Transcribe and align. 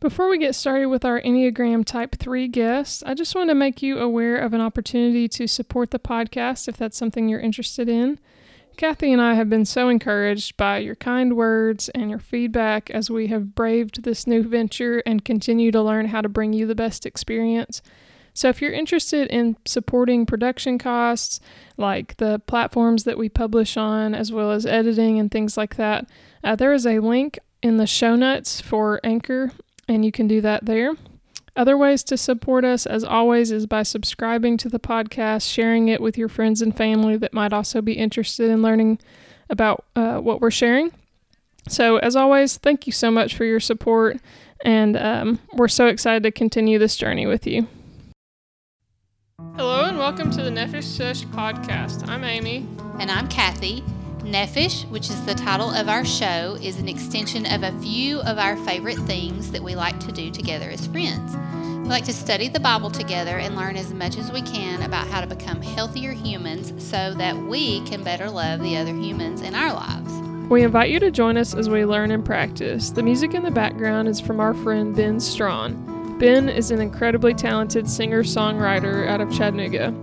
Before 0.00 0.28
we 0.28 0.38
get 0.38 0.54
started 0.54 0.86
with 0.86 1.04
our 1.04 1.20
Enneagram 1.20 1.84
Type 1.84 2.14
3 2.14 2.46
guests, 2.46 3.02
I 3.04 3.14
just 3.14 3.34
want 3.34 3.50
to 3.50 3.54
make 3.54 3.82
you 3.82 3.98
aware 3.98 4.36
of 4.36 4.54
an 4.54 4.60
opportunity 4.60 5.26
to 5.30 5.48
support 5.48 5.90
the 5.90 5.98
podcast 5.98 6.68
if 6.68 6.76
that's 6.76 6.96
something 6.96 7.28
you're 7.28 7.40
interested 7.40 7.88
in. 7.88 8.20
Kathy 8.76 9.12
and 9.12 9.20
I 9.20 9.34
have 9.34 9.50
been 9.50 9.64
so 9.64 9.88
encouraged 9.88 10.56
by 10.56 10.78
your 10.78 10.94
kind 10.94 11.36
words 11.36 11.88
and 11.96 12.10
your 12.10 12.20
feedback 12.20 12.90
as 12.90 13.10
we 13.10 13.26
have 13.26 13.56
braved 13.56 14.04
this 14.04 14.24
new 14.24 14.44
venture 14.44 15.02
and 15.04 15.24
continue 15.24 15.72
to 15.72 15.82
learn 15.82 16.06
how 16.06 16.20
to 16.20 16.28
bring 16.28 16.52
you 16.52 16.64
the 16.64 16.76
best 16.76 17.04
experience. 17.04 17.82
So, 18.32 18.48
if 18.48 18.62
you're 18.62 18.70
interested 18.70 19.26
in 19.30 19.56
supporting 19.64 20.26
production 20.26 20.78
costs, 20.78 21.40
like 21.76 22.18
the 22.18 22.40
platforms 22.46 23.02
that 23.02 23.18
we 23.18 23.28
publish 23.28 23.76
on, 23.76 24.14
as 24.14 24.30
well 24.30 24.52
as 24.52 24.64
editing 24.64 25.18
and 25.18 25.28
things 25.28 25.56
like 25.56 25.74
that, 25.74 26.08
uh, 26.44 26.54
there 26.54 26.72
is 26.72 26.86
a 26.86 27.00
link 27.00 27.40
in 27.64 27.78
the 27.78 27.86
show 27.88 28.14
notes 28.14 28.60
for 28.60 29.00
Anchor 29.02 29.50
and 29.88 30.04
you 30.04 30.12
can 30.12 30.28
do 30.28 30.40
that 30.42 30.66
there. 30.66 30.94
Other 31.56 31.76
ways 31.76 32.04
to 32.04 32.16
support 32.16 32.64
us, 32.64 32.86
as 32.86 33.02
always, 33.02 33.50
is 33.50 33.66
by 33.66 33.82
subscribing 33.82 34.56
to 34.58 34.68
the 34.68 34.78
podcast, 34.78 35.52
sharing 35.52 35.88
it 35.88 36.00
with 36.00 36.16
your 36.16 36.28
friends 36.28 36.62
and 36.62 36.76
family 36.76 37.16
that 37.16 37.34
might 37.34 37.52
also 37.52 37.82
be 37.82 37.94
interested 37.94 38.48
in 38.50 38.62
learning 38.62 39.00
about 39.50 39.84
uh, 39.96 40.18
what 40.18 40.40
we're 40.40 40.52
sharing. 40.52 40.92
So, 41.68 41.96
as 41.96 42.14
always, 42.14 42.56
thank 42.58 42.86
you 42.86 42.92
so 42.92 43.10
much 43.10 43.36
for 43.36 43.44
your 43.44 43.60
support, 43.60 44.18
and 44.64 44.96
um, 44.96 45.40
we're 45.54 45.68
so 45.68 45.88
excited 45.88 46.22
to 46.22 46.30
continue 46.30 46.78
this 46.78 46.96
journey 46.96 47.26
with 47.26 47.46
you. 47.46 47.66
Hello, 49.56 49.84
and 49.84 49.98
welcome 49.98 50.30
to 50.30 50.42
the 50.42 50.50
Nefesh 50.50 50.96
Shush 50.96 51.24
podcast. 51.26 52.08
I'm 52.08 52.24
Amy. 52.24 52.66
And 53.00 53.10
I'm 53.10 53.28
Kathy. 53.28 53.82
Nefesh, 54.28 54.86
which 54.90 55.08
is 55.08 55.24
the 55.24 55.34
title 55.34 55.70
of 55.70 55.88
our 55.88 56.04
show, 56.04 56.58
is 56.60 56.78
an 56.78 56.86
extension 56.86 57.46
of 57.46 57.62
a 57.62 57.72
few 57.80 58.20
of 58.20 58.38
our 58.38 58.58
favorite 58.58 58.98
things 58.98 59.50
that 59.50 59.62
we 59.62 59.74
like 59.74 59.98
to 60.00 60.12
do 60.12 60.30
together 60.30 60.68
as 60.68 60.86
friends. 60.86 61.34
We 61.78 61.88
like 61.88 62.04
to 62.04 62.12
study 62.12 62.48
the 62.48 62.60
Bible 62.60 62.90
together 62.90 63.38
and 63.38 63.56
learn 63.56 63.76
as 63.76 63.94
much 63.94 64.18
as 64.18 64.30
we 64.30 64.42
can 64.42 64.82
about 64.82 65.08
how 65.08 65.22
to 65.22 65.26
become 65.26 65.62
healthier 65.62 66.12
humans 66.12 66.74
so 66.76 67.14
that 67.14 67.34
we 67.34 67.80
can 67.86 68.04
better 68.04 68.28
love 68.28 68.60
the 68.60 68.76
other 68.76 68.92
humans 68.92 69.40
in 69.40 69.54
our 69.54 69.72
lives. 69.72 70.12
We 70.50 70.62
invite 70.62 70.90
you 70.90 71.00
to 71.00 71.10
join 71.10 71.38
us 71.38 71.54
as 71.54 71.70
we 71.70 71.86
learn 71.86 72.10
and 72.10 72.22
practice. 72.22 72.90
The 72.90 73.02
music 73.02 73.32
in 73.32 73.42
the 73.42 73.50
background 73.50 74.08
is 74.08 74.20
from 74.20 74.40
our 74.40 74.52
friend 74.52 74.94
Ben 74.94 75.20
Strawn. 75.20 76.18
Ben 76.18 76.50
is 76.50 76.70
an 76.70 76.82
incredibly 76.82 77.32
talented 77.32 77.88
singer 77.88 78.22
songwriter 78.24 79.08
out 79.08 79.22
of 79.22 79.32
Chattanooga. 79.32 79.94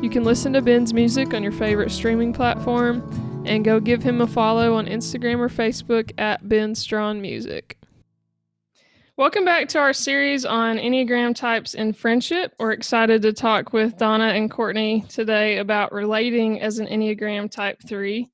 You 0.00 0.10
can 0.10 0.22
listen 0.22 0.52
to 0.52 0.62
Ben's 0.62 0.94
music 0.94 1.34
on 1.34 1.42
your 1.42 1.52
favorite 1.52 1.90
streaming 1.90 2.32
platform 2.32 3.02
and 3.44 3.64
go 3.64 3.78
give 3.78 4.02
him 4.02 4.20
a 4.20 4.26
follow 4.26 4.74
on 4.74 4.86
Instagram 4.86 5.38
or 5.38 5.48
Facebook 5.48 6.12
at 6.18 6.48
Ben 6.48 6.74
Strawn 6.74 7.20
Music. 7.20 7.76
Welcome 9.16 9.44
back 9.44 9.68
to 9.68 9.78
our 9.78 9.92
series 9.92 10.44
on 10.44 10.76
Enneagram 10.76 11.34
types 11.36 11.74
in 11.74 11.92
friendship. 11.92 12.52
We're 12.58 12.72
excited 12.72 13.22
to 13.22 13.32
talk 13.32 13.72
with 13.72 13.96
Donna 13.96 14.28
and 14.28 14.50
Courtney 14.50 15.04
today 15.08 15.58
about 15.58 15.92
relating 15.92 16.60
as 16.60 16.78
an 16.78 16.86
Enneagram 16.86 17.50
type 17.50 17.78
3. 17.86 18.28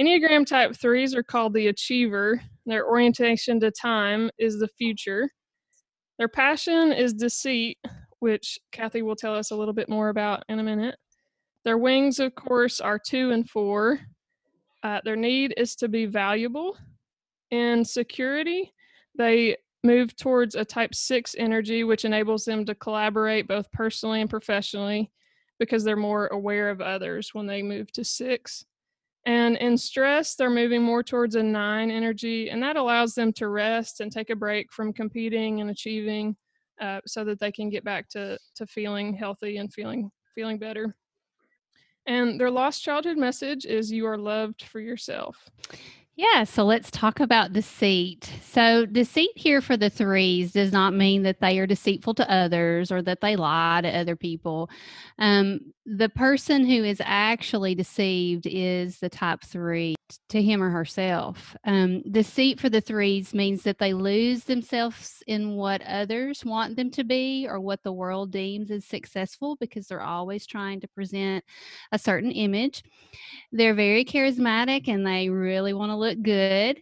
Enneagram 0.00 0.44
type 0.44 0.72
3s 0.72 1.14
are 1.14 1.22
called 1.22 1.54
the 1.54 1.68
achiever. 1.68 2.42
Their 2.66 2.86
orientation 2.86 3.60
to 3.60 3.70
time 3.70 4.30
is 4.38 4.58
the 4.58 4.68
future. 4.68 5.30
Their 6.18 6.28
passion 6.28 6.92
is 6.92 7.14
deceit, 7.14 7.78
which 8.18 8.58
Kathy 8.72 9.02
will 9.02 9.16
tell 9.16 9.34
us 9.34 9.52
a 9.52 9.56
little 9.56 9.74
bit 9.74 9.88
more 9.88 10.10
about 10.10 10.42
in 10.48 10.58
a 10.58 10.62
minute. 10.62 10.96
Their 11.64 11.78
wings, 11.78 12.18
of 12.18 12.34
course, 12.34 12.80
are 12.80 12.98
two 12.98 13.30
and 13.30 13.48
four. 13.48 14.00
Uh, 14.82 15.00
their 15.04 15.16
need 15.16 15.54
is 15.56 15.74
to 15.76 15.88
be 15.88 16.06
valuable. 16.06 16.76
In 17.50 17.84
security, 17.84 18.72
they 19.16 19.56
move 19.82 20.14
towards 20.16 20.54
a 20.54 20.64
type 20.64 20.94
6 20.94 21.34
energy, 21.38 21.84
which 21.84 22.04
enables 22.04 22.44
them 22.44 22.64
to 22.66 22.74
collaborate 22.74 23.48
both 23.48 23.70
personally 23.72 24.20
and 24.20 24.30
professionally 24.30 25.10
because 25.58 25.84
they're 25.84 25.96
more 25.96 26.28
aware 26.28 26.70
of 26.70 26.80
others 26.80 27.30
when 27.32 27.46
they 27.46 27.62
move 27.62 27.92
to 27.92 28.04
6. 28.04 28.64
And 29.26 29.56
in 29.56 29.76
stress, 29.76 30.34
they're 30.34 30.48
moving 30.48 30.82
more 30.82 31.02
towards 31.02 31.34
a 31.34 31.42
9 31.42 31.90
energy, 31.90 32.48
and 32.48 32.62
that 32.62 32.76
allows 32.76 33.14
them 33.14 33.32
to 33.34 33.48
rest 33.48 34.00
and 34.00 34.10
take 34.10 34.30
a 34.30 34.36
break 34.36 34.72
from 34.72 34.94
competing 34.94 35.60
and 35.60 35.70
achieving 35.70 36.36
uh, 36.80 37.00
so 37.06 37.24
that 37.24 37.38
they 37.38 37.52
can 37.52 37.68
get 37.68 37.84
back 37.84 38.08
to, 38.10 38.38
to 38.56 38.66
feeling 38.66 39.12
healthy 39.12 39.58
and 39.58 39.72
feeling 39.72 40.10
feeling 40.34 40.58
better. 40.58 40.96
And 42.10 42.40
their 42.40 42.50
lost 42.50 42.82
childhood 42.82 43.16
message 43.16 43.64
is 43.64 43.92
you 43.92 44.04
are 44.04 44.18
loved 44.18 44.62
for 44.64 44.80
yourself. 44.80 45.48
Yeah, 46.16 46.42
so 46.42 46.64
let's 46.64 46.90
talk 46.90 47.20
about 47.20 47.52
deceit. 47.52 48.28
So, 48.42 48.84
deceit 48.84 49.30
here 49.36 49.60
for 49.60 49.76
the 49.76 49.88
threes 49.88 50.50
does 50.50 50.72
not 50.72 50.92
mean 50.92 51.22
that 51.22 51.40
they 51.40 51.60
are 51.60 51.68
deceitful 51.68 52.14
to 52.14 52.28
others 52.28 52.90
or 52.90 53.00
that 53.02 53.20
they 53.20 53.36
lie 53.36 53.82
to 53.82 53.88
other 53.88 54.16
people. 54.16 54.70
Um, 55.20 55.60
the 55.86 56.08
person 56.10 56.64
who 56.64 56.84
is 56.84 57.00
actually 57.04 57.74
deceived 57.74 58.46
is 58.46 58.98
the 58.98 59.08
type 59.08 59.42
three 59.42 59.94
to 60.28 60.42
him 60.42 60.62
or 60.62 60.70
herself. 60.70 61.56
Um, 61.64 62.02
deceit 62.10 62.60
for 62.60 62.68
the 62.68 62.80
threes 62.80 63.32
means 63.32 63.62
that 63.62 63.78
they 63.78 63.94
lose 63.94 64.44
themselves 64.44 65.22
in 65.26 65.56
what 65.56 65.82
others 65.82 66.44
want 66.44 66.76
them 66.76 66.90
to 66.92 67.04
be 67.04 67.46
or 67.48 67.60
what 67.60 67.82
the 67.82 67.92
world 67.92 68.30
deems 68.30 68.70
as 68.70 68.84
successful 68.84 69.56
because 69.58 69.86
they're 69.86 70.02
always 70.02 70.46
trying 70.46 70.80
to 70.80 70.88
present 70.88 71.44
a 71.92 71.98
certain 71.98 72.30
image. 72.30 72.82
They're 73.50 73.74
very 73.74 74.04
charismatic 74.04 74.86
and 74.86 75.06
they 75.06 75.30
really 75.30 75.72
want 75.72 75.90
to 75.90 75.96
look 75.96 76.20
good. 76.22 76.80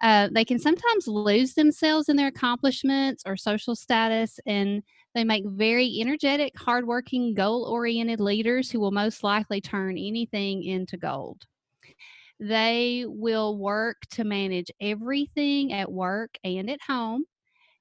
Uh, 0.00 0.28
they 0.32 0.44
can 0.44 0.58
sometimes 0.58 1.08
lose 1.08 1.54
themselves 1.54 2.08
in 2.08 2.16
their 2.16 2.28
accomplishments 2.28 3.24
or 3.26 3.36
social 3.36 3.74
status, 3.74 4.38
and 4.46 4.82
they 5.14 5.24
make 5.24 5.44
very 5.46 5.98
energetic, 6.00 6.56
hardworking, 6.56 7.34
goal 7.34 7.64
oriented 7.64 8.20
leaders 8.20 8.70
who 8.70 8.80
will 8.80 8.90
most 8.90 9.22
likely 9.22 9.60
turn 9.60 9.96
anything 9.98 10.62
into 10.64 10.96
gold. 10.96 11.44
They 12.40 13.04
will 13.06 13.58
work 13.58 13.96
to 14.12 14.24
manage 14.24 14.70
everything 14.80 15.72
at 15.72 15.90
work 15.90 16.36
and 16.44 16.70
at 16.70 16.80
home. 16.86 17.24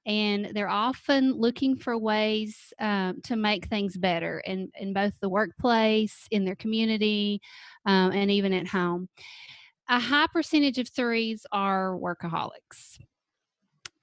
And 0.05 0.51
they're 0.53 0.69
often 0.69 1.33
looking 1.33 1.75
for 1.75 1.97
ways 1.97 2.73
um, 2.79 3.21
to 3.25 3.35
make 3.35 3.67
things 3.67 3.97
better 3.97 4.41
in, 4.45 4.71
in 4.79 4.93
both 4.93 5.11
the 5.19 5.29
workplace, 5.29 6.27
in 6.31 6.45
their 6.45 6.55
community, 6.55 7.41
um, 7.85 8.13
and 8.13 8.31
even 8.31 8.53
at 8.53 8.67
home. 8.67 9.09
A 9.89 9.99
high 9.99 10.27
percentage 10.31 10.77
of 10.79 10.87
threes 10.89 11.45
are 11.51 11.97
workaholics. 11.97 12.97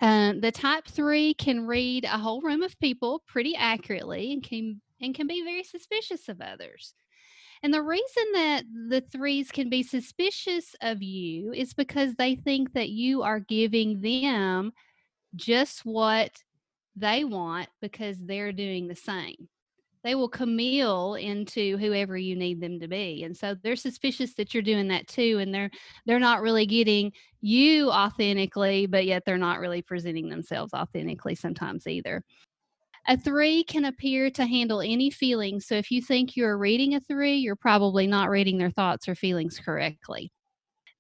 Um, 0.05 0.41
the 0.43 0.53
type 0.53 0.87
three 0.87 1.33
can 1.33 1.67
read 1.67 2.05
a 2.05 2.19
whole 2.19 2.43
room 2.43 2.63
of 2.63 2.79
people 2.79 3.23
pretty 3.27 3.57
accurately 3.57 4.35
and 4.35 4.43
can 4.43 4.83
and 5.01 5.15
can 5.15 5.27
be 5.27 5.43
very 5.43 5.65
suspicious 5.65 6.29
of 6.29 6.43
others. 6.43 6.93
And 7.63 7.73
the 7.73 7.81
reason 7.81 8.25
that 8.35 8.65
the 8.91 9.01
threes 9.01 9.51
can 9.51 9.71
be 9.71 9.83
suspicious 9.83 10.77
of 10.83 11.03
you 11.03 11.55
is 11.55 11.73
because 11.73 12.17
they 12.17 12.35
think 12.35 12.75
that 12.75 12.91
you 12.91 13.23
are 13.23 13.41
giving 13.41 14.03
them 14.03 14.73
just 15.37 15.87
what 15.87 16.33
they 16.95 17.25
want 17.25 17.71
because 17.81 18.19
they're 18.21 18.53
doing 18.53 18.89
the 18.89 18.95
same. 18.95 19.49
They 20.05 20.15
will 20.15 20.29
camille 20.29 21.15
into 21.15 21.79
whoever 21.79 22.17
you 22.17 22.37
need 22.37 22.61
them 22.61 22.79
to 22.81 22.89
be. 22.89 23.25
And 23.25 23.37
so 23.37 23.57
they're 23.63 23.75
suspicious 23.75 24.35
that 24.35 24.53
you're 24.55 24.63
doing 24.63 24.89
that 24.89 25.09
too. 25.09 25.39
And 25.41 25.53
they're 25.53 25.71
they're 26.07 26.21
not 26.21 26.43
really 26.43 26.67
getting 26.67 27.13
you 27.41 27.91
authentically, 27.91 28.87
but 28.87 29.07
yet 29.07 29.25
they're 29.25 29.39
not 29.39 29.61
really 29.61 29.83
presenting 29.83 30.29
themselves 30.29 30.75
authentically 30.75 31.35
sometimes 31.35 31.87
either. 31.87 32.23
A 33.09 33.17
three 33.17 33.65
can 33.65 33.87
appear 33.87 34.31
to 34.31 34.47
handle 34.47 34.83
any 34.83 35.11
feelings. 35.11 35.67
So 35.67 35.75
if 35.75 35.91
you 35.91 36.03
think 36.03 36.37
you're 36.37 36.59
reading 36.59 36.95
a 36.95 37.01
three, 37.01 37.37
you're 37.37 37.57
probably 37.57 38.07
not 38.07 38.31
reading 38.31 38.59
their 38.59 38.71
thoughts 38.71 39.09
or 39.09 39.15
feelings 39.15 39.59
correctly. 39.59 40.33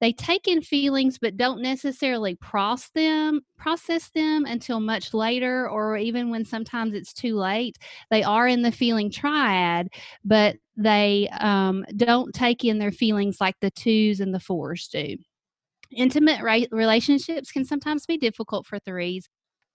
They 0.04 0.12
take 0.12 0.47
in 0.47 0.60
feelings 0.60 1.16
but 1.19 1.38
don't 1.38 1.62
necessarily 1.62 2.34
process 2.34 2.91
them, 2.94 3.41
process 3.56 4.10
them 4.10 4.44
until 4.44 4.78
much 4.78 5.15
later 5.15 5.66
or 5.66 5.96
even 5.96 6.29
when 6.29 6.44
sometimes 6.44 6.93
it's 6.93 7.14
too 7.14 7.37
late. 7.37 7.79
They 8.11 8.23
are 8.23 8.46
in 8.46 8.61
the 8.61 8.70
feeling 8.70 9.11
triad, 9.11 9.88
but 10.23 10.56
they 10.76 11.31
um, 11.40 11.87
don't 11.96 12.34
take 12.34 12.67
in 12.67 12.79
their 12.79 12.93
feelings 12.93 13.38
like 13.40 13.55
the 13.62 13.70
twos 13.70 14.20
and 14.20 14.34
the 14.34 14.40
fours 14.40 14.88
do. 14.88 15.17
Intimate 15.90 16.43
ra- 16.43 16.67
relationships 16.70 17.50
can 17.50 17.64
sometimes 17.64 18.05
be 18.05 18.19
difficult 18.19 18.67
for 18.67 18.79
threes 18.81 19.31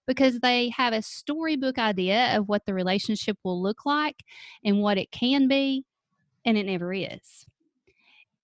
because 0.06 0.38
they 0.38 0.68
have 0.68 0.92
a 0.92 1.02
storybook 1.02 1.76
idea 1.76 2.38
of 2.38 2.48
what 2.48 2.64
the 2.66 2.74
relationship 2.74 3.36
will 3.42 3.60
look 3.60 3.84
like 3.84 4.20
and 4.64 4.80
what 4.80 4.96
it 4.96 5.10
can 5.10 5.48
be, 5.48 5.82
and 6.44 6.56
it 6.56 6.66
never 6.66 6.92
is. 6.92 7.46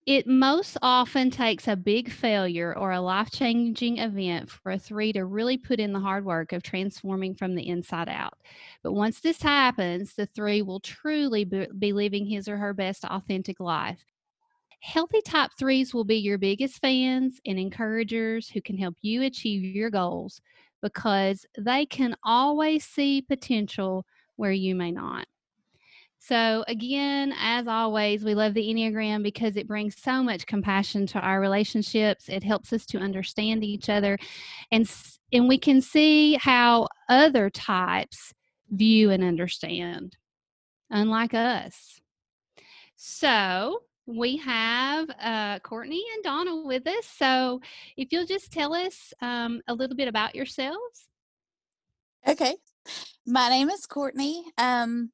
It 0.06 0.28
most 0.28 0.78
often 0.82 1.30
takes 1.30 1.66
a 1.66 1.74
big 1.74 2.12
failure 2.12 2.76
or 2.76 2.92
a 2.92 3.00
life 3.00 3.30
changing 3.32 3.98
event 3.98 4.48
for 4.50 4.70
a 4.70 4.78
three 4.78 5.12
to 5.12 5.24
really 5.24 5.58
put 5.58 5.80
in 5.80 5.92
the 5.92 5.98
hard 6.00 6.24
work 6.24 6.52
of 6.52 6.62
transforming 6.62 7.34
from 7.34 7.56
the 7.56 7.66
inside 7.66 8.08
out. 8.08 8.38
But 8.84 8.92
once 8.92 9.20
this 9.20 9.42
happens, 9.42 10.14
the 10.14 10.26
three 10.26 10.62
will 10.62 10.78
truly 10.78 11.44
be 11.44 11.92
living 11.92 12.24
his 12.26 12.46
or 12.48 12.56
her 12.56 12.72
best 12.72 13.04
authentic 13.04 13.58
life. 13.58 14.04
Healthy 14.80 15.22
type 15.22 15.52
threes 15.58 15.94
will 15.94 16.04
be 16.04 16.16
your 16.16 16.38
biggest 16.38 16.80
fans 16.80 17.40
and 17.46 17.58
encouragers 17.58 18.48
who 18.50 18.62
can 18.62 18.78
help 18.78 18.96
you 19.02 19.22
achieve 19.22 19.64
your 19.64 19.90
goals 19.90 20.40
because 20.82 21.46
they 21.58 21.86
can 21.86 22.16
always 22.24 22.84
see 22.84 23.22
potential 23.22 24.06
where 24.36 24.52
you 24.52 24.74
may 24.76 24.92
not. 24.92 25.26
So, 26.18 26.64
again, 26.66 27.32
as 27.38 27.68
always, 27.68 28.24
we 28.24 28.34
love 28.34 28.54
the 28.54 28.66
Enneagram 28.66 29.22
because 29.22 29.56
it 29.56 29.68
brings 29.68 30.00
so 30.00 30.22
much 30.22 30.46
compassion 30.46 31.06
to 31.08 31.20
our 31.20 31.40
relationships. 31.40 32.28
It 32.28 32.42
helps 32.42 32.72
us 32.72 32.84
to 32.86 32.98
understand 32.98 33.62
each 33.62 33.88
other 33.88 34.18
and 34.72 34.90
and 35.32 35.48
we 35.48 35.58
can 35.58 35.80
see 35.80 36.34
how 36.34 36.88
other 37.08 37.50
types 37.50 38.32
view 38.70 39.10
and 39.10 39.24
understand 39.24 40.16
unlike 40.90 41.34
us. 41.34 42.00
So, 42.96 43.82
we 44.06 44.36
have 44.38 45.10
uh, 45.20 45.58
Courtney 45.60 46.02
and 46.14 46.24
Donna 46.24 46.62
with 46.64 46.86
us. 46.86 47.06
So, 47.06 47.60
if 47.96 48.10
you'll 48.10 48.26
just 48.26 48.52
tell 48.52 48.74
us 48.74 49.12
um, 49.20 49.60
a 49.68 49.74
little 49.74 49.96
bit 49.96 50.08
about 50.08 50.34
yourselves. 50.34 51.08
Okay. 52.26 52.56
My 53.26 53.48
name 53.48 53.68
is 53.70 53.86
Courtney. 53.86 54.44
Um, 54.58 55.10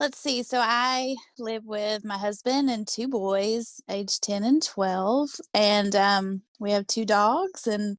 let's 0.00 0.18
see. 0.18 0.42
So, 0.42 0.60
I 0.62 1.16
live 1.38 1.64
with 1.64 2.04
my 2.04 2.18
husband 2.18 2.70
and 2.70 2.86
two 2.86 3.08
boys, 3.08 3.80
age 3.90 4.20
10 4.20 4.44
and 4.44 4.62
12. 4.62 5.28
And 5.54 5.94
um, 5.96 6.42
we 6.58 6.72
have 6.72 6.86
two 6.86 7.04
dogs, 7.04 7.66
and 7.66 7.98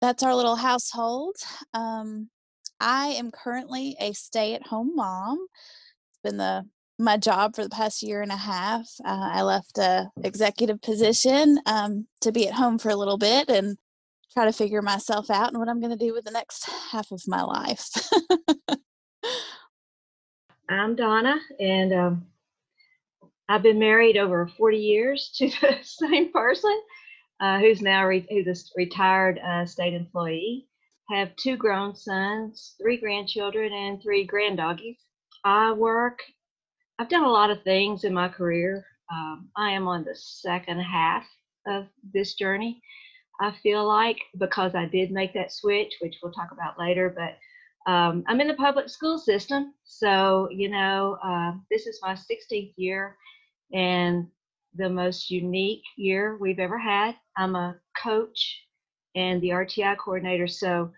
that's 0.00 0.22
our 0.22 0.34
little 0.34 0.56
household. 0.56 1.36
Um, 1.74 2.28
I 2.80 3.08
am 3.08 3.30
currently 3.30 3.96
a 4.00 4.12
stay 4.12 4.54
at 4.54 4.66
home 4.66 4.92
mom. 4.94 5.46
It's 6.10 6.20
been 6.22 6.38
the 6.38 6.64
my 6.98 7.16
job 7.16 7.54
for 7.54 7.64
the 7.64 7.70
past 7.70 8.02
year 8.02 8.22
and 8.22 8.30
a 8.32 8.36
half. 8.36 8.86
Uh, 9.04 9.30
I 9.32 9.42
left 9.42 9.78
a 9.78 10.10
executive 10.22 10.80
position 10.80 11.58
um, 11.66 12.06
to 12.20 12.32
be 12.32 12.46
at 12.46 12.54
home 12.54 12.78
for 12.78 12.90
a 12.90 12.96
little 12.96 13.18
bit 13.18 13.48
and 13.48 13.76
try 14.32 14.44
to 14.44 14.52
figure 14.52 14.82
myself 14.82 15.30
out 15.30 15.48
and 15.48 15.58
what 15.58 15.68
I'm 15.68 15.80
going 15.80 15.96
to 15.96 16.06
do 16.06 16.14
with 16.14 16.24
the 16.24 16.30
next 16.30 16.68
half 16.90 17.10
of 17.10 17.22
my 17.26 17.42
life. 17.42 17.88
I'm 20.80 20.96
Donna, 20.96 21.36
and 21.60 21.92
um, 21.92 22.26
I've 23.48 23.62
been 23.62 23.78
married 23.78 24.16
over 24.16 24.48
40 24.48 24.78
years 24.78 25.32
to 25.36 25.48
the 25.62 25.78
same 25.82 26.32
person, 26.32 26.80
uh, 27.40 27.58
who's 27.60 27.82
now 27.82 28.06
re- 28.06 28.26
who's 28.30 28.46
a 28.48 28.72
retired 28.76 29.38
uh, 29.40 29.66
state 29.66 29.94
employee. 29.94 30.68
Have 31.10 31.36
two 31.36 31.56
grown 31.56 31.96
sons, 31.96 32.74
three 32.80 32.98
grandchildren, 32.98 33.72
and 33.72 34.02
three 34.02 34.26
granddoggies. 34.26 34.98
I 35.44 35.72
work 35.72 36.20
I've 36.98 37.08
done 37.08 37.24
a 37.24 37.30
lot 37.30 37.50
of 37.50 37.62
things 37.64 38.04
in 38.04 38.14
my 38.14 38.28
career. 38.28 38.86
Um, 39.12 39.50
I 39.56 39.72
am 39.72 39.88
on 39.88 40.04
the 40.04 40.14
second 40.14 40.80
half 40.80 41.26
of 41.66 41.86
this 42.14 42.34
journey. 42.34 42.80
I 43.40 43.52
feel 43.62 43.86
like 43.86 44.18
because 44.38 44.74
I 44.76 44.86
did 44.86 45.10
make 45.10 45.34
that 45.34 45.52
switch, 45.52 45.94
which 46.00 46.18
we'll 46.22 46.32
talk 46.32 46.52
about 46.52 46.78
later, 46.78 47.10
but 47.14 47.38
um, 47.86 48.24
I'm 48.26 48.40
in 48.40 48.48
the 48.48 48.54
public 48.54 48.88
school 48.88 49.18
system. 49.18 49.74
So, 49.84 50.48
you 50.50 50.68
know, 50.68 51.18
uh, 51.24 51.52
this 51.70 51.86
is 51.86 52.00
my 52.02 52.14
16th 52.14 52.72
year 52.76 53.16
and 53.72 54.26
the 54.74 54.88
most 54.88 55.30
unique 55.30 55.82
year 55.96 56.36
we've 56.40 56.58
ever 56.58 56.78
had. 56.78 57.16
I'm 57.36 57.56
a 57.56 57.76
coach 58.00 58.62
and 59.14 59.40
the 59.42 59.50
RTI 59.50 59.96
coordinator. 59.98 60.46
So, 60.46 60.92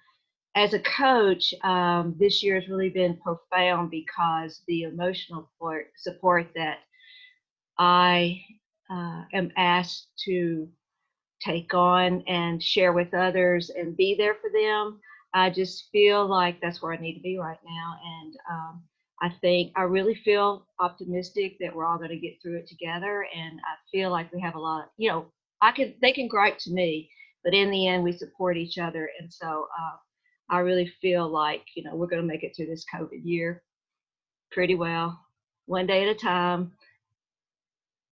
as 0.56 0.72
a 0.72 0.78
coach, 0.80 1.52
um, 1.64 2.14
this 2.18 2.42
year 2.42 2.60
has 2.60 2.68
really 2.68 2.90
been 2.90 3.16
profound 3.16 3.90
because 3.90 4.62
the 4.68 4.82
emotional 4.82 5.50
support, 5.96 6.50
that 6.54 6.78
I 7.76 8.40
uh, 8.88 9.22
am 9.32 9.50
asked 9.56 10.08
to 10.26 10.68
take 11.40 11.74
on 11.74 12.22
and 12.28 12.62
share 12.62 12.92
with 12.92 13.12
others 13.14 13.70
and 13.70 13.96
be 13.96 14.14
there 14.14 14.34
for 14.34 14.50
them. 14.50 15.00
I 15.34 15.50
just 15.50 15.90
feel 15.90 16.26
like 16.26 16.60
that's 16.60 16.80
where 16.80 16.92
I 16.92 16.96
need 16.96 17.14
to 17.14 17.20
be 17.20 17.36
right 17.38 17.58
now. 17.64 17.96
And 18.04 18.36
um, 18.50 18.82
I 19.20 19.30
think 19.40 19.72
I 19.76 19.82
really 19.82 20.14
feel 20.14 20.66
optimistic 20.78 21.56
that 21.58 21.74
we're 21.74 21.86
all 21.86 21.98
going 21.98 22.10
to 22.10 22.16
get 22.16 22.40
through 22.40 22.58
it 22.58 22.68
together. 22.68 23.26
And 23.34 23.58
I 23.60 23.74
feel 23.90 24.10
like 24.10 24.32
we 24.32 24.40
have 24.40 24.54
a 24.54 24.60
lot, 24.60 24.90
you 24.96 25.10
know, 25.10 25.26
I 25.60 25.72
can, 25.72 25.94
they 26.00 26.12
can 26.12 26.28
gripe 26.28 26.58
to 26.60 26.72
me, 26.72 27.10
but 27.42 27.52
in 27.52 27.70
the 27.70 27.88
end, 27.88 28.04
we 28.04 28.12
support 28.12 28.56
each 28.56 28.78
other. 28.78 29.10
And 29.20 29.32
so, 29.32 29.66
uh, 29.78 29.96
I 30.50 30.58
really 30.58 30.92
feel 31.00 31.28
like, 31.28 31.62
you 31.74 31.82
know, 31.82 31.96
we're 31.96 32.06
going 32.06 32.22
to 32.22 32.28
make 32.28 32.42
it 32.44 32.52
through 32.54 32.66
this 32.66 32.84
COVID 32.94 33.22
year 33.24 33.62
pretty 34.52 34.74
well, 34.74 35.18
one 35.66 35.86
day 35.86 36.08
at 36.08 36.14
a 36.14 36.18
time. 36.18 36.72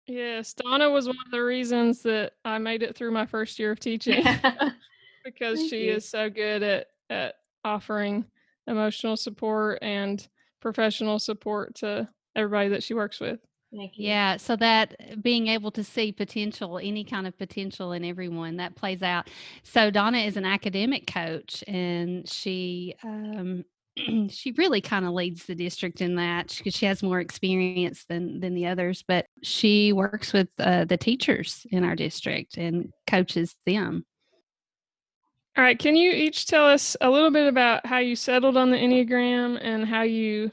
Yes, 0.08 0.54
Donna 0.54 0.90
was 0.90 1.08
one 1.08 1.18
of 1.26 1.32
the 1.32 1.44
reasons 1.44 2.02
that 2.04 2.34
I 2.46 2.58
made 2.60 2.84
it 2.84 2.96
through 2.96 3.12
my 3.12 3.26
first 3.26 3.60
year 3.60 3.72
of 3.72 3.80
teaching 3.80 4.24
because 5.26 5.60
Thank 5.60 5.70
she 5.70 5.88
you. 5.88 5.94
is 5.94 6.08
so 6.08 6.30
good 6.30 6.64
at 6.64 6.88
at 7.10 7.36
offering 7.64 8.26
emotional 8.68 9.18
support 9.18 9.80
and 9.82 10.28
professional 10.62 11.20
support 11.20 11.76
to 11.76 12.08
everybody 12.36 12.70
that 12.70 12.84
she 12.84 12.94
works 12.94 13.20
with. 13.20 13.40
Thank 13.76 13.98
you. 13.98 14.08
Yeah, 14.08 14.38
so 14.38 14.56
that 14.56 14.96
uh, 15.00 15.16
being 15.18 15.48
able 15.48 15.72
to 15.72 15.84
see 15.84 16.12
potential, 16.12 16.80
any 16.82 17.04
kind 17.04 17.28
of 17.28 17.38
potential 17.38 17.92
in 17.92 18.06
everyone, 18.06 18.58
that 18.58 18.76
plays 18.76 19.02
out. 19.02 19.30
So 19.64 19.92
Donna 19.92 20.20
is 20.20 20.38
an 20.38 20.46
academic 20.46 21.06
coach, 21.06 21.64
and 21.68 22.28
she 22.30 22.96
um, 23.04 23.66
she 24.30 24.54
really 24.54 24.80
kind 24.80 25.06
of 25.06 25.12
leads 25.12 25.46
the 25.46 25.56
district 25.56 26.00
in 26.02 26.16
that 26.16 26.56
because 26.58 26.76
she 26.76 26.86
has 26.86 27.04
more 27.04 27.20
experience 27.20 28.06
than 28.08 28.40
than 28.40 28.54
the 28.54 28.68
others. 28.68 29.04
But 29.06 29.26
she 29.44 29.92
works 29.92 30.32
with 30.32 30.48
uh, 30.60 30.86
the 30.86 30.98
teachers 30.98 31.66
in 31.72 31.84
our 31.84 31.96
district 31.96 32.58
and 32.58 32.92
coaches 33.06 33.56
them. 33.66 34.06
All 35.58 35.64
right, 35.64 35.80
can 35.80 35.96
you 35.96 36.12
each 36.12 36.46
tell 36.46 36.68
us 36.68 36.96
a 37.02 37.10
little 37.10 37.32
bit 37.32 37.48
about 37.48 37.84
how 37.84 37.98
you 37.98 38.16
settled 38.16 38.58
on 38.58 38.70
the 38.70 38.78
Enneagram 38.78 39.58
and 39.60 39.88
how 39.88 40.04
you 40.04 40.52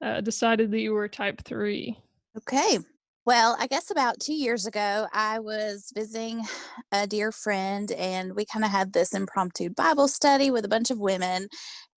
uh, 0.00 0.20
decided 0.20 0.70
that 0.70 0.78
you 0.78 0.92
were 0.92 1.08
type 1.08 1.42
three? 1.42 1.98
Okay. 2.36 2.78
Well, 3.26 3.56
I 3.58 3.66
guess 3.68 3.90
about 3.90 4.20
two 4.20 4.34
years 4.34 4.66
ago, 4.66 5.06
I 5.10 5.38
was 5.38 5.90
visiting 5.94 6.42
a 6.92 7.06
dear 7.06 7.32
friend, 7.32 7.90
and 7.92 8.34
we 8.36 8.44
kind 8.44 8.64
of 8.64 8.70
had 8.70 8.92
this 8.92 9.14
impromptu 9.14 9.70
Bible 9.70 10.08
study 10.08 10.50
with 10.50 10.64
a 10.66 10.68
bunch 10.68 10.90
of 10.90 10.98
women. 10.98 11.48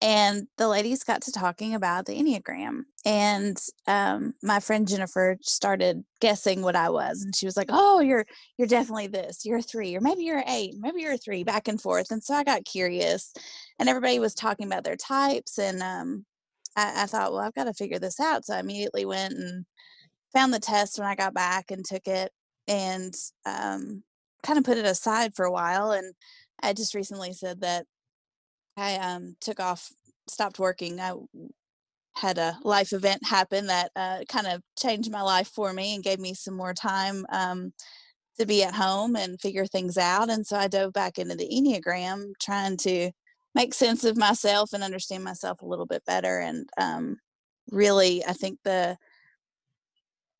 And 0.01 0.47
the 0.57 0.69
ladies 0.69 1.03
got 1.03 1.23
to 1.23 1.31
talking 1.31 1.73
about 1.73 2.05
the 2.05 2.13
Enneagram. 2.13 2.83
And 3.03 3.57
um, 3.87 4.35
my 4.41 4.59
friend 4.61 4.87
Jennifer 4.87 5.37
started 5.41 6.05
guessing 6.21 6.61
what 6.61 6.75
I 6.77 6.89
was. 6.89 7.23
And 7.23 7.35
she 7.35 7.45
was 7.45 7.57
like, 7.57 7.69
Oh, 7.71 7.99
you're 7.99 8.25
you're 8.57 8.67
definitely 8.67 9.07
this. 9.07 9.43
You're 9.43 9.57
a 9.57 9.61
three, 9.61 9.95
or 9.95 10.01
maybe 10.01 10.23
you're 10.23 10.43
eight, 10.47 10.75
maybe 10.79 11.01
you're 11.01 11.13
a 11.13 11.17
three, 11.17 11.43
back 11.43 11.67
and 11.67 11.81
forth. 11.81 12.09
And 12.11 12.23
so 12.23 12.35
I 12.35 12.43
got 12.45 12.63
curious, 12.63 13.33
and 13.79 13.89
everybody 13.89 14.19
was 14.19 14.33
talking 14.33 14.67
about 14.67 14.85
their 14.85 14.95
types. 14.95 15.57
And 15.59 15.81
um, 15.81 16.25
I, 16.77 17.03
I 17.03 17.05
thought, 17.07 17.33
well, 17.33 17.41
I've 17.41 17.55
got 17.55 17.65
to 17.65 17.73
figure 17.73 17.99
this 17.99 18.19
out. 18.19 18.45
So 18.45 18.55
I 18.55 18.59
immediately 18.59 19.05
went 19.05 19.33
and 19.33 19.65
found 20.33 20.53
the 20.53 20.59
test 20.59 20.99
when 20.99 21.07
I 21.07 21.15
got 21.15 21.33
back 21.33 21.71
and 21.71 21.83
took 21.85 22.07
it 22.07 22.31
and 22.67 23.13
um, 23.45 24.03
kind 24.43 24.59
of 24.59 24.65
put 24.65 24.77
it 24.77 24.85
aside 24.85 25.33
for 25.35 25.45
a 25.45 25.51
while. 25.51 25.91
And 25.91 26.13
I 26.61 26.73
just 26.73 26.93
recently 26.93 27.33
said 27.33 27.61
that 27.61 27.85
I 28.75 28.95
um, 28.95 29.35
took 29.41 29.59
off, 29.59 29.91
stopped 30.27 30.59
working. 30.59 30.99
I 30.99 31.13
had 32.15 32.37
a 32.37 32.57
life 32.63 32.93
event 32.93 33.25
happen 33.25 33.67
that 33.67 33.91
uh, 33.95 34.19
kind 34.27 34.47
of 34.47 34.61
changed 34.77 35.11
my 35.11 35.21
life 35.21 35.47
for 35.47 35.73
me 35.73 35.95
and 35.95 36.03
gave 36.03 36.19
me 36.19 36.33
some 36.33 36.55
more 36.55 36.73
time 36.73 37.25
um, 37.31 37.73
to 38.39 38.45
be 38.45 38.63
at 38.63 38.73
home 38.73 39.15
and 39.15 39.39
figure 39.39 39.65
things 39.65 39.97
out. 39.97 40.29
And 40.29 40.45
so 40.45 40.57
I 40.57 40.67
dove 40.67 40.93
back 40.93 41.17
into 41.17 41.35
the 41.35 41.49
Enneagram, 41.49 42.33
trying 42.39 42.77
to 42.77 43.11
make 43.55 43.73
sense 43.73 44.03
of 44.03 44.17
myself 44.17 44.73
and 44.73 44.83
understand 44.83 45.23
myself 45.23 45.61
a 45.61 45.65
little 45.65 45.85
bit 45.85 46.05
better. 46.05 46.39
And 46.39 46.69
um, 46.77 47.17
really, 47.71 48.23
I 48.25 48.33
think 48.33 48.59
the 48.63 48.97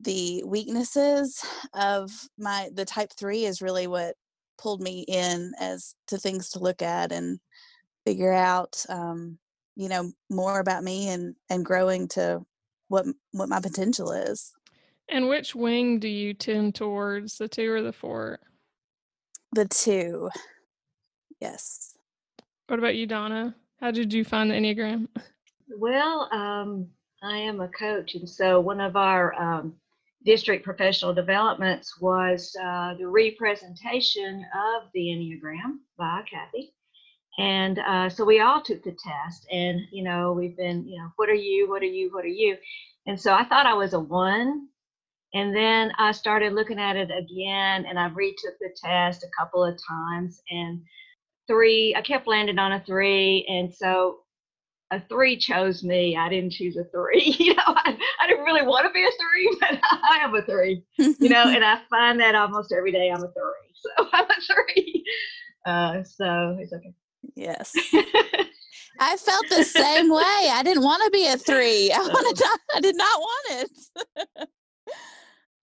the 0.00 0.42
weaknesses 0.44 1.44
of 1.74 2.10
my 2.38 2.70
the 2.74 2.84
type 2.84 3.10
3 3.18 3.44
is 3.44 3.62
really 3.62 3.86
what 3.86 4.14
pulled 4.58 4.80
me 4.80 5.04
in 5.08 5.52
as 5.60 5.94
to 6.06 6.18
things 6.18 6.50
to 6.50 6.58
look 6.58 6.82
at 6.82 7.12
and 7.12 7.38
figure 8.06 8.32
out 8.32 8.84
um, 8.88 9.38
you 9.76 9.88
know 9.88 10.12
more 10.30 10.60
about 10.60 10.84
me 10.84 11.08
and 11.08 11.34
and 11.50 11.64
growing 11.64 12.08
to 12.08 12.40
what 12.88 13.06
what 13.32 13.48
my 13.48 13.60
potential 13.60 14.12
is 14.12 14.52
And 15.08 15.28
which 15.28 15.54
wing 15.54 15.98
do 15.98 16.08
you 16.08 16.34
tend 16.34 16.74
towards, 16.74 17.38
the 17.38 17.48
two 17.48 17.70
or 17.70 17.82
the 17.82 17.92
four? 17.92 18.38
the 19.52 19.66
two 19.66 20.30
yes 21.40 21.96
What 22.68 22.78
about 22.78 22.96
you, 22.96 23.06
Donna? 23.06 23.54
How 23.80 23.90
did 23.90 24.12
you 24.12 24.24
find 24.24 24.50
the 24.50 24.54
Enneagram? 24.54 25.08
Well, 25.76 26.28
um, 26.32 26.88
I 27.22 27.36
am 27.38 27.60
a 27.60 27.68
coach, 27.68 28.14
and 28.14 28.28
so 28.28 28.58
one 28.60 28.80
of 28.80 28.96
our 28.96 29.34
um, 29.34 29.74
district 30.28 30.62
professional 30.62 31.14
developments 31.14 31.98
was 32.02 32.54
uh, 32.62 32.92
the 32.98 33.08
representation 33.08 34.44
of 34.54 34.82
the 34.92 35.00
Enneagram 35.00 35.78
by 35.96 36.22
Kathy. 36.30 36.74
And 37.38 37.78
uh, 37.78 38.10
so 38.10 38.26
we 38.26 38.40
all 38.40 38.60
took 38.60 38.84
the 38.84 38.90
test, 38.90 39.46
and 39.50 39.80
you 39.90 40.04
know, 40.04 40.34
we've 40.34 40.56
been, 40.56 40.86
you 40.86 40.98
know, 40.98 41.08
what 41.16 41.30
are 41.30 41.34
you? 41.34 41.70
What 41.70 41.80
are 41.80 41.86
you? 41.86 42.10
What 42.12 42.26
are 42.26 42.36
you? 42.42 42.58
And 43.06 43.18
so 43.18 43.32
I 43.32 43.44
thought 43.44 43.64
I 43.64 43.72
was 43.72 43.94
a 43.94 44.00
one. 44.00 44.68
And 45.32 45.56
then 45.56 45.92
I 45.98 46.12
started 46.12 46.52
looking 46.52 46.78
at 46.78 46.96
it 46.96 47.10
again, 47.10 47.86
and 47.86 47.98
I 47.98 48.08
retook 48.08 48.54
the 48.60 48.74
test 48.84 49.24
a 49.24 49.30
couple 49.38 49.64
of 49.64 49.78
times. 49.88 50.42
And 50.50 50.82
three. 51.46 51.94
I 51.96 52.02
kept 52.02 52.26
landing 52.26 52.58
on 52.58 52.72
a 52.72 52.84
three, 52.84 53.46
and 53.48 53.72
so 53.72 54.18
a 54.90 55.00
three 55.08 55.36
chose 55.36 55.84
me. 55.84 56.16
I 56.16 56.28
didn't 56.28 56.52
choose 56.52 56.76
a 56.76 56.84
three. 56.84 57.34
You 57.38 57.54
know, 57.54 57.62
I, 57.66 57.96
I 58.20 58.26
didn't 58.26 58.44
really 58.44 58.66
want 58.66 58.86
to 58.86 58.92
be 58.92 59.02
a 59.02 59.10
three, 59.10 59.56
but 59.60 59.78
I 59.82 60.18
am 60.22 60.34
a 60.34 60.42
three. 60.42 60.82
You 60.96 61.28
know, 61.28 61.44
and 61.44 61.64
I 61.64 61.80
find 61.90 62.20
that 62.20 62.34
almost 62.34 62.72
every 62.76 62.92
day 62.92 63.10
I'm 63.10 63.22
a 63.22 63.32
three. 63.32 63.68
So 63.74 64.08
I'm 64.12 64.24
a 64.24 64.54
three. 64.54 65.04
Uh, 65.66 66.02
so 66.02 66.56
it's 66.60 66.72
okay. 66.72 66.94
yes. 67.34 67.72
I 69.00 69.16
felt 69.16 69.48
the 69.48 69.62
same 69.62 70.10
way. 70.10 70.48
I 70.50 70.62
didn't 70.64 70.82
want 70.82 71.02
to 71.04 71.10
be 71.10 71.26
a 71.26 71.36
three. 71.36 71.92
I 71.92 71.98
wanted 71.98 72.40
not, 72.40 72.60
I 72.74 72.80
did 72.80 72.96
not 72.96 73.20
want 73.20 73.46
it. 73.50 74.48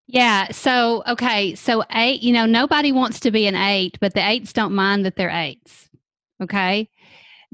Yeah. 0.07 0.51
So, 0.51 1.03
okay. 1.07 1.55
So, 1.55 1.83
eight, 1.91 2.21
you 2.21 2.31
know, 2.31 2.45
nobody 2.45 2.91
wants 2.91 3.19
to 3.21 3.31
be 3.31 3.47
an 3.47 3.55
eight, 3.55 3.97
but 3.99 4.13
the 4.13 4.25
eights 4.25 4.53
don't 4.53 4.73
mind 4.73 5.05
that 5.05 5.15
they're 5.15 5.29
eights. 5.29 5.89
Okay. 6.41 6.89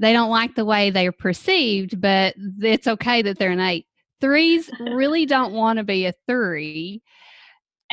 They 0.02 0.12
don't 0.12 0.30
like 0.30 0.56
the 0.56 0.64
way 0.64 0.90
they're 0.90 1.12
perceived, 1.12 2.00
but 2.00 2.34
it's 2.60 2.88
okay 2.88 3.22
that 3.22 3.38
they're 3.38 3.52
an 3.52 3.60
eight. 3.60 3.86
Threes 4.20 4.68
really 4.80 5.26
don't 5.26 5.52
want 5.52 5.76
to 5.78 5.84
be 5.84 6.06
a 6.06 6.14
three. 6.26 7.02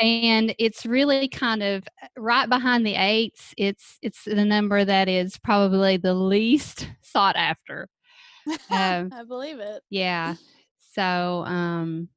And 0.01 0.55
it's 0.57 0.87
really 0.87 1.27
kind 1.27 1.61
of 1.61 1.83
uh, 2.01 2.07
right 2.17 2.49
behind 2.49 2.83
the 2.85 2.95
eights. 2.95 3.53
It's 3.57 3.99
it's 4.01 4.23
the 4.23 4.43
number 4.43 4.83
that 4.83 5.07
is 5.07 5.37
probably 5.37 5.97
the 5.97 6.15
least 6.15 6.89
sought 7.01 7.35
after. 7.35 7.87
Um, 8.71 9.09
I 9.13 9.23
believe 9.27 9.59
it. 9.59 9.83
yeah. 9.91 10.33
So 10.95 11.43
um 11.45 12.09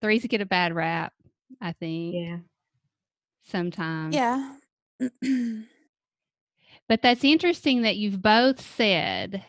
threes 0.00 0.24
get 0.26 0.40
a 0.40 0.46
bad 0.46 0.74
rap, 0.74 1.12
I 1.60 1.72
think, 1.72 2.14
Yeah. 2.14 2.38
sometimes. 3.44 4.14
Yeah. 4.14 4.54
But 6.88 7.02
that's 7.02 7.24
interesting 7.24 7.82
that 7.82 7.96
you've 7.96 8.22
both 8.22 8.60
said 8.60 9.44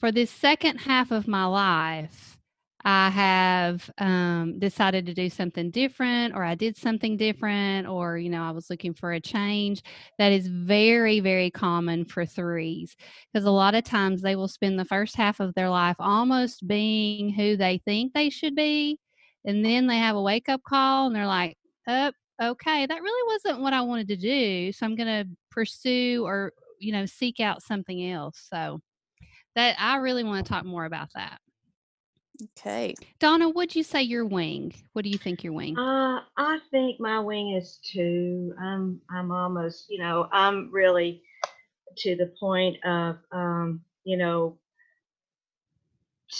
for 0.00 0.10
this 0.10 0.30
second 0.30 0.78
half 0.78 1.12
of 1.12 1.28
my 1.28 1.44
life, 1.44 2.36
I 2.84 3.10
have 3.10 3.88
um, 3.98 4.58
decided 4.58 5.06
to 5.06 5.14
do 5.14 5.30
something 5.30 5.70
different, 5.70 6.34
or 6.34 6.42
I 6.42 6.56
did 6.56 6.76
something 6.76 7.16
different, 7.16 7.86
or, 7.86 8.18
you 8.18 8.28
know, 8.28 8.42
I 8.42 8.50
was 8.50 8.68
looking 8.68 8.94
for 8.94 9.12
a 9.12 9.20
change. 9.20 9.82
That 10.18 10.32
is 10.32 10.48
very, 10.48 11.20
very 11.20 11.50
common 11.52 12.04
for 12.04 12.26
threes 12.26 12.96
because 13.32 13.46
a 13.46 13.52
lot 13.52 13.76
of 13.76 13.84
times 13.84 14.20
they 14.20 14.34
will 14.34 14.48
spend 14.48 14.78
the 14.78 14.84
first 14.84 15.14
half 15.14 15.38
of 15.38 15.54
their 15.54 15.70
life 15.70 15.94
almost 16.00 16.66
being 16.66 17.32
who 17.32 17.56
they 17.56 17.80
think 17.84 18.12
they 18.12 18.30
should 18.30 18.56
be. 18.56 18.98
And 19.44 19.64
then 19.64 19.86
they 19.86 19.98
have 19.98 20.16
a 20.16 20.22
wake 20.22 20.48
up 20.48 20.62
call 20.64 21.06
and 21.06 21.14
they're 21.14 21.26
like, 21.26 21.56
up, 21.86 22.14
okay, 22.42 22.86
that 22.86 23.02
really 23.02 23.34
wasn't 23.34 23.62
what 23.62 23.72
I 23.72 23.80
wanted 23.82 24.08
to 24.08 24.16
do. 24.16 24.72
So 24.72 24.86
I'm 24.86 24.96
going 24.96 25.24
to 25.24 25.30
pursue 25.50 26.24
or, 26.24 26.52
you 26.78 26.92
know, 26.92 27.06
seek 27.06 27.40
out 27.40 27.62
something 27.62 28.10
else. 28.10 28.48
So 28.52 28.80
that 29.54 29.76
I 29.78 29.96
really 29.96 30.24
want 30.24 30.44
to 30.44 30.52
talk 30.52 30.64
more 30.64 30.84
about 30.84 31.08
that. 31.14 31.38
Okay. 32.58 32.94
Donna, 33.20 33.48
would 33.48 33.74
you 33.74 33.82
say 33.82 34.02
your 34.02 34.24
wing? 34.24 34.72
What 34.94 35.04
do 35.04 35.10
you 35.10 35.18
think 35.18 35.44
your 35.44 35.52
wing? 35.52 35.78
Uh, 35.78 36.20
I 36.36 36.58
think 36.70 36.98
my 36.98 37.20
wing 37.20 37.54
is 37.54 37.78
two. 37.84 38.54
I'm 38.60 39.00
I'm 39.10 39.30
almost, 39.30 39.86
you 39.88 39.98
know, 39.98 40.28
I'm 40.32 40.70
really 40.72 41.22
to 41.98 42.16
the 42.16 42.32
point 42.40 42.82
of, 42.84 43.18
um, 43.32 43.82
you 44.04 44.16
know, 44.16 44.58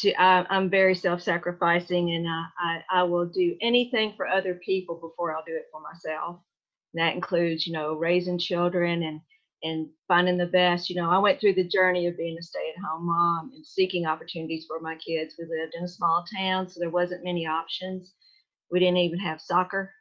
to, 0.00 0.12
I, 0.14 0.46
I'm 0.50 0.70
very 0.70 0.94
self-sacrificing, 0.94 2.11
and 2.14 2.26
I, 2.28 2.44
I 2.58 3.00
I 3.00 3.02
will 3.04 3.26
do 3.26 3.56
anything 3.61 4.14
for 4.16 4.26
other 4.26 4.54
people 4.54 4.96
before 4.96 5.34
I'll 5.34 5.44
do 5.46 5.54
it 5.56 5.66
for 5.70 5.80
myself. 5.80 6.40
And 6.94 7.02
that 7.02 7.14
includes, 7.14 7.66
you 7.66 7.72
know, 7.72 7.94
raising 7.94 8.38
children 8.38 9.02
and 9.02 9.20
and 9.64 9.88
finding 10.08 10.38
the 10.38 10.46
best. 10.46 10.90
You 10.90 10.96
know, 10.96 11.11
I 11.11 11.18
went 11.18 11.40
through 11.40 11.54
the 11.54 11.68
journey 11.68 12.06
of 12.06 12.16
being 12.16 12.37
a 12.38 12.42
stay-at-home 12.42 13.06
mom 13.06 13.52
and 13.54 13.66
seeking 13.66 14.06
opportunities 14.06 14.64
for 14.66 14.80
my 14.80 14.96
kids. 14.96 15.34
We 15.38 15.44
lived 15.44 15.75
in 15.78 15.84
a 15.84 15.88
small 15.88 16.25
town, 16.37 16.68
so 16.68 16.80
there 16.80 16.90
wasn't 16.90 17.25
many 17.25 17.46
options. 17.46 18.12
We 18.70 18.80
didn't 18.80 18.99
even 18.99 19.20
have 19.20 19.40
soccer. 19.40 19.92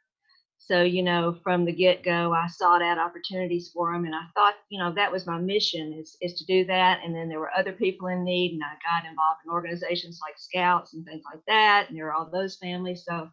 So, 0.64 0.82
you 0.82 1.02
know, 1.02 1.36
from 1.42 1.64
the 1.64 1.72
get-go, 1.72 2.32
I 2.32 2.46
sought 2.46 2.82
out 2.82 2.98
opportunities 2.98 3.70
for 3.74 3.92
them. 3.92 4.04
And 4.04 4.14
I 4.14 4.22
thought, 4.34 4.54
you 4.68 4.78
know, 4.78 4.92
that 4.94 5.10
was 5.10 5.26
my 5.26 5.38
mission 5.38 5.92
is, 5.92 6.16
is 6.20 6.34
to 6.34 6.44
do 6.46 6.64
that. 6.66 7.00
And 7.04 7.14
then 7.14 7.28
there 7.28 7.40
were 7.40 7.50
other 7.56 7.72
people 7.72 8.08
in 8.08 8.24
need 8.24 8.52
and 8.52 8.62
I 8.62 8.74
got 8.88 9.08
involved 9.08 9.40
in 9.44 9.50
organizations 9.50 10.20
like 10.22 10.38
scouts 10.38 10.94
and 10.94 11.04
things 11.04 11.22
like 11.24 11.42
that. 11.48 11.88
And 11.88 11.98
there 11.98 12.04
were 12.06 12.12
all 12.12 12.30
those 12.30 12.56
families. 12.56 13.04
So, 13.08 13.28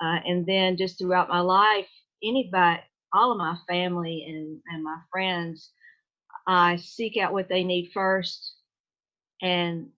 uh, 0.00 0.18
and 0.24 0.46
then 0.46 0.76
just 0.76 0.98
throughout 0.98 1.28
my 1.28 1.40
life, 1.40 1.88
anybody, 2.22 2.80
all 3.12 3.32
of 3.32 3.38
my 3.38 3.56
family 3.68 4.24
and, 4.28 4.60
and 4.72 4.84
my 4.84 4.98
friends, 5.10 5.70
I 6.46 6.76
seek 6.76 7.16
out 7.16 7.32
what 7.32 7.48
they 7.48 7.64
need 7.64 7.90
first 7.92 8.54
and 9.42 9.88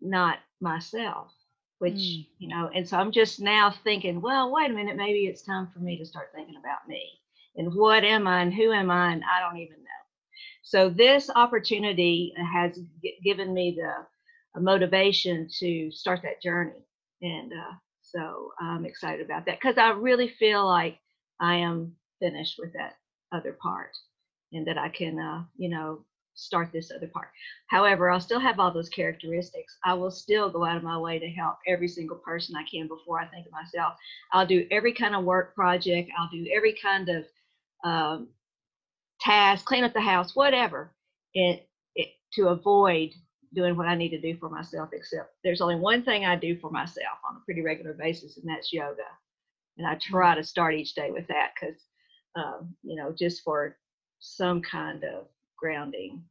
not 0.00 0.38
myself, 0.60 1.32
which, 1.84 2.24
Mm. 2.24 2.26
you 2.40 2.48
know, 2.48 2.70
and 2.74 2.88
so 2.88 2.98
I'm 2.98 3.12
just 3.12 3.40
now 3.40 3.72
thinking, 3.84 4.22
well, 4.22 4.52
wait 4.52 4.70
a 4.70 4.74
minute, 4.74 4.96
maybe 4.96 5.26
it's 5.26 5.42
time 5.44 5.68
for 5.72 5.80
me 5.80 5.98
to 5.98 6.06
start 6.06 6.32
thinking 6.34 6.56
about 6.58 6.88
me 6.88 7.20
and 7.56 7.74
what 7.74 8.04
am 8.04 8.28
I 8.28 8.42
and 8.42 8.54
who 8.54 8.72
am 8.72 8.90
I? 8.90 9.12
And 9.12 9.24
I 9.24 9.40
don't 9.40 9.58
even 9.58 9.78
know. 9.78 10.02
So 10.62 10.90
this 10.90 11.30
opportunity 11.34 12.34
has 12.52 12.78
g- 13.02 13.18
given 13.24 13.54
me 13.54 13.76
the 13.78 13.92
uh, 14.58 14.60
motivation 14.60 15.48
to 15.60 15.90
start 15.92 16.22
that 16.22 16.42
journey. 16.42 16.86
And 17.22 17.52
uh, 17.52 17.74
so 18.02 18.52
I'm 18.60 18.86
excited 18.86 19.24
about 19.24 19.46
that 19.46 19.58
because 19.60 19.78
I 19.78 19.90
really 19.90 20.28
feel 20.28 20.66
like 20.66 20.98
I 21.40 21.56
am 21.56 21.96
finished 22.20 22.56
with 22.58 22.72
that 22.74 22.96
other 23.32 23.52
part 23.52 23.92
and 24.52 24.66
that 24.68 24.78
I 24.78 24.88
can, 24.90 25.18
uh, 25.18 25.44
you 25.56 25.70
know, 25.70 26.04
start 26.34 26.70
this 26.72 26.90
other 26.90 27.06
part. 27.06 27.28
However, 27.68 28.10
I'll 28.10 28.20
still 28.20 28.40
have 28.40 28.58
all 28.58 28.72
those 28.72 28.88
characteristics. 28.88 29.76
I 29.84 29.94
will 29.94 30.10
still 30.10 30.50
go 30.50 30.64
out 30.64 30.76
of 30.76 30.82
my 30.82 30.98
way 30.98 31.18
to 31.18 31.28
help 31.28 31.56
every 31.66 31.88
single 31.88 32.16
person 32.16 32.56
I 32.56 32.64
can 32.70 32.88
before 32.88 33.20
I 33.20 33.26
think 33.26 33.46
of 33.46 33.52
myself. 33.52 33.94
I'll 34.32 34.46
do 34.46 34.66
every 34.70 34.92
kind 34.92 35.14
of 35.14 35.24
work 35.24 35.54
project. 35.54 36.10
I'll 36.18 36.30
do 36.30 36.46
every 36.54 36.74
kind 36.74 37.08
of 37.08 37.24
um, 37.84 38.28
task, 39.20 39.64
clean 39.64 39.84
up 39.84 39.92
the 39.92 40.00
house, 40.00 40.34
whatever, 40.34 40.92
it, 41.34 41.68
it, 41.94 42.08
to 42.34 42.48
avoid 42.48 43.10
doing 43.54 43.76
what 43.76 43.86
I 43.86 43.94
need 43.94 44.10
to 44.10 44.20
do 44.20 44.36
for 44.36 44.50
myself. 44.50 44.90
Except 44.92 45.32
there's 45.44 45.60
only 45.60 45.76
one 45.76 46.02
thing 46.02 46.24
I 46.24 46.36
do 46.36 46.58
for 46.58 46.70
myself 46.70 47.18
on 47.28 47.36
a 47.36 47.44
pretty 47.44 47.62
regular 47.62 47.94
basis, 47.94 48.36
and 48.36 48.48
that's 48.48 48.72
yoga. 48.72 49.02
And 49.78 49.86
I 49.86 49.96
try 50.00 50.34
to 50.34 50.44
start 50.44 50.74
each 50.74 50.94
day 50.94 51.10
with 51.10 51.26
that 51.28 51.52
because, 51.54 51.80
um, 52.36 52.74
you 52.82 52.96
know, 52.96 53.12
just 53.12 53.42
for 53.42 53.76
some 54.20 54.62
kind 54.62 55.04
of 55.04 55.26
grounding. 55.56 56.22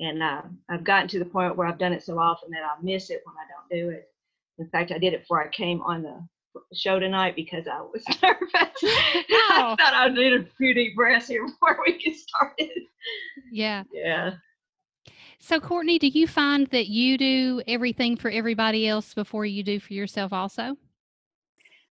And 0.00 0.22
uh, 0.22 0.42
I've 0.68 0.84
gotten 0.84 1.08
to 1.08 1.18
the 1.18 1.24
point 1.24 1.56
where 1.56 1.66
I've 1.66 1.78
done 1.78 1.92
it 1.92 2.04
so 2.04 2.18
often 2.18 2.50
that 2.50 2.62
I 2.62 2.80
miss 2.82 3.10
it 3.10 3.22
when 3.24 3.34
I 3.36 3.46
don't 3.48 3.80
do 3.80 3.90
it. 3.90 4.08
In 4.58 4.68
fact, 4.68 4.92
I 4.92 4.98
did 4.98 5.12
it 5.12 5.22
before 5.22 5.42
I 5.42 5.48
came 5.48 5.82
on 5.82 6.02
the 6.02 6.20
show 6.74 6.98
tonight 6.98 7.34
because 7.36 7.66
I 7.66 7.80
was 7.80 8.04
nervous. 8.22 8.48
I 8.54 9.74
thought 9.78 9.94
I 9.94 10.08
needed 10.08 10.46
a 10.46 10.50
few 10.56 10.74
deep 10.74 10.94
breaths 10.96 11.28
here 11.28 11.46
before 11.46 11.78
we 11.84 11.98
get 11.98 12.16
started. 12.16 12.70
Yeah. 13.50 13.84
Yeah. 13.92 14.32
So, 15.40 15.60
Courtney, 15.60 15.98
do 15.98 16.08
you 16.08 16.26
find 16.26 16.66
that 16.68 16.88
you 16.88 17.16
do 17.16 17.62
everything 17.68 18.16
for 18.16 18.30
everybody 18.30 18.88
else 18.88 19.14
before 19.14 19.46
you 19.46 19.62
do 19.62 19.78
for 19.78 19.92
yourself 19.94 20.32
also? 20.32 20.76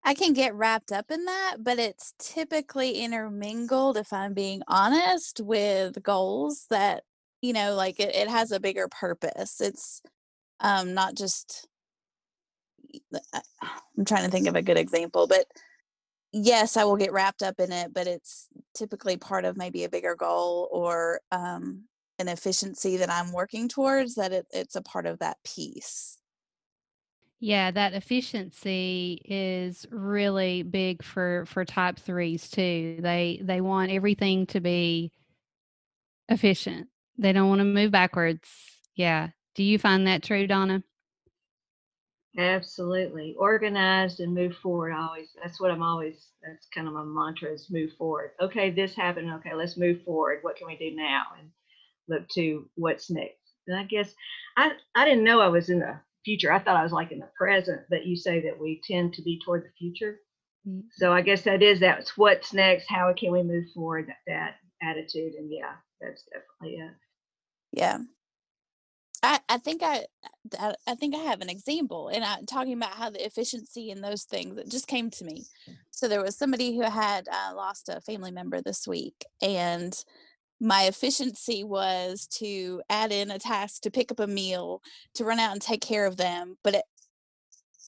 I 0.03 0.13
can 0.15 0.33
get 0.33 0.55
wrapped 0.55 0.91
up 0.91 1.11
in 1.11 1.25
that, 1.25 1.57
but 1.59 1.77
it's 1.79 2.13
typically 2.19 2.93
intermingled, 2.93 3.97
if 3.97 4.11
I'm 4.13 4.33
being 4.33 4.63
honest, 4.67 5.39
with 5.39 6.01
goals 6.01 6.65
that, 6.69 7.03
you 7.41 7.53
know, 7.53 7.75
like 7.75 7.99
it, 7.99 8.15
it 8.15 8.27
has 8.29 8.51
a 8.51 8.59
bigger 8.59 8.87
purpose. 8.87 9.61
It's 9.61 10.01
um 10.59 10.93
not 10.93 11.15
just 11.15 11.67
I'm 13.97 14.05
trying 14.05 14.25
to 14.25 14.31
think 14.31 14.47
of 14.47 14.55
a 14.55 14.61
good 14.61 14.77
example, 14.77 15.27
but 15.27 15.45
yes, 16.33 16.77
I 16.77 16.85
will 16.85 16.97
get 16.97 17.13
wrapped 17.13 17.43
up 17.43 17.59
in 17.59 17.71
it, 17.71 17.93
but 17.93 18.07
it's 18.07 18.47
typically 18.75 19.17
part 19.17 19.45
of 19.45 19.57
maybe 19.57 19.83
a 19.83 19.89
bigger 19.89 20.15
goal 20.15 20.69
or 20.71 21.21
um 21.31 21.85
an 22.19 22.27
efficiency 22.29 22.97
that 22.97 23.11
I'm 23.11 23.33
working 23.33 23.67
towards 23.69 24.15
that 24.15 24.33
it, 24.33 24.47
it's 24.51 24.75
a 24.75 24.81
part 24.83 25.07
of 25.07 25.19
that 25.19 25.37
piece. 25.45 26.19
Yeah, 27.43 27.71
that 27.71 27.93
efficiency 27.93 29.19
is 29.25 29.87
really 29.89 30.61
big 30.61 31.03
for 31.03 31.45
for 31.47 31.65
type 31.65 31.97
3s 31.97 32.51
too. 32.51 32.99
They 32.99 33.41
they 33.43 33.61
want 33.61 33.91
everything 33.91 34.45
to 34.47 34.59
be 34.59 35.11
efficient. 36.29 36.87
They 37.17 37.33
don't 37.33 37.49
want 37.49 37.59
to 37.59 37.65
move 37.65 37.91
backwards. 37.91 38.47
Yeah. 38.95 39.29
Do 39.55 39.63
you 39.63 39.79
find 39.79 40.05
that 40.05 40.21
true, 40.21 40.45
Donna? 40.45 40.83
Absolutely. 42.37 43.35
Organized 43.37 44.19
and 44.19 44.33
move 44.33 44.55
forward. 44.57 44.93
Always, 44.93 45.35
that's 45.41 45.59
what 45.59 45.71
I'm 45.71 45.83
always, 45.83 46.29
that's 46.41 46.67
kind 46.73 46.87
of 46.87 46.93
my 46.93 47.03
mantra 47.03 47.51
is 47.51 47.69
move 47.69 47.91
forward. 47.97 48.31
Okay, 48.39 48.71
this 48.71 48.95
happened. 48.95 49.31
Okay, 49.33 49.53
let's 49.53 49.77
move 49.77 50.03
forward. 50.03 50.39
What 50.41 50.55
can 50.55 50.67
we 50.67 50.77
do 50.77 50.95
now? 50.95 51.23
And 51.37 51.49
look 52.07 52.29
to 52.29 52.69
what's 52.75 53.09
next. 53.09 53.35
And 53.67 53.77
I 53.77 53.83
guess 53.83 54.13
I, 54.55 54.71
I 54.95 55.05
didn't 55.05 55.25
know 55.25 55.41
I 55.41 55.49
was 55.49 55.69
in 55.69 55.79
the 55.79 55.99
future. 56.23 56.51
I 56.51 56.59
thought 56.59 56.75
I 56.75 56.83
was 56.83 56.91
like 56.91 57.11
in 57.11 57.19
the 57.19 57.29
present, 57.37 57.81
but 57.89 58.05
you 58.05 58.15
say 58.15 58.41
that 58.41 58.59
we 58.59 58.81
tend 58.87 59.13
to 59.13 59.21
be 59.21 59.39
toward 59.43 59.63
the 59.63 59.71
future. 59.77 60.19
Mm. 60.67 60.83
So 60.91 61.11
I 61.11 61.21
guess 61.21 61.43
that 61.43 61.61
is 61.63 61.79
that's 61.79 62.17
what's 62.17 62.53
next. 62.53 62.87
How 62.87 63.13
can 63.13 63.31
we 63.31 63.43
move 63.43 63.65
forward? 63.73 64.07
That, 64.07 64.17
that 64.27 64.55
attitude. 64.87 65.33
And 65.33 65.51
yeah, 65.51 65.73
that's 65.99 66.23
definitely 66.23 66.79
it. 66.79 66.91
Yeah. 67.71 67.99
I, 69.23 69.39
I 69.49 69.57
think 69.59 69.83
I, 69.83 70.05
I 70.57 70.73
I 70.87 70.95
think 70.95 71.13
I 71.13 71.19
have 71.19 71.41
an 71.41 71.49
example 71.49 72.07
and 72.07 72.23
I 72.23 72.39
talking 72.47 72.73
about 72.73 72.95
how 72.95 73.11
the 73.11 73.23
efficiency 73.23 73.91
in 73.91 74.01
those 74.01 74.23
things 74.23 74.57
it 74.57 74.69
just 74.69 74.87
came 74.87 75.11
to 75.11 75.23
me. 75.23 75.43
So 75.91 76.07
there 76.07 76.23
was 76.23 76.35
somebody 76.35 76.75
who 76.75 76.81
had 76.81 77.27
uh, 77.31 77.55
lost 77.55 77.87
a 77.87 78.01
family 78.01 78.31
member 78.31 78.61
this 78.61 78.87
week 78.87 79.23
and 79.39 79.95
my 80.63 80.83
efficiency 80.83 81.63
was 81.63 82.27
to 82.27 82.81
add 82.89 83.11
in 83.11 83.31
a 83.31 83.39
task 83.39 83.81
to 83.81 83.91
pick 83.91 84.11
up 84.11 84.19
a 84.19 84.27
meal 84.27 84.81
to 85.15 85.25
run 85.25 85.39
out 85.39 85.51
and 85.51 85.61
take 85.61 85.81
care 85.81 86.05
of 86.05 86.17
them 86.17 86.55
but 86.63 86.75
it 86.75 86.83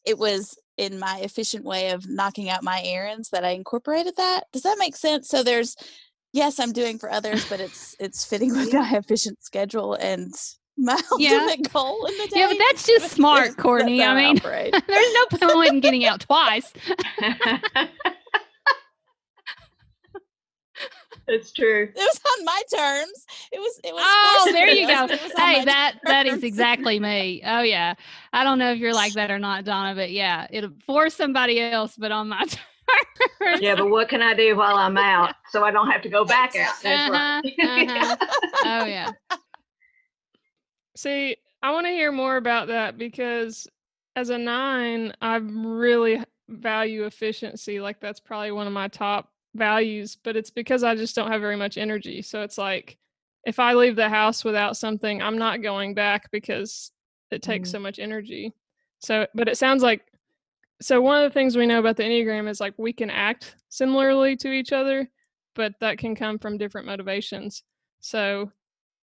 it 0.05 0.17
was 0.17 0.57
in 0.77 0.99
my 0.99 1.19
efficient 1.19 1.63
way 1.63 1.91
of 1.91 2.09
knocking 2.09 2.49
out 2.49 2.63
my 2.63 2.81
errands 2.83 3.29
that 3.29 3.45
I 3.45 3.49
incorporated 3.49 4.15
that. 4.17 4.45
Does 4.51 4.63
that 4.63 4.77
make 4.79 4.95
sense? 4.95 5.29
So 5.29 5.43
there's 5.43 5.75
yes, 6.33 6.59
I'm 6.59 6.73
doing 6.73 6.97
for 6.97 7.11
others, 7.11 7.45
but 7.47 7.59
it's 7.59 7.95
it's 7.99 8.25
fitting 8.25 8.49
with 8.57 8.73
my 8.73 8.91
efficient 8.97 9.43
schedule 9.43 9.93
and 9.93 10.33
my 10.77 10.99
Yeah. 11.19 11.47
ultimate 11.47 11.71
goal 11.71 12.05
in 12.07 12.17
the 12.17 12.27
day. 12.27 12.39
Yeah, 12.39 12.47
but 12.47 12.57
that's 12.69 12.87
just 12.87 13.11
smart, 13.15 13.55
Courtney. 13.57 14.03
I 14.03 14.15
mean, 14.15 14.39
there's 14.41 15.13
no 15.13 15.47
point 15.47 15.73
in 15.73 15.79
getting 15.79 16.05
out 16.05 16.21
twice. 16.21 16.71
It's 21.27 21.51
true. 21.51 21.83
it 21.83 21.95
was 21.95 22.19
on 22.39 22.45
my 22.45 22.61
terms. 22.75 23.25
It 23.51 23.59
was 23.59 23.79
it 23.83 23.93
was 23.93 24.03
Oh, 24.05 24.39
forced 24.45 24.53
there 24.53 24.67
you 24.67 24.87
go. 24.87 25.07
but 25.07 25.11
it 25.11 25.21
was 25.23 25.33
on 25.35 25.41
Hey, 25.41 25.59
my 25.59 25.65
that 25.65 25.93
that 26.05 26.25
is 26.27 26.43
exactly 26.43 26.99
me. 26.99 27.41
Oh 27.45 27.61
yeah. 27.61 27.93
I 28.33 28.43
don't 28.43 28.59
know 28.59 28.71
if 28.71 28.79
you're 28.79 28.93
like 28.93 29.13
that 29.13 29.31
or 29.31 29.39
not, 29.39 29.63
Donna, 29.65 29.95
but 29.95 30.11
yeah, 30.11 30.47
it'll 30.49 30.71
for 30.85 31.09
somebody 31.09 31.59
else, 31.59 31.95
but 31.97 32.11
on 32.11 32.29
my 32.29 32.43
terms. 33.39 33.61
Yeah, 33.61 33.75
but 33.75 33.89
what 33.89 34.09
can 34.09 34.21
I 34.21 34.33
do 34.33 34.55
while 34.55 34.75
I'm 34.75 34.97
out 34.97 35.35
so 35.51 35.63
I 35.63 35.71
don't 35.71 35.89
have 35.89 36.01
to 36.03 36.09
go 36.09 36.25
back 36.25 36.55
out? 36.55 36.73
That's 36.83 37.09
right. 37.09 37.43
Uh-huh, 37.63 38.17
Oh 38.65 38.85
yeah. 38.85 39.11
See, 40.95 41.35
I 41.61 41.71
want 41.71 41.85
to 41.87 41.91
hear 41.91 42.11
more 42.11 42.37
about 42.37 42.67
that 42.67 42.97
because 42.97 43.67
as 44.15 44.29
a 44.29 44.37
nine, 44.37 45.13
I 45.21 45.37
really 45.37 46.21
value 46.49 47.05
efficiency. 47.05 47.79
Like 47.79 47.99
that's 47.99 48.19
probably 48.19 48.51
one 48.51 48.67
of 48.67 48.73
my 48.73 48.87
top 48.87 49.29
values, 49.55 50.17
but 50.23 50.35
it's 50.35 50.49
because 50.49 50.83
I 50.83 50.95
just 50.95 51.15
don't 51.15 51.31
have 51.31 51.41
very 51.41 51.55
much 51.55 51.77
energy. 51.77 52.21
So 52.21 52.41
it's 52.41 52.57
like 52.57 52.97
if 53.45 53.59
I 53.59 53.73
leave 53.73 53.95
the 53.95 54.09
house 54.09 54.43
without 54.43 54.77
something, 54.77 55.21
I'm 55.21 55.37
not 55.37 55.61
going 55.61 55.93
back 55.93 56.31
because 56.31 56.91
it 57.31 57.41
takes 57.41 57.69
Mhm. 57.69 57.71
so 57.73 57.79
much 57.79 57.99
energy. 57.99 58.53
So, 58.99 59.27
but 59.35 59.47
it 59.49 59.57
sounds 59.57 59.83
like 59.83 60.05
so 60.81 61.01
one 61.01 61.17
of 61.23 61.29
the 61.29 61.33
things 61.33 61.55
we 61.55 61.65
know 61.67 61.79
about 61.79 61.97
the 61.97 62.03
Enneagram 62.03 62.49
is 62.49 62.59
like 62.59 62.73
we 62.77 62.93
can 62.93 63.09
act 63.09 63.55
similarly 63.69 64.35
to 64.37 64.51
each 64.51 64.71
other, 64.73 65.09
but 65.55 65.73
that 65.79 65.97
can 65.97 66.15
come 66.15 66.37
from 66.39 66.57
different 66.57 66.87
motivations. 66.87 67.63
So 68.01 68.51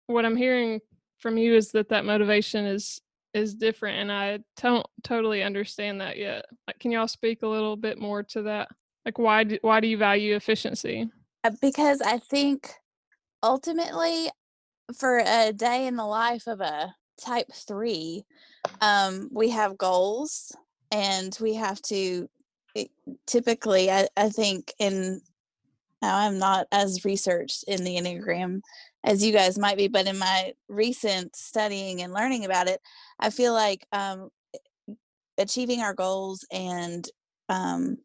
what 0.07 0.25
I'm 0.25 0.37
hearing 0.37 0.81
from 1.19 1.37
you 1.39 1.55
is 1.55 1.73
that 1.73 1.89
that 1.91 2.05
motivation 2.05 2.65
is 2.67 3.01
is 3.35 3.55
different 3.55 3.99
and 3.99 4.11
I 4.11 4.39
don't 4.57 4.87
totally 5.05 5.43
understand 5.43 6.01
that 6.01 6.17
yet. 6.17 6.47
Like 6.67 6.79
can 6.79 6.91
y'all 6.93 7.09
speak 7.09 7.43
a 7.43 7.49
little 7.49 7.77
bit 7.77 7.99
more 7.99 8.23
to 8.25 8.43
that? 8.43 8.69
Like 9.09 9.19
why 9.19 9.45
do, 9.45 9.59
why 9.63 9.81
do 9.81 9.89
you 9.89 9.97
value 9.97 10.37
efficiency? 10.37 11.09
Uh, 11.43 11.53
because 11.63 12.03
I 12.03 12.19
think 12.19 12.75
ultimately 13.43 14.29
for 14.99 15.23
a 15.25 15.51
day 15.51 15.87
in 15.87 15.97
the 15.97 16.05
life 16.05 16.47
of 16.47 16.61
a 16.61 16.95
type 17.19 17.47
three, 17.55 18.27
um, 18.83 19.31
we 19.33 19.49
have 19.49 19.79
goals 19.79 20.55
and 20.93 21.35
we 21.41 21.55
have 21.55 21.81
to 21.83 22.29
it- 22.75 22.91
typically 23.27 23.91
I, 23.91 24.09
I 24.15 24.29
think 24.29 24.75
in 24.79 25.23
now 26.03 26.19
I'm 26.19 26.39
not 26.39 26.67
as 26.71 27.07
researched 27.07 27.65
in 27.67 27.85
the 27.85 27.97
Enneagram 27.97 28.61
as 29.05 29.25
you 29.25 29.33
guys 29.33 29.59
might 29.59 29.79
be, 29.79 29.89
but 29.89 30.07
in 30.07 30.19
my 30.19 30.53
recent 30.69 31.35
studying 31.35 32.03
and 32.03 32.13
learning 32.13 32.45
about 32.45 32.69
it, 32.69 32.83
I 33.19 33.31
feel 33.31 33.55
like 33.55 33.87
um, 33.91 34.29
achieving 35.39 35.81
our 35.81 35.95
goals 35.95 36.45
and 36.53 37.09
um, 37.49 37.97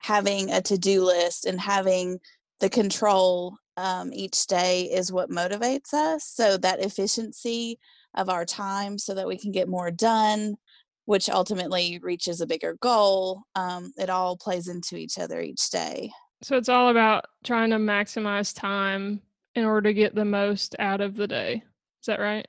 having 0.00 0.50
a 0.50 0.60
to-do 0.62 1.04
list 1.04 1.44
and 1.46 1.60
having 1.60 2.18
the 2.60 2.68
control 2.68 3.56
um, 3.76 4.12
each 4.12 4.46
day 4.46 4.82
is 4.84 5.12
what 5.12 5.30
motivates 5.30 5.94
us 5.94 6.24
so 6.24 6.56
that 6.56 6.80
efficiency 6.80 7.78
of 8.14 8.28
our 8.28 8.44
time 8.44 8.98
so 8.98 9.14
that 9.14 9.28
we 9.28 9.38
can 9.38 9.52
get 9.52 9.68
more 9.68 9.90
done 9.90 10.56
which 11.04 11.30
ultimately 11.30 11.98
reaches 12.02 12.40
a 12.40 12.46
bigger 12.46 12.76
goal 12.80 13.42
um, 13.54 13.92
it 13.96 14.10
all 14.10 14.36
plays 14.36 14.68
into 14.68 14.96
each 14.96 15.18
other 15.18 15.40
each 15.40 15.70
day 15.70 16.10
So 16.42 16.56
it's 16.56 16.68
all 16.68 16.88
about 16.88 17.26
trying 17.44 17.70
to 17.70 17.76
maximize 17.76 18.54
time 18.54 19.22
in 19.54 19.64
order 19.64 19.88
to 19.90 19.94
get 19.94 20.14
the 20.14 20.24
most 20.24 20.76
out 20.78 21.00
of 21.00 21.16
the 21.16 21.26
day. 21.26 21.62
Is 22.02 22.06
that 22.06 22.20
right? 22.20 22.46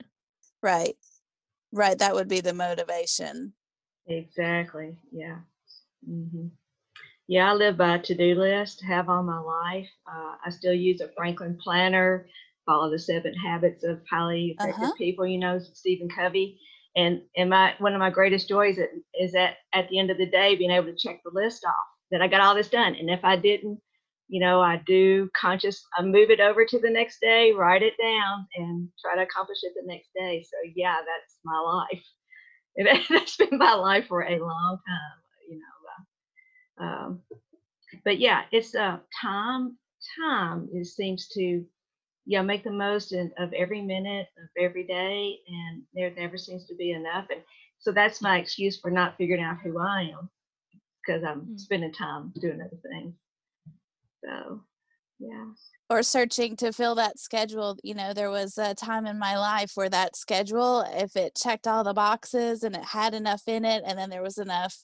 right 0.62 0.96
right 1.72 1.98
that 1.98 2.14
would 2.14 2.28
be 2.28 2.40
the 2.40 2.54
motivation 2.54 3.52
Exactly. 4.06 4.96
Yeah. 5.12 5.38
hmm 6.04 6.48
Yeah, 7.30 7.52
I 7.52 7.54
live 7.54 7.78
by 7.78 7.96
a 7.96 8.02
to-do 8.02 8.36
list, 8.36 8.82
have 8.82 9.08
all 9.10 9.24
my 9.24 9.40
life. 9.40 9.88
Uh, 10.06 10.36
I 10.46 10.50
still 10.50 10.74
use 10.74 11.00
a 11.00 11.08
Franklin 11.16 11.58
planner, 11.62 12.28
follow 12.66 12.90
the 12.90 12.98
seven 13.00 13.34
habits 13.34 13.84
of 13.84 14.02
highly 14.10 14.56
effective 14.58 14.90
Uh-huh. 14.90 14.96
people, 14.98 15.26
you 15.26 15.38
know, 15.38 15.60
Stephen 15.60 16.10
Covey. 16.10 16.60
And 16.96 17.22
and 17.36 17.50
my 17.50 17.74
one 17.78 17.94
of 17.94 18.00
my 18.00 18.10
greatest 18.10 18.48
joys 18.48 18.78
is, 18.78 18.88
is 19.14 19.32
that 19.32 19.58
at 19.74 19.88
the 19.88 19.98
end 20.00 20.10
of 20.10 20.18
the 20.18 20.26
day, 20.26 20.56
being 20.56 20.72
able 20.72 20.88
to 20.88 20.96
check 20.98 21.22
the 21.24 21.30
list 21.32 21.64
off 21.64 21.74
that 22.12 22.22
I 22.22 22.28
got 22.28 22.42
all 22.42 22.54
this 22.56 22.68
done. 22.70 22.96
And 22.96 23.10
if 23.10 23.24
I 23.24 23.36
didn't, 23.36 23.80
you 24.28 24.40
know, 24.40 24.60
I 24.60 24.82
do 24.86 25.30
conscious, 25.40 25.84
I 25.98 26.02
move 26.02 26.30
it 26.30 26.40
over 26.40 26.66
to 26.66 26.80
the 26.80 26.90
next 26.90 27.20
day, 27.20 27.52
write 27.52 27.82
it 27.82 27.94
down, 28.02 28.48
and 28.56 28.88
try 29.02 29.16
to 29.16 29.22
accomplish 29.22 29.58
it 29.62 29.72
the 29.76 29.86
next 29.86 30.10
day. 30.16 30.44
So 30.50 30.56
yeah, 30.76 30.96
that's 30.98 31.38
my 31.44 31.58
life. 31.60 32.04
And 32.76 32.88
that's 33.10 33.36
been 33.36 33.58
my 33.58 33.74
life 33.74 34.06
for 34.08 34.22
a 34.22 34.38
long 34.40 34.78
time, 34.86 35.19
um, 36.80 37.20
but 38.04 38.18
yeah, 38.20 38.42
it's 38.52 38.74
uh, 38.74 38.98
time. 39.20 39.76
Time 40.20 40.68
it 40.72 40.86
seems 40.86 41.28
to, 41.28 41.64
yeah, 42.26 42.42
make 42.42 42.64
the 42.64 42.70
most 42.72 43.12
in, 43.12 43.32
of 43.38 43.52
every 43.52 43.82
minute 43.82 44.28
of 44.38 44.48
every 44.62 44.86
day, 44.86 45.38
and 45.48 45.82
there 45.94 46.10
never 46.16 46.38
seems 46.38 46.66
to 46.66 46.74
be 46.76 46.92
enough. 46.92 47.26
And 47.30 47.42
so 47.80 47.92
that's 47.92 48.22
my 48.22 48.38
excuse 48.38 48.78
for 48.80 48.90
not 48.90 49.16
figuring 49.18 49.42
out 49.42 49.58
who 49.64 49.78
I 49.78 50.02
am, 50.18 50.30
because 51.06 51.24
I'm 51.24 51.48
Hmm. 51.48 51.56
spending 51.56 51.92
time 51.92 52.32
doing 52.40 52.60
other 52.60 52.78
things. 52.90 53.14
So, 54.24 54.62
yeah. 55.20 55.44
or 55.88 56.02
searching 56.02 56.56
to 56.56 56.72
fill 56.72 56.94
that 56.94 57.18
schedule 57.18 57.76
you 57.82 57.94
know 57.94 58.12
there 58.12 58.30
was 58.30 58.58
a 58.58 58.74
time 58.74 59.06
in 59.06 59.18
my 59.18 59.38
life 59.38 59.72
where 59.74 59.88
that 59.88 60.16
schedule 60.16 60.84
if 60.94 61.16
it 61.16 61.34
checked 61.34 61.66
all 61.66 61.84
the 61.84 61.94
boxes 61.94 62.62
and 62.62 62.74
it 62.74 62.84
had 62.84 63.14
enough 63.14 63.42
in 63.46 63.64
it 63.64 63.82
and 63.86 63.98
then 63.98 64.10
there 64.10 64.22
was 64.22 64.38
enough 64.38 64.76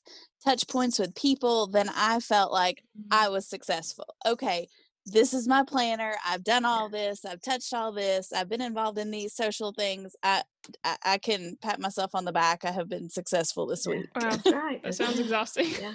touch 0.44 0.66
points 0.68 0.98
with 0.98 1.14
people 1.14 1.66
then 1.66 1.88
i 1.94 2.20
felt 2.20 2.52
like 2.52 2.82
mm-hmm. 2.98 3.08
i 3.10 3.28
was 3.28 3.48
successful 3.48 4.06
okay 4.26 4.68
this 5.08 5.32
is 5.32 5.46
my 5.46 5.62
planner 5.62 6.14
i've 6.26 6.42
done 6.42 6.64
all 6.64 6.88
this 6.88 7.24
i've 7.24 7.40
touched 7.40 7.72
all 7.72 7.92
this 7.92 8.32
i've 8.32 8.48
been 8.48 8.60
involved 8.60 8.98
in 8.98 9.10
these 9.10 9.32
social 9.32 9.72
things 9.72 10.16
i 10.22 10.42
i, 10.84 10.96
I 11.04 11.18
can 11.18 11.56
pat 11.62 11.80
myself 11.80 12.14
on 12.14 12.24
the 12.24 12.32
back 12.32 12.64
i 12.64 12.72
have 12.72 12.88
been 12.88 13.08
successful 13.08 13.66
this 13.66 13.86
week 13.86 14.06
Wow. 14.16 14.30
That's 14.30 14.52
right. 14.52 14.82
That 14.82 14.94
sounds 14.94 15.18
exhausting. 15.18 15.70
Yeah. 15.80 15.94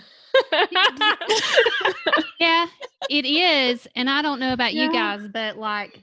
Yeah, 2.39 2.65
it 3.09 3.25
is. 3.25 3.87
And 3.95 4.09
I 4.09 4.21
don't 4.21 4.39
know 4.39 4.53
about 4.53 4.73
you 4.73 4.91
guys, 4.91 5.27
but 5.31 5.57
like 5.57 6.01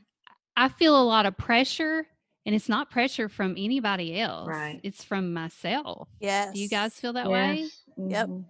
I 0.56 0.68
feel 0.68 1.00
a 1.00 1.02
lot 1.02 1.26
of 1.26 1.36
pressure 1.36 2.06
and 2.46 2.54
it's 2.54 2.68
not 2.68 2.90
pressure 2.90 3.28
from 3.28 3.56
anybody 3.58 4.18
else. 4.20 4.48
Right. 4.48 4.80
It's 4.82 5.02
from 5.04 5.32
myself. 5.34 6.08
yes 6.20 6.52
Do 6.54 6.60
you 6.60 6.68
guys 6.68 6.94
feel 6.94 7.12
that 7.14 7.28
way? 7.30 7.60
Yes. 7.62 7.82
Yep. 7.96 8.28
mhm. 8.28 8.44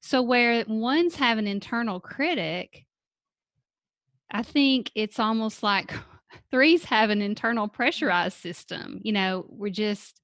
So 0.00 0.22
where 0.22 0.64
ones 0.66 1.14
have 1.16 1.38
an 1.38 1.46
internal 1.46 2.00
critic, 2.00 2.84
I 4.30 4.42
think 4.42 4.90
it's 4.94 5.18
almost 5.20 5.62
like 5.62 5.92
threes 6.50 6.84
have 6.86 7.10
an 7.10 7.22
internal 7.22 7.68
pressurized 7.68 8.38
system. 8.38 9.00
You 9.04 9.12
know, 9.12 9.46
we're 9.48 9.70
just 9.72 10.20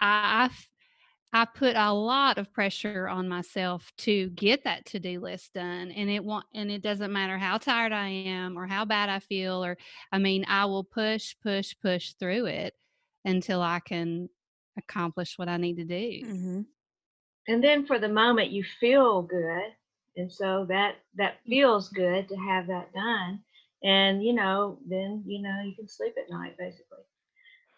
I 0.00 0.42
I 0.42 0.44
f- 0.46 0.68
I 1.34 1.46
put 1.46 1.74
a 1.74 1.92
lot 1.92 2.38
of 2.38 2.52
pressure 2.52 3.08
on 3.08 3.28
myself 3.28 3.92
to 3.98 4.28
get 4.30 4.62
that 4.62 4.86
to-do 4.86 5.18
list 5.18 5.52
done 5.54 5.90
and 5.90 6.08
it 6.08 6.24
want 6.24 6.46
and 6.54 6.70
it 6.70 6.80
doesn't 6.80 7.12
matter 7.12 7.36
how 7.36 7.58
tired 7.58 7.92
I 7.92 8.08
am 8.08 8.56
or 8.56 8.68
how 8.68 8.84
bad 8.84 9.08
I 9.08 9.18
feel 9.18 9.64
or 9.64 9.76
I 10.12 10.18
mean 10.18 10.44
I 10.46 10.66
will 10.66 10.84
push 10.84 11.34
push 11.42 11.74
push 11.82 12.12
through 12.12 12.46
it 12.46 12.74
until 13.24 13.60
I 13.60 13.80
can 13.80 14.28
accomplish 14.78 15.36
what 15.36 15.48
I 15.48 15.56
need 15.56 15.78
to 15.78 15.84
do. 15.84 16.20
hmm 16.24 16.60
and 17.48 17.62
then 17.62 17.84
for 17.84 17.98
the 17.98 18.08
moment 18.08 18.52
you 18.52 18.62
feel 18.62 19.20
good 19.22 19.72
and 20.16 20.32
so 20.32 20.66
that 20.68 20.94
that 21.16 21.34
feels 21.48 21.88
good 21.88 22.28
to 22.28 22.36
have 22.36 22.68
that 22.68 22.92
done 22.94 23.40
and 23.82 24.24
you 24.24 24.32
know 24.32 24.78
then 24.86 25.24
you 25.26 25.42
know 25.42 25.62
you 25.64 25.74
can 25.74 25.88
sleep 25.88 26.14
at 26.16 26.30
night 26.32 26.56
basically 26.56 27.04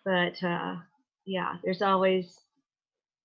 but 0.05 0.43
uh 0.47 0.77
yeah 1.25 1.55
there's 1.65 1.83
always 1.83 2.46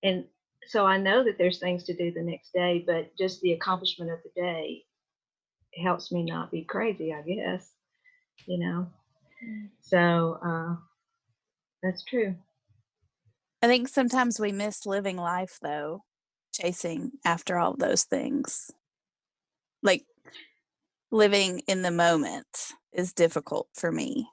and 0.02 0.26
so 0.66 0.86
i 0.86 0.96
know 0.96 1.24
that 1.24 1.38
there's 1.38 1.58
things 1.58 1.84
to 1.84 1.94
do 1.94 2.12
the 2.12 2.22
next 2.22 2.52
day 2.52 2.84
but 2.86 3.16
just 3.16 3.40
the 3.40 3.52
accomplishment 3.52 4.10
of 4.10 4.18
the 4.22 4.30
day 4.40 4.84
helps 5.82 6.12
me 6.12 6.22
not 6.24 6.50
be 6.50 6.64
crazy 6.64 7.12
i 7.14 7.22
guess 7.22 7.72
you 8.46 8.58
know 8.58 8.86
so 9.80 10.38
uh 10.44 10.76
That's 11.82 12.04
true. 12.04 12.36
I 13.62 13.66
think 13.66 13.88
sometimes 13.88 14.40
we 14.40 14.52
miss 14.52 14.86
living 14.86 15.16
life 15.16 15.58
though, 15.62 16.04
chasing 16.52 17.12
after 17.24 17.58
all 17.58 17.74
those 17.76 18.04
things. 18.04 18.70
Like 19.82 20.04
living 21.10 21.60
in 21.68 21.82
the 21.82 21.90
moment 21.90 22.72
is 22.92 23.12
difficult 23.12 23.68
for 23.74 23.92
me. 23.92 24.28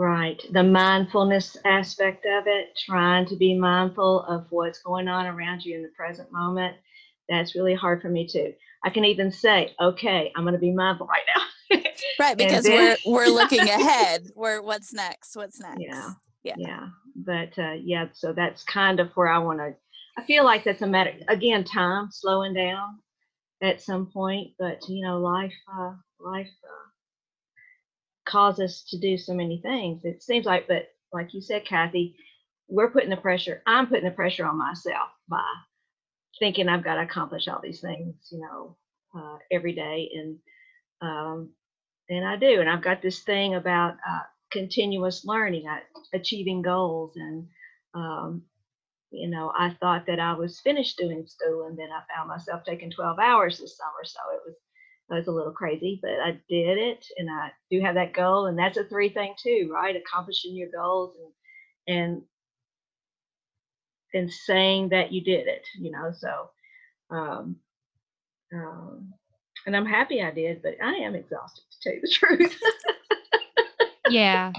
Right. 0.00 0.42
The 0.52 0.62
mindfulness 0.62 1.58
aspect 1.66 2.24
of 2.24 2.44
it, 2.46 2.68
trying 2.86 3.26
to 3.26 3.36
be 3.36 3.58
mindful 3.58 4.22
of 4.22 4.46
what's 4.48 4.78
going 4.78 5.08
on 5.08 5.26
around 5.26 5.62
you 5.62 5.76
in 5.76 5.82
the 5.82 5.90
present 5.90 6.32
moment. 6.32 6.74
That's 7.28 7.54
really 7.54 7.74
hard 7.74 8.00
for 8.00 8.08
me 8.08 8.26
too. 8.26 8.54
I 8.82 8.88
can 8.88 9.04
even 9.04 9.30
say, 9.30 9.74
okay, 9.78 10.32
I'm 10.34 10.44
going 10.44 10.54
to 10.54 10.58
be 10.58 10.72
mindful 10.72 11.06
right 11.06 11.22
now. 11.36 11.82
right. 12.18 12.34
Because 12.38 12.64
then, 12.64 12.96
we're, 13.04 13.12
we're 13.12 13.26
looking 13.26 13.60
ahead. 13.68 14.30
We're 14.34 14.62
what's 14.62 14.94
next? 14.94 15.36
What's 15.36 15.60
next? 15.60 15.82
Yeah. 15.82 16.12
Yeah. 16.44 16.54
Yeah. 16.56 16.86
But 17.14 17.58
uh, 17.58 17.72
yeah, 17.72 18.06
so 18.14 18.32
that's 18.32 18.64
kind 18.64 19.00
of 19.00 19.10
where 19.16 19.28
I 19.28 19.36
want 19.36 19.58
to, 19.58 19.74
I 20.16 20.24
feel 20.24 20.44
like 20.44 20.64
that's 20.64 20.80
a 20.80 20.86
matter, 20.86 21.12
again, 21.28 21.62
time 21.62 22.08
slowing 22.10 22.54
down 22.54 23.00
at 23.62 23.82
some 23.82 24.06
point, 24.06 24.52
but 24.58 24.80
you 24.88 25.04
know, 25.04 25.18
life, 25.18 25.52
uh, 25.78 25.92
life, 26.18 26.48
uh, 26.64 26.89
cause 28.30 28.60
us 28.60 28.84
to 28.90 28.98
do 28.98 29.18
so 29.18 29.34
many 29.34 29.60
things. 29.60 30.04
It 30.04 30.22
seems 30.22 30.46
like, 30.46 30.68
but 30.68 30.88
like 31.12 31.34
you 31.34 31.40
said, 31.40 31.64
Kathy, 31.64 32.16
we're 32.68 32.90
putting 32.90 33.10
the 33.10 33.16
pressure, 33.16 33.62
I'm 33.66 33.88
putting 33.88 34.04
the 34.04 34.10
pressure 34.12 34.46
on 34.46 34.58
myself 34.58 35.10
by 35.28 35.44
thinking 36.38 36.68
I've 36.68 36.84
got 36.84 36.96
to 36.96 37.02
accomplish 37.02 37.48
all 37.48 37.60
these 37.62 37.80
things, 37.80 38.14
you 38.30 38.40
know, 38.40 38.76
uh, 39.16 39.38
every 39.50 39.74
day. 39.74 40.10
And, 40.14 40.38
um, 41.02 41.50
and 42.08 42.26
I 42.26 42.36
do. 42.36 42.60
And 42.60 42.70
I've 42.70 42.82
got 42.82 43.02
this 43.02 43.20
thing 43.20 43.54
about 43.54 43.94
uh, 44.08 44.20
continuous 44.52 45.24
learning, 45.24 45.66
uh, 45.68 45.80
achieving 46.14 46.62
goals. 46.62 47.12
And, 47.16 47.48
um, 47.94 48.42
you 49.10 49.28
know, 49.28 49.52
I 49.56 49.76
thought 49.80 50.06
that 50.06 50.20
I 50.20 50.34
was 50.34 50.60
finished 50.60 50.98
doing 50.98 51.26
school 51.26 51.66
and 51.66 51.78
then 51.78 51.88
I 51.92 52.02
found 52.14 52.28
myself 52.28 52.62
taking 52.64 52.90
12 52.90 53.18
hours 53.18 53.58
this 53.58 53.76
summer. 53.76 54.04
So 54.04 54.20
it 54.34 54.40
was 54.46 54.56
I 55.10 55.16
was 55.16 55.26
a 55.26 55.32
little 55.32 55.52
crazy, 55.52 55.98
but 56.00 56.12
I 56.12 56.32
did 56.48 56.78
it, 56.78 57.04
and 57.18 57.28
I 57.30 57.50
do 57.70 57.80
have 57.80 57.96
that 57.96 58.12
goal, 58.12 58.46
and 58.46 58.58
that's 58.58 58.78
a 58.78 58.84
three 58.84 59.08
thing 59.08 59.34
too, 59.42 59.70
right? 59.72 59.96
Accomplishing 59.96 60.54
your 60.54 60.68
goals 60.70 61.16
and 61.86 61.96
and 61.96 62.22
and 64.14 64.32
saying 64.32 64.90
that 64.90 65.12
you 65.12 65.22
did 65.22 65.46
it, 65.46 65.66
you 65.78 65.90
know. 65.90 66.12
So, 66.12 66.50
um, 67.10 67.56
um, 68.52 69.12
and 69.66 69.76
I'm 69.76 69.86
happy 69.86 70.22
I 70.22 70.30
did, 70.30 70.62
but 70.62 70.74
I 70.82 70.94
am 70.94 71.14
exhausted 71.14 71.62
to 71.70 71.80
tell 71.82 71.94
you 71.94 72.00
the 72.00 72.08
truth. 72.12 72.60
yeah. 74.10 74.52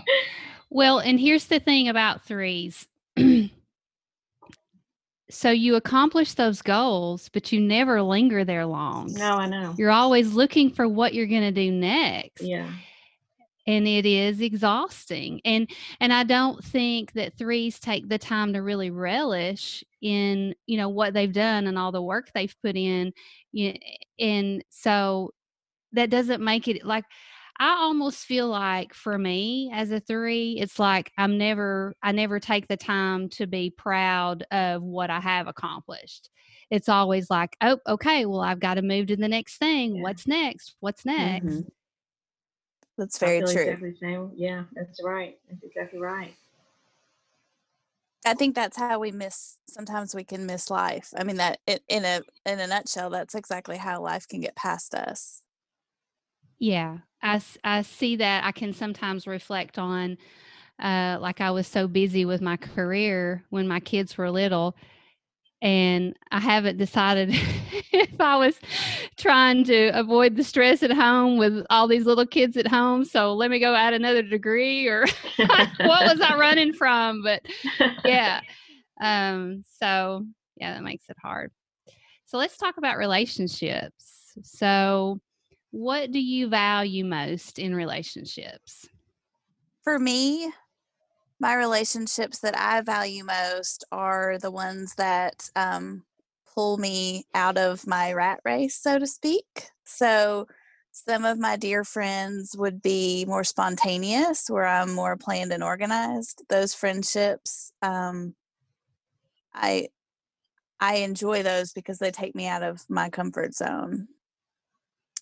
Well, 0.70 1.00
and 1.00 1.20
here's 1.20 1.46
the 1.46 1.60
thing 1.60 1.90
about 1.90 2.24
threes. 2.24 2.88
so 5.32 5.50
you 5.50 5.76
accomplish 5.76 6.34
those 6.34 6.62
goals, 6.62 7.30
but 7.30 7.52
you 7.52 7.60
never 7.60 8.02
linger 8.02 8.44
there 8.44 8.66
long. 8.66 9.12
No, 9.14 9.32
I 9.34 9.48
know. 9.48 9.74
You're 9.78 9.92
always 9.92 10.34
looking 10.34 10.70
for 10.70 10.88
what 10.88 11.14
you're 11.14 11.28
going 11.28 11.42
to 11.42 11.52
do 11.52 11.72
next. 11.72 12.42
Yeah. 12.42 12.70
And 13.68 13.88
it 13.88 14.06
is 14.06 14.42
exhausting. 14.42 15.40
And 15.46 15.70
and 16.00 16.12
I 16.12 16.24
don't 16.24 16.64
think 16.64 17.14
that 17.14 17.38
threes 17.38 17.80
take 17.80 18.10
the 18.10 18.18
time 18.18 18.54
to 18.54 18.60
really 18.60 18.90
relish 18.90 19.84
in, 20.02 20.56
you 20.66 20.78
know, 20.78 20.90
what 20.90 21.14
they've 21.14 21.32
done 21.32 21.68
and 21.68 21.78
all 21.78 21.92
the 21.92 22.02
work 22.02 22.32
they've 22.34 22.56
put 22.62 22.76
in. 22.76 23.14
And 24.20 24.64
so 24.70 25.34
that 25.94 26.10
doesn't 26.10 26.44
make 26.44 26.68
it 26.68 26.84
like 26.86 27.06
I 27.62 27.76
almost 27.76 28.26
feel 28.26 28.48
like 28.48 28.92
for 28.92 29.20
me 29.20 29.70
as 29.72 29.92
a 29.92 30.00
three, 30.00 30.58
it's 30.60 30.80
like 30.80 31.12
I'm 31.16 31.38
never, 31.38 31.94
I 32.02 32.12
never 32.12 32.40
take 32.40 32.68
the 32.68 32.76
time 32.76 33.30
to 33.30 33.46
be 33.46 33.70
proud 33.70 34.42
of 34.50 34.82
what 34.82 35.12
I 35.12 35.20
have 35.20 35.46
accomplished. 35.46 36.32
It's 36.72 36.90
always 36.90 37.30
like, 37.30 37.56
oh, 37.62 37.78
okay, 37.88 38.26
well, 38.26 38.42
I've 38.42 38.60
got 38.60 38.76
to 38.76 38.82
move 38.82 39.06
to 39.08 39.16
the 39.16 39.28
next 39.28 39.60
thing. 39.60 39.96
Yeah. 39.96 40.02
What's 40.02 40.26
next? 40.26 40.74
What's 40.80 41.06
next? 41.06 41.46
Mm-hmm. 41.46 41.62
That's 42.98 43.20
very 43.20 43.42
true. 43.42 43.52
Exactly 43.52 43.96
same. 44.02 44.32
Yeah, 44.36 44.64
that's 44.74 45.00
right. 45.04 45.38
That's 45.48 45.64
exactly 45.64 46.00
right. 46.00 46.34
I 48.26 48.34
think 48.34 48.56
that's 48.56 48.78
how 48.78 48.98
we 48.98 49.12
miss. 49.12 49.58
Sometimes 49.68 50.16
we 50.16 50.24
can 50.24 50.48
miss 50.48 50.72
life. 50.72 51.14
I 51.16 51.24
mean, 51.24 51.38
that 51.38 51.60
in 51.68 52.06
a 52.06 52.22
in 52.44 52.60
a 52.60 52.66
nutshell, 52.66 53.12
that's 53.12 53.36
exactly 53.36 53.78
how 53.78 54.02
life 54.02 54.28
can 54.28 54.42
get 54.42 54.56
past 54.56 54.96
us. 54.96 55.44
Yeah, 56.58 57.00
I, 57.24 57.42
I 57.64 57.82
see 57.84 58.16
that 58.18 58.44
I 58.44 58.52
can 58.52 58.74
sometimes 58.74 59.28
reflect 59.28 59.78
on, 59.78 60.18
uh, 60.80 61.18
like 61.22 61.42
I 61.42 61.52
was 61.52 61.68
so 61.68 61.88
busy 61.88 62.26
with 62.26 62.42
my 62.42 62.58
career 62.58 63.44
when 63.50 63.68
my 63.68 63.80
kids 63.80 64.18
were 64.18 64.30
little. 64.32 64.76
And 65.62 66.16
I 66.32 66.40
haven't 66.40 66.78
decided 66.78 67.30
if 67.92 68.20
I 68.20 68.38
was 68.38 68.56
trying 69.18 69.64
to 69.66 69.90
avoid 69.90 70.36
the 70.36 70.44
stress 70.44 70.82
at 70.82 70.92
home 70.92 71.38
with 71.38 71.66
all 71.70 71.88
these 71.88 72.06
little 72.06 72.26
kids 72.26 72.58
at 72.58 72.68
home. 72.68 73.06
So 73.06 73.34
let 73.34 73.52
me 73.52 73.60
go 73.60 73.76
add 73.76 73.94
another 73.94 74.24
degree 74.24 74.88
or 74.88 75.06
what 75.38 75.80
was 75.80 76.20
I 76.20 76.36
running 76.36 76.74
from? 76.74 77.22
But 77.24 77.44
yeah. 78.06 78.42
Um, 79.02 79.64
so 79.80 80.28
yeah, 80.58 80.76
that 80.76 80.84
makes 80.84 81.10
it 81.10 81.18
hard. 81.20 81.52
So 82.26 82.38
let's 82.38 82.56
talk 82.56 82.78
about 82.78 82.98
relationships. 82.98 84.34
So 84.44 85.20
what 85.72 86.12
do 86.12 86.20
you 86.20 86.48
value 86.48 87.06
most 87.06 87.58
in 87.58 87.74
relationships? 87.74 88.88
For 89.84 89.98
me, 89.98 90.52
my 91.40 91.56
relationships 91.56 92.40
that 92.40 92.58
I 92.58 92.82
value 92.82 93.24
most 93.24 93.84
are 93.92 94.38
the 94.38 94.52
ones 94.52 94.94
that 94.96 95.50
um, 95.56 96.04
pull 96.54 96.78
me 96.78 97.26
out 97.34 97.58
of 97.58 97.88
my 97.88 98.14
rat 98.14 98.40
race, 98.46 98.76
so 98.76 99.00
to 99.00 99.08
speak. 99.08 99.70
So, 99.86 100.48
some 100.94 101.24
of 101.24 101.40
my 101.40 101.56
dear 101.56 101.86
friends 101.86 102.54
would 102.58 102.82
be 102.82 103.24
more 103.26 103.46
spontaneous, 103.46 104.50
where 104.50 104.68
I'm 104.68 104.94
more 104.94 105.16
planned 105.16 105.54
and 105.54 105.64
organized. 105.64 106.44
Those 106.50 106.74
friendships, 106.74 107.72
um, 107.82 108.36
I 109.54 109.88
I 110.82 110.96
enjoy 110.96 111.44
those 111.44 111.72
because 111.72 112.00
they 112.00 112.12
take 112.12 112.36
me 112.36 112.48
out 112.48 112.62
of 112.62 112.84
my 112.90 113.10
comfort 113.10 113.56
zone 113.56 114.10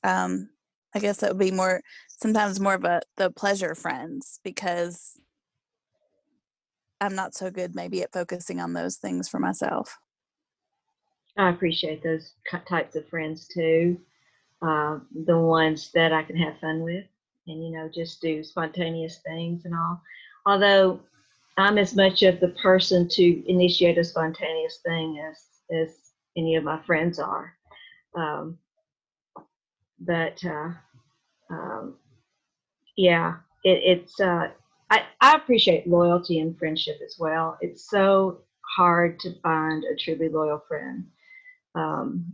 um 0.03 0.49
i 0.95 0.99
guess 0.99 1.17
that 1.17 1.31
would 1.31 1.39
be 1.39 1.51
more 1.51 1.81
sometimes 2.07 2.59
more 2.59 2.73
of 2.73 2.83
a 2.83 3.01
the 3.17 3.29
pleasure 3.29 3.75
friends 3.75 4.39
because 4.43 5.19
i'm 7.01 7.15
not 7.15 7.33
so 7.33 7.49
good 7.49 7.75
maybe 7.75 8.01
at 8.01 8.13
focusing 8.13 8.59
on 8.59 8.73
those 8.73 8.97
things 8.97 9.27
for 9.29 9.39
myself. 9.39 9.97
I 11.37 11.49
appreciate 11.49 12.03
those 12.03 12.33
types 12.67 12.95
of 12.95 13.07
friends 13.07 13.47
too 13.47 13.97
uh, 14.61 14.99
the 15.25 15.37
ones 15.37 15.91
that 15.93 16.11
i 16.11 16.23
can 16.23 16.35
have 16.35 16.59
fun 16.59 16.81
with 16.81 17.05
and 17.47 17.63
you 17.63 17.71
know 17.71 17.89
just 17.93 18.21
do 18.21 18.43
spontaneous 18.43 19.19
things 19.25 19.65
and 19.65 19.73
all. 19.73 20.01
Although 20.45 20.99
i'm 21.57 21.77
as 21.77 21.95
much 21.95 22.23
of 22.23 22.39
the 22.39 22.49
person 22.61 23.07
to 23.09 23.49
initiate 23.49 23.97
a 23.97 24.03
spontaneous 24.03 24.79
thing 24.85 25.19
as 25.19 25.45
as 25.71 25.95
any 26.35 26.55
of 26.55 26.63
my 26.63 26.81
friends 26.83 27.19
are 27.19 27.53
um, 28.15 28.57
but 29.99 30.43
uh, 30.45 30.69
um, 31.49 31.95
yeah, 32.97 33.35
it, 33.63 33.81
it's 33.83 34.19
uh, 34.19 34.49
I, 34.89 35.03
I 35.21 35.35
appreciate 35.35 35.87
loyalty 35.87 36.39
and 36.39 36.57
friendship 36.57 36.99
as 37.05 37.15
well. 37.19 37.57
It's 37.61 37.89
so 37.89 38.41
hard 38.75 39.19
to 39.21 39.39
find 39.41 39.83
a 39.83 39.95
truly 39.95 40.29
loyal 40.29 40.63
friend. 40.67 41.05
Um, 41.75 42.33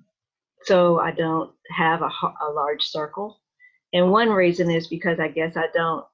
so 0.64 1.00
I 1.00 1.12
don't 1.12 1.52
have 1.72 2.02
a, 2.02 2.06
a 2.06 2.52
large 2.54 2.84
circle. 2.84 3.40
And 3.94 4.12
one 4.12 4.30
reason 4.30 4.70
is 4.70 4.88
because 4.88 5.20
I 5.20 5.28
guess 5.28 5.56
I 5.56 5.68
don't. 5.74 6.06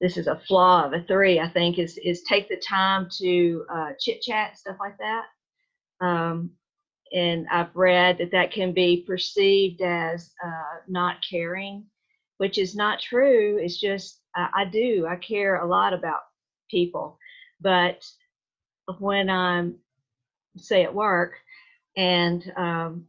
This 0.00 0.16
is 0.16 0.26
a 0.26 0.40
flaw 0.46 0.84
of 0.84 0.92
a 0.92 1.02
three. 1.02 1.40
I 1.40 1.48
think 1.48 1.78
is 1.78 1.98
is 1.98 2.22
take 2.22 2.48
the 2.48 2.56
time 2.56 3.08
to 3.18 3.64
uh, 3.72 3.90
chit 3.98 4.22
chat 4.22 4.58
stuff 4.58 4.76
like 4.80 4.96
that. 4.98 5.24
Um, 6.04 6.50
and 7.14 7.46
I've 7.50 7.74
read 7.74 8.18
that 8.18 8.32
that 8.32 8.50
can 8.50 8.72
be 8.72 9.04
perceived 9.06 9.80
as 9.80 10.32
uh, 10.44 10.80
not 10.88 11.16
caring, 11.28 11.84
which 12.38 12.58
is 12.58 12.74
not 12.74 13.00
true. 13.00 13.58
It's 13.62 13.80
just 13.80 14.20
I, 14.34 14.48
I, 14.54 14.64
do. 14.64 15.06
I 15.08 15.16
care 15.16 15.62
a 15.62 15.66
lot 15.66 15.92
about 15.94 16.20
people, 16.68 17.16
but 17.60 18.04
when 18.98 19.30
I'm 19.30 19.76
say 20.56 20.82
at 20.82 20.94
work 20.94 21.34
and 21.96 22.52
um, 22.56 23.06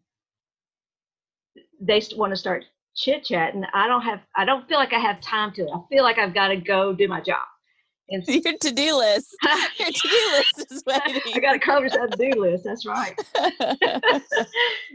they 1.81 2.01
want 2.15 2.31
to 2.31 2.37
start 2.37 2.63
chit 2.95 3.23
chatting, 3.25 3.65
I 3.73 3.87
don't 3.87 4.03
have. 4.03 4.21
I 4.35 4.45
don't 4.45 4.67
feel 4.67 4.77
like 4.77 4.93
I 4.93 4.99
have 4.99 5.19
time 5.19 5.51
to. 5.53 5.63
I 5.63 5.79
feel 5.89 6.03
like 6.03 6.19
I've 6.19 6.33
got 6.33 6.49
to 6.49 6.57
go 6.57 6.93
do 6.93 7.07
my 7.07 7.21
job. 7.21 7.45
And 8.09 8.23
your 8.27 8.57
to-do 8.59 8.97
list. 8.97 9.35
Your 9.79 9.89
to-do 9.91 10.31
list 10.33 10.71
is 10.71 10.83
waiting. 10.87 11.21
I 11.33 11.39
got 11.39 11.53
to 11.53 11.59
cover 11.59 11.89
some 11.89 12.09
to-do 12.09 12.39
list. 12.39 12.63
That's 12.63 12.85
right. 12.85 13.19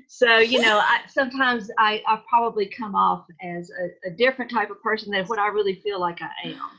so 0.07 0.39
you 0.39 0.61
know, 0.61 0.79
I, 0.79 1.01
sometimes 1.09 1.71
I, 1.79 2.03
I 2.07 2.21
probably 2.29 2.67
come 2.67 2.95
off 2.95 3.27
as 3.43 3.71
a, 3.71 4.09
a, 4.09 4.13
different 4.13 4.51
type 4.51 4.71
of 4.71 4.81
person 4.81 5.11
than 5.11 5.27
what 5.27 5.41
I 5.41 5.49
really 5.49 5.75
feel 5.83 5.99
like 5.99 6.21
I 6.23 6.49
am. 6.51 6.71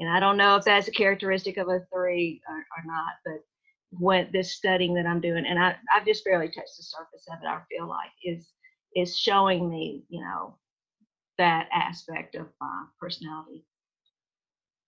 And 0.00 0.08
I 0.08 0.18
don't 0.18 0.36
know 0.36 0.56
if 0.56 0.64
that's 0.64 0.88
a 0.88 0.92
characteristic 0.92 1.56
of 1.56 1.68
a 1.68 1.86
three 1.92 2.40
or, 2.48 2.56
or 2.56 2.84
not, 2.84 3.12
but 3.24 3.44
what 3.90 4.32
this 4.32 4.54
studying 4.54 4.94
that 4.94 5.06
I'm 5.06 5.20
doing, 5.20 5.46
and 5.46 5.58
I, 5.58 5.76
I've 5.94 6.06
just 6.06 6.24
barely 6.24 6.48
touched 6.48 6.76
the 6.78 6.82
surface 6.82 7.26
of 7.30 7.38
it, 7.42 7.46
I 7.46 7.60
feel 7.70 7.88
like 7.88 8.10
is 8.24 8.48
is 8.96 9.16
showing 9.16 9.70
me, 9.70 10.02
you 10.08 10.20
know, 10.20 10.56
that 11.38 11.68
aspect 11.72 12.34
of 12.34 12.46
my 12.60 12.84
personality. 12.98 13.64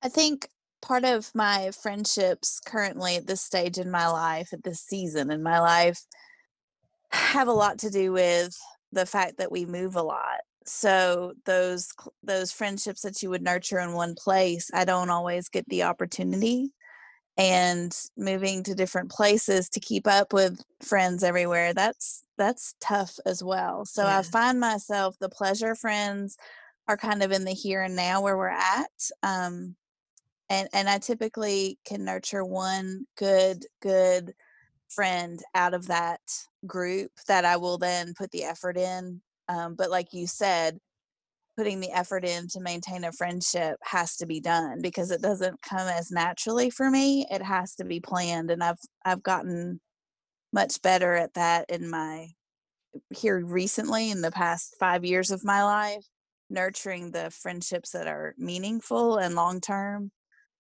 I 0.03 0.09
think 0.09 0.49
part 0.83 1.05
of 1.05 1.31
my 1.35 1.71
friendships 1.71 2.61
currently 2.61 3.17
at 3.17 3.27
this 3.27 3.41
stage 3.41 3.79
in 3.79 3.91
my 3.91 4.09
life, 4.09 4.53
at 4.53 4.65
this 4.65 4.81
season 4.81 5.31
in 5.31 5.43
my 5.43 5.61
life, 5.61 6.03
have 7.13 7.49
a 7.49 7.53
lot 7.53 7.79
to 7.79 7.91
do 7.91 8.13
with 8.13 8.59
the 8.91 9.07
fact 9.07 9.39
that 9.39 9.53
we 9.53 9.65
move 9.65 9.97
a 9.97 10.03
lot. 10.03 10.41
So 10.65 11.33
those 11.45 11.89
those 12.23 12.53
friendships 12.53 13.03
that 13.03 13.23
you 13.23 13.31
would 13.31 13.43
nurture 13.43 13.79
in 13.79 13.93
one 13.93 14.15
place, 14.15 14.71
I 14.73 14.85
don't 14.85 15.11
always 15.11 15.49
get 15.49 15.69
the 15.69 15.85
opportunity. 15.85 16.73
And 17.39 17.97
moving 18.15 18.63
to 18.65 18.75
different 18.75 19.11
places 19.11 19.71
to 19.71 19.81
keep 19.81 20.07
up 20.07 20.35
with 20.35 20.61
friends 20.83 21.25
everywhere, 21.25 21.73
that's 21.73 22.25
that's 22.37 22.75
tough 22.81 23.19
as 23.25 23.43
well. 23.43 23.87
So 23.87 24.03
yeah. 24.03 24.19
I 24.19 24.23
find 24.23 24.61
myself 24.61 25.17
the 25.19 25.31
pleasure 25.31 25.75
friends 25.75 26.37
are 26.89 26.97
kind 26.97 27.23
of 27.23 27.33
in 27.33 27.45
the 27.45 27.53
here 27.53 27.83
and 27.83 27.97
now 27.97 28.21
where 28.21 28.37
we're 28.37 28.49
at. 28.49 28.91
Um, 29.23 29.77
and 30.53 30.69
and 30.75 30.89
I 30.89 30.99
typically 30.99 31.79
can 31.87 32.05
nurture 32.05 32.45
one 32.45 33.07
good 33.17 33.65
good 33.81 34.35
friend 34.91 35.41
out 35.55 35.73
of 35.73 35.89
that 35.89 36.21
group 36.67 37.11
that 37.27 37.47
I 37.47 37.57
will 37.57 37.79
then 37.79 38.13
put 38.17 38.31
the 38.31 38.45
effort 38.45 38.77
in. 38.77 39.23
Um, 39.49 39.75
but 39.75 39.91
like 39.91 40.13
you 40.13 40.27
said, 40.27 40.79
putting 41.57 41.81
the 41.81 41.91
effort 41.93 42.25
in 42.25 42.49
to 42.49 42.61
maintain 42.61 43.05
a 43.05 43.13
friendship 43.13 43.79
has 43.83 44.17
to 44.17 44.27
be 44.27 44.41
done 44.41 44.81
because 44.83 45.11
it 45.11 45.23
doesn't 45.23 45.63
come 45.63 45.89
as 45.89 46.11
naturally 46.11 46.69
for 46.69 46.91
me. 46.91 47.27
It 47.31 47.43
has 47.43 47.75
to 47.77 47.85
be 47.85 48.01
planned, 48.01 48.51
and 48.51 48.63
I've 48.63 48.81
I've 49.05 49.23
gotten 49.23 49.81
much 50.53 50.83
better 50.83 51.15
at 51.15 51.35
that 51.35 51.71
in 51.71 51.89
my 51.89 52.29
here 53.11 53.43
recently 53.43 54.11
in 54.11 54.21
the 54.21 54.31
past 54.31 54.77
five 54.79 55.03
years 55.03 55.31
of 55.31 55.45
my 55.45 55.65
life 55.65 56.05
nurturing 56.51 57.11
the 57.11 57.31
friendships 57.31 57.93
that 57.93 58.07
are 58.07 58.35
meaningful 58.37 59.17
and 59.17 59.35
long 59.35 59.59
term 59.59 60.13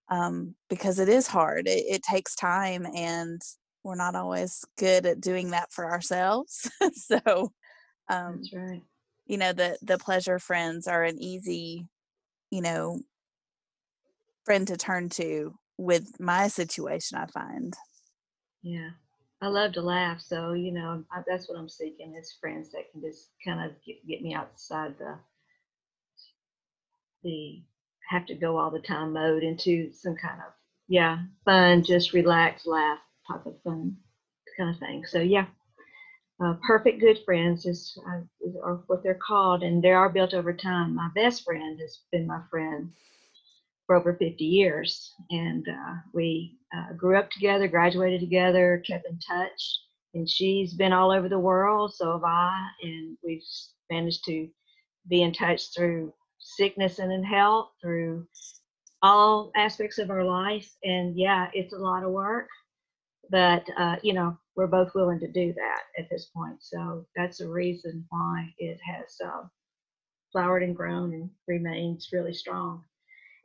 um, 0.09 0.55
because 0.69 0.99
it 0.99 1.09
is 1.09 1.27
hard. 1.27 1.67
It, 1.67 1.85
it, 1.89 2.03
takes 2.03 2.35
time, 2.35 2.87
and 2.95 3.41
we're 3.83 3.95
not 3.95 4.15
always 4.15 4.65
good 4.79 5.07
at 5.07 5.21
doing 5.21 5.51
that 5.51 5.73
for 5.73 5.91
ourselves. 5.91 6.71
so, 6.95 7.53
um, 8.09 8.37
that's 8.37 8.53
right. 8.53 8.83
You 9.27 9.39
know, 9.39 9.53
the 9.53 9.79
the 9.83 9.99
pleasure 9.99 10.39
friends 10.39 10.87
are 10.87 11.05
an 11.05 11.19
easy, 11.19 11.87
you 12.51 12.61
know, 12.61 13.01
friend 14.45 14.67
to 14.69 14.77
turn 14.77 15.09
to 15.11 15.55
with 15.79 16.21
my 16.21 16.49
situation. 16.49 17.19
I 17.19 17.27
find. 17.27 17.75
Yeah, 18.63 18.91
I 19.41 19.49
love 19.49 19.73
to 19.73 19.83
laugh, 19.83 20.21
so 20.21 20.53
you 20.53 20.73
know 20.73 21.05
I, 21.11 21.23
that's 21.27 21.49
what 21.49 21.59
I'm 21.59 21.69
seeking 21.69 22.15
is 22.15 22.37
friends 22.41 22.71
that 22.73 22.91
can 22.93 23.01
just 23.01 23.31
kind 23.45 23.65
of 23.65 23.77
get, 23.85 24.07
get 24.07 24.23
me 24.23 24.35
outside 24.35 24.95
the 24.99 25.19
the 27.23 27.63
have 28.09 28.27
to 28.27 28.35
go 28.35 28.57
all 28.57 28.71
the 28.71 28.81
time 28.81 29.13
mode 29.13 29.43
into 29.43 29.93
some 29.93 30.17
kind 30.17 30.41
of 30.41 30.53
yeah 30.89 31.19
fun 31.45 31.83
just 31.83 32.13
relax 32.13 32.67
laugh 32.67 32.99
type 33.31 33.47
of 33.47 33.55
fun 33.63 33.97
kind 34.57 34.71
of 34.71 34.79
thing. 34.79 35.05
So 35.07 35.21
yeah. 35.21 35.47
Uh, 36.43 36.55
perfect 36.67 36.99
good 36.99 37.21
friends 37.25 37.67
is, 37.67 37.97
uh, 38.09 38.21
are 38.65 38.83
what 38.89 39.01
they're 39.05 39.15
called 39.25 39.63
and 39.63 39.81
they 39.81 39.93
are 39.93 40.09
built 40.09 40.35
over 40.35 40.53
time. 40.53 40.93
My 40.93 41.09
best 41.15 41.45
friend 41.45 41.79
has 41.79 42.01
been 42.11 42.27
my 42.27 42.41
friend 42.51 42.91
for 43.87 43.97
over 43.97 44.15
50 44.15 44.45
years 44.45 45.13
and 45.31 45.67
uh, 45.69 45.95
we 46.13 46.59
uh, 46.77 46.93
grew 46.95 47.17
up 47.17 47.31
together 47.31 47.69
graduated 47.69 48.21
together 48.21 48.83
kept 48.87 49.07
in 49.09 49.19
touch 49.19 49.81
and 50.15 50.29
she's 50.29 50.73
been 50.73 50.93
all 50.93 51.11
over 51.11 51.29
the 51.29 51.39
world 51.39 51.93
so 51.95 52.13
have 52.13 52.25
i 52.25 52.69
and 52.83 53.17
we've 53.25 53.43
managed 53.91 54.25
to 54.25 54.49
be 55.09 55.23
in 55.23 55.33
touch 55.33 55.75
through 55.75 56.13
sickness 56.43 56.99
and 56.99 57.13
in 57.13 57.25
health, 57.25 57.71
through 57.81 58.27
all 59.03 59.51
aspects 59.57 59.99
of 59.99 60.11
our 60.11 60.25
life. 60.25 60.71
And 60.85 61.17
yeah, 61.17 61.49
it's 61.55 61.73
a 61.73 61.79
lot 61.79 62.05
of 62.05 62.13
work, 62.13 62.49
but 63.31 63.65
uh, 63.79 63.97
you 64.03 64.13
know, 64.13 64.37
we're 64.57 64.67
both 64.67 64.95
willing 64.95 65.21
to 65.21 65.31
do 65.33 65.55
that 65.55 65.81
at 65.99 66.11
this 66.11 66.31
point. 66.35 66.57
So 66.61 67.07
that's 67.17 67.39
the 67.39 67.49
reason 67.49 68.05
why 68.11 68.53
it 68.59 68.79
has 68.85 69.17
uh, 69.25 69.47
flowered 70.33 70.63
and 70.63 70.77
grown 70.77 71.15
and 71.15 71.31
remains 71.49 72.11
really 72.13 72.35
strong. 72.35 72.85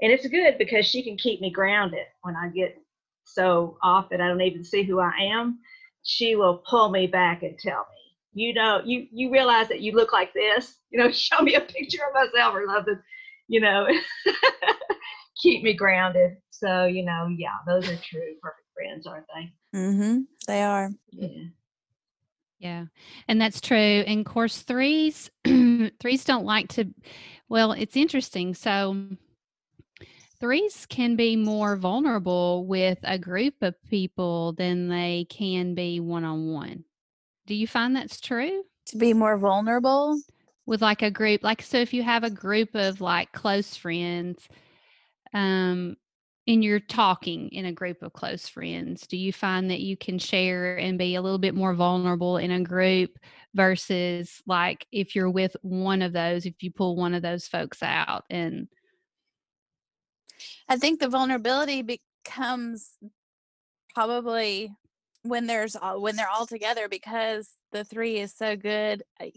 And 0.02 0.12
it's 0.12 0.28
good 0.28 0.58
because 0.58 0.86
she 0.86 1.04
can 1.04 1.18
keep 1.18 1.42
me 1.42 1.52
grounded 1.52 2.06
when 2.22 2.36
I 2.36 2.50
get 2.50 2.78
so 3.26 3.78
off 3.84 4.10
that 4.10 4.22
I 4.22 4.28
don't 4.28 4.42
even 4.42 4.64
see 4.64 4.84
who 4.84 5.00
I 5.00 5.14
am. 5.20 5.60
She 6.04 6.36
will 6.36 6.64
pull 6.70 6.90
me 6.90 7.08
back 7.08 7.44
and 7.44 7.58
tell 7.58 7.88
me 7.92 7.97
you 8.38 8.54
know, 8.54 8.82
you 8.86 9.08
you 9.12 9.32
realize 9.32 9.68
that 9.70 9.82
you 9.82 9.94
look 9.94 10.14
like 10.14 10.34
this. 10.34 10.76
You 10.92 11.00
know, 11.00 11.12
show 11.12 11.42
me 11.42 11.56
a 11.56 11.62
picture 11.62 12.04
of 12.08 12.14
myself 12.14 12.54
or 12.54 12.66
something. 12.68 13.00
You 13.48 13.62
know, 13.62 13.88
keep 15.42 15.64
me 15.64 15.74
grounded. 15.74 16.38
So 16.52 16.86
you 16.86 17.04
know, 17.04 17.28
yeah, 17.36 17.58
those 17.66 17.90
are 17.90 17.98
true 17.98 18.36
perfect 18.42 18.68
friends, 18.76 19.08
aren't 19.08 19.26
they? 19.34 19.78
Mm-hmm. 19.78 20.20
They 20.48 20.64
are. 20.64 20.92
Yeah. 21.12 21.44
Yeah, 22.60 22.86
and 23.28 23.40
that's 23.40 23.62
true. 23.62 23.78
And 23.78 24.26
course 24.26 24.64
threes, 24.64 25.30
threes 25.46 26.26
don't 26.26 26.46
like 26.46 26.70
to. 26.70 26.86
Well, 27.50 27.72
it's 27.72 27.96
interesting. 27.96 28.56
So 28.56 28.98
threes 30.40 30.88
can 30.88 31.16
be 31.16 31.36
more 31.36 31.76
vulnerable 31.76 32.66
with 32.66 32.98
a 33.04 33.20
group 33.20 33.56
of 33.62 33.76
people 33.90 34.54
than 34.54 34.90
they 34.90 35.28
can 35.30 35.76
be 35.76 36.00
one 36.00 36.24
on 36.24 36.52
one. 36.52 36.84
Do 37.48 37.56
you 37.56 37.66
find 37.66 37.96
that's 37.96 38.20
true? 38.20 38.64
To 38.88 38.98
be 38.98 39.14
more 39.14 39.38
vulnerable? 39.38 40.22
With 40.66 40.82
like 40.82 41.02
a 41.02 41.10
group, 41.10 41.44
like 41.44 41.62
so 41.62 41.78
if 41.78 41.94
you 41.94 42.04
have 42.04 42.26
a 42.26 42.30
group 42.30 42.76
of 42.76 43.00
like 43.00 43.32
close 43.32 43.76
friends, 43.76 44.48
um, 45.34 45.96
and 46.46 46.64
you're 46.64 46.82
talking 46.82 47.50
in 47.50 47.66
a 47.66 47.72
group 47.72 48.02
of 48.02 48.12
close 48.12 48.50
friends, 48.50 49.08
do 49.08 49.16
you 49.16 49.32
find 49.32 49.72
that 49.72 49.80
you 49.80 49.96
can 49.96 50.20
share 50.20 50.78
and 50.78 50.98
be 50.98 51.16
a 51.16 51.22
little 51.22 51.38
bit 51.38 51.56
more 51.56 51.74
vulnerable 51.74 52.38
in 52.38 52.52
a 52.52 52.62
group 52.62 53.18
versus 53.54 54.42
like 54.46 54.86
if 54.92 55.16
you're 55.16 55.30
with 55.30 55.56
one 55.62 56.02
of 56.02 56.12
those, 56.12 56.46
if 56.46 56.62
you 56.62 56.72
pull 56.72 56.98
one 56.98 57.14
of 57.14 57.22
those 57.22 57.48
folks 57.48 57.82
out 57.82 58.26
and 58.30 58.68
I 60.70 60.78
think 60.78 61.00
the 61.00 61.10
vulnerability 61.10 61.82
becomes 61.82 62.98
probably 63.94 64.72
when 65.30 65.48
there's 65.48 65.76
all, 65.76 66.02
when 66.02 66.16
they're 66.16 66.30
all 66.30 66.46
together 66.46 66.88
because 66.88 67.50
the 67.72 67.84
three 67.84 68.18
is 68.18 68.34
so 68.34 68.56
good 68.56 69.04
uh, 69.20 69.28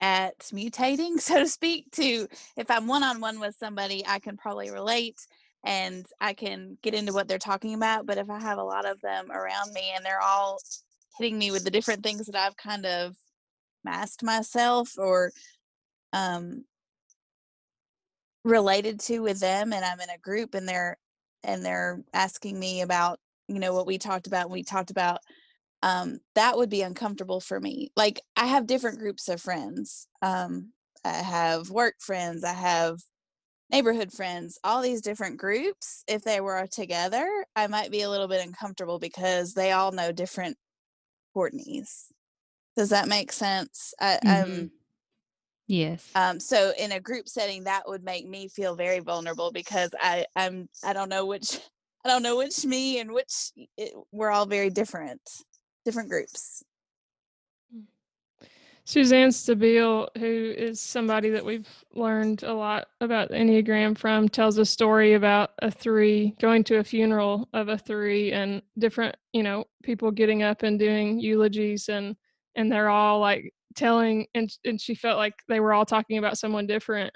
at 0.00 0.38
mutating 0.52 1.18
so 1.20 1.38
to 1.38 1.48
speak 1.48 1.90
to 1.92 2.26
if 2.56 2.70
i'm 2.70 2.86
one-on-one 2.86 3.40
with 3.40 3.56
somebody 3.56 4.04
i 4.06 4.18
can 4.18 4.36
probably 4.36 4.70
relate 4.70 5.26
and 5.64 6.06
i 6.20 6.32
can 6.32 6.76
get 6.82 6.94
into 6.94 7.12
what 7.12 7.28
they're 7.28 7.38
talking 7.38 7.74
about 7.74 8.06
but 8.06 8.18
if 8.18 8.28
i 8.28 8.40
have 8.40 8.58
a 8.58 8.64
lot 8.64 8.84
of 8.84 9.00
them 9.00 9.30
around 9.30 9.72
me 9.72 9.92
and 9.94 10.04
they're 10.04 10.22
all 10.22 10.58
hitting 11.18 11.38
me 11.38 11.50
with 11.50 11.64
the 11.64 11.70
different 11.70 12.02
things 12.02 12.26
that 12.26 12.36
i've 12.36 12.56
kind 12.56 12.84
of 12.84 13.14
masked 13.84 14.22
myself 14.22 14.98
or 14.98 15.32
um 16.12 16.64
related 18.44 18.98
to 18.98 19.20
with 19.20 19.38
them 19.40 19.72
and 19.72 19.84
i'm 19.84 20.00
in 20.00 20.10
a 20.10 20.18
group 20.18 20.54
and 20.54 20.68
they're 20.68 20.96
and 21.44 21.64
they're 21.64 22.02
asking 22.12 22.58
me 22.58 22.82
about 22.82 23.18
you 23.52 23.60
know 23.60 23.74
what 23.74 23.86
we 23.86 23.98
talked 23.98 24.26
about 24.26 24.50
we 24.50 24.62
talked 24.62 24.90
about 24.90 25.18
um 25.82 26.18
that 26.34 26.56
would 26.56 26.70
be 26.70 26.82
uncomfortable 26.82 27.40
for 27.40 27.60
me. 27.60 27.90
Like 27.96 28.20
i 28.36 28.46
have 28.46 28.66
different 28.66 28.98
groups 28.98 29.28
of 29.28 29.40
friends 29.40 30.06
um 30.22 30.72
i 31.04 31.10
have 31.10 31.70
work 31.70 31.94
friends 32.00 32.44
i 32.44 32.52
have 32.52 33.00
neighborhood 33.70 34.12
friends 34.12 34.58
all 34.64 34.82
these 34.82 35.00
different 35.00 35.38
groups 35.38 36.04
if 36.06 36.22
they 36.22 36.40
were 36.40 36.66
together 36.66 37.26
i 37.56 37.66
might 37.66 37.90
be 37.90 38.02
a 38.02 38.10
little 38.10 38.28
bit 38.28 38.44
uncomfortable 38.46 38.98
because 38.98 39.54
they 39.54 39.72
all 39.72 39.92
know 39.92 40.12
different 40.12 40.56
courtneys. 41.34 42.06
Does 42.76 42.90
that 42.90 43.08
make 43.08 43.32
sense? 43.32 43.94
I, 44.00 44.18
mm-hmm. 44.24 44.52
um 44.52 44.70
yes. 45.66 46.08
um 46.14 46.40
so 46.40 46.72
in 46.78 46.92
a 46.92 47.00
group 47.00 47.28
setting 47.28 47.64
that 47.64 47.88
would 47.88 48.02
make 48.02 48.26
me 48.26 48.48
feel 48.48 48.74
very 48.74 49.00
vulnerable 49.00 49.52
because 49.52 49.90
i 50.00 50.26
i'm 50.36 50.68
i 50.84 50.92
don't 50.92 51.08
know 51.08 51.26
which 51.26 51.58
I 52.04 52.08
don't 52.08 52.22
know 52.22 52.36
which 52.36 52.64
me 52.64 53.00
and 53.00 53.12
which 53.12 53.52
it, 53.76 53.92
we're 54.10 54.30
all 54.30 54.46
very 54.46 54.70
different, 54.70 55.20
different 55.84 56.10
groups. 56.10 56.62
Suzanne 58.84 59.28
Stabile, 59.28 60.08
who 60.18 60.52
is 60.56 60.80
somebody 60.80 61.30
that 61.30 61.44
we've 61.44 61.68
learned 61.94 62.42
a 62.42 62.52
lot 62.52 62.88
about 63.00 63.28
the 63.28 63.36
Enneagram 63.36 63.96
from, 63.96 64.28
tells 64.28 64.58
a 64.58 64.64
story 64.64 65.14
about 65.14 65.50
a 65.60 65.70
three 65.70 66.34
going 66.40 66.64
to 66.64 66.78
a 66.78 66.84
funeral 66.84 67.48
of 67.52 67.68
a 67.68 67.78
three 67.78 68.32
and 68.32 68.60
different, 68.78 69.16
you 69.32 69.44
know, 69.44 69.64
people 69.84 70.10
getting 70.10 70.42
up 70.42 70.64
and 70.64 70.78
doing 70.78 71.20
eulogies 71.20 71.88
and 71.88 72.16
and 72.56 72.70
they're 72.70 72.90
all 72.90 73.20
like 73.20 73.54
telling 73.76 74.26
and 74.34 74.52
and 74.64 74.80
she 74.80 74.94
felt 74.94 75.16
like 75.16 75.34
they 75.48 75.60
were 75.60 75.72
all 75.72 75.86
talking 75.86 76.18
about 76.18 76.36
someone 76.36 76.66
different, 76.66 77.14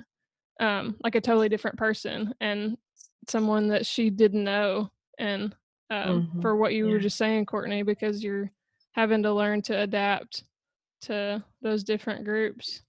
um, 0.60 0.96
like 1.02 1.16
a 1.16 1.20
totally 1.20 1.48
different 1.48 1.78
person. 1.78 2.32
And 2.40 2.76
someone 3.28 3.68
that 3.68 3.86
she 3.86 4.10
didn't 4.10 4.44
know 4.44 4.90
and 5.18 5.56
um, 5.90 6.28
Mhm. 6.28 6.40
for 6.40 6.56
what 6.56 6.74
you 6.74 6.86
Yeah. 6.86 6.90
were 6.90 7.00
just 7.00 7.16
saying 7.18 7.46
courtney 7.46 7.82
because 7.82 8.22
you're 8.22 8.50
having 8.92 9.22
to 9.22 9.32
learn 9.32 9.62
to 9.62 9.80
adapt 9.80 10.44
to 11.02 11.44
those 11.62 11.84
different 11.84 12.24
groups 12.24 12.82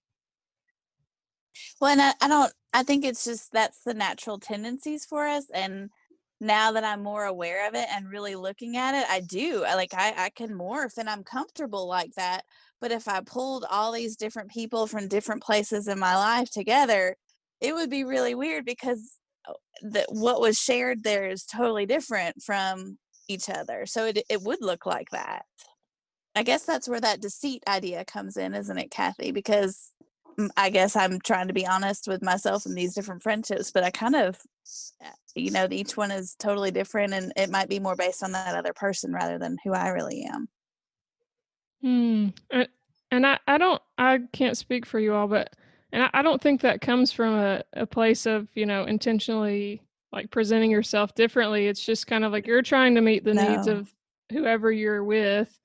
Well, 1.80 1.92
and 1.92 2.02
I, 2.02 2.14
I 2.22 2.28
don't, 2.28 2.54
I 2.74 2.84
think 2.84 3.06
it's 3.06 3.24
just 3.24 3.52
that's 3.52 3.82
the 3.84 3.94
natural 3.94 4.40
tendencies 4.40 5.06
for 5.06 5.28
us. 5.28 5.50
And 5.54 5.90
now 6.40 6.72
that 6.74 6.84
I'm 6.84 7.02
more 7.02 7.26
aware 7.26 7.68
of 7.68 7.76
it 7.76 7.88
and 7.92 8.10
really 8.10 8.36
looking 8.36 8.78
at 8.78 8.96
it, 8.96 9.10
I 9.10 9.22
do. 9.22 9.64
I 9.64 9.76
like, 9.76 9.94
I, 9.94 10.14
I 10.26 10.30
can 10.30 10.50
morph 10.50 10.98
and 10.98 11.10
I'm 11.10 11.24
comfortable 11.24 11.88
like 11.88 12.14
that. 12.16 12.46
But 12.80 12.92
if 12.92 13.08
I 13.08 13.22
pulled 13.22 13.66
all 13.70 13.92
these 13.92 14.16
different 14.16 14.52
people 14.52 14.86
from 14.88 15.08
different 15.08 15.42
places 15.44 15.88
in 15.88 15.98
my 16.00 16.16
life 16.16 16.50
together, 16.52 17.16
it 17.60 17.74
would 17.74 17.90
be 17.90 18.04
really 18.04 18.36
weird 18.36 18.66
because 18.66 19.20
uh, 19.48 19.54
the, 19.82 20.06
what 20.10 20.42
was 20.42 20.58
shared 20.58 21.04
there 21.04 21.28
is 21.28 21.46
totally 21.46 21.86
different 21.86 22.42
from 22.42 22.98
each 23.28 23.50
other. 23.50 23.86
So 23.86 24.06
it, 24.06 24.24
it 24.30 24.42
would 24.42 24.62
look 24.62 24.86
like 24.86 25.10
that. 25.12 25.46
I 26.36 26.44
guess 26.44 26.64
that's 26.64 26.88
where 26.88 27.02
that 27.02 27.22
deceit 27.22 27.64
idea 27.68 28.06
comes 28.06 28.38
in, 28.38 28.54
isn't 28.54 28.78
it, 28.78 28.92
Kathy? 28.92 29.32
Because 29.32 29.92
mm, 30.40 30.50
I 30.56 30.70
guess 30.70 30.96
I'm 30.96 31.20
trying 31.20 31.48
to 31.48 31.54
be 31.54 31.66
honest 31.66 32.08
with 32.08 32.22
myself 32.22 32.66
in 32.66 32.76
these 32.76 32.94
different 32.94 33.24
friendships, 33.24 33.72
but 33.72 33.84
I 33.84 33.90
kind 33.90 34.16
of, 34.16 34.40
uh, 35.04 35.10
you 35.36 35.52
know, 35.52 35.68
each 35.72 35.98
one 35.98 36.12
is 36.12 36.36
totally 36.40 36.72
different 36.72 37.14
and 37.14 37.34
it 37.36 37.50
might 37.50 37.70
be 37.70 37.80
more 37.80 37.96
based 37.96 38.24
on 38.24 38.34
that 38.34 38.56
other 38.56 38.74
person 38.74 39.14
rather 39.14 39.38
than 39.38 39.58
who 39.64 39.74
I 39.74 39.90
really 39.90 40.24
am. 40.24 40.48
Hmm. 41.82 42.28
And 43.12 43.26
I, 43.26 43.40
I 43.48 43.58
don't, 43.58 43.82
I 43.98 44.20
can't 44.32 44.58
speak 44.58 44.86
for 44.86 45.00
you 45.00 45.14
all, 45.14 45.28
but, 45.28 45.54
and 45.92 46.04
I, 46.04 46.10
I 46.16 46.22
don't 46.22 46.42
think 46.42 46.62
that 46.62 46.82
comes 46.82 47.12
from 47.12 47.34
a, 47.34 47.64
a 47.74 47.86
place 47.86 48.26
of, 48.26 48.48
you 48.56 48.66
know, 48.66 48.84
intentionally 48.86 49.82
like 50.12 50.32
presenting 50.32 50.72
yourself 50.72 51.14
differently. 51.16 51.68
It's 51.68 51.86
just 51.86 52.08
kind 52.08 52.24
of 52.24 52.32
like 52.32 52.48
you're 52.48 52.62
trying 52.62 52.96
to 52.96 53.02
meet 53.02 53.24
the 53.24 53.34
needs 53.34 53.68
of 53.68 53.94
whoever 54.32 54.72
you're 54.72 55.04
with 55.04 55.58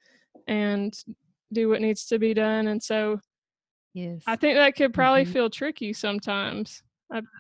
and 0.47 0.95
do 1.53 1.69
what 1.69 1.81
needs 1.81 2.07
to 2.07 2.19
be 2.19 2.35
done. 2.35 2.67
And 2.69 2.83
so 2.83 3.21
Yes. 3.95 4.23
I 4.27 4.37
think 4.37 4.57
that 4.57 4.75
could 4.75 4.95
probably 4.95 5.25
Mhm. 5.25 5.33
feel 5.33 5.51
tricky 5.51 5.93
sometimes. 5.93 6.83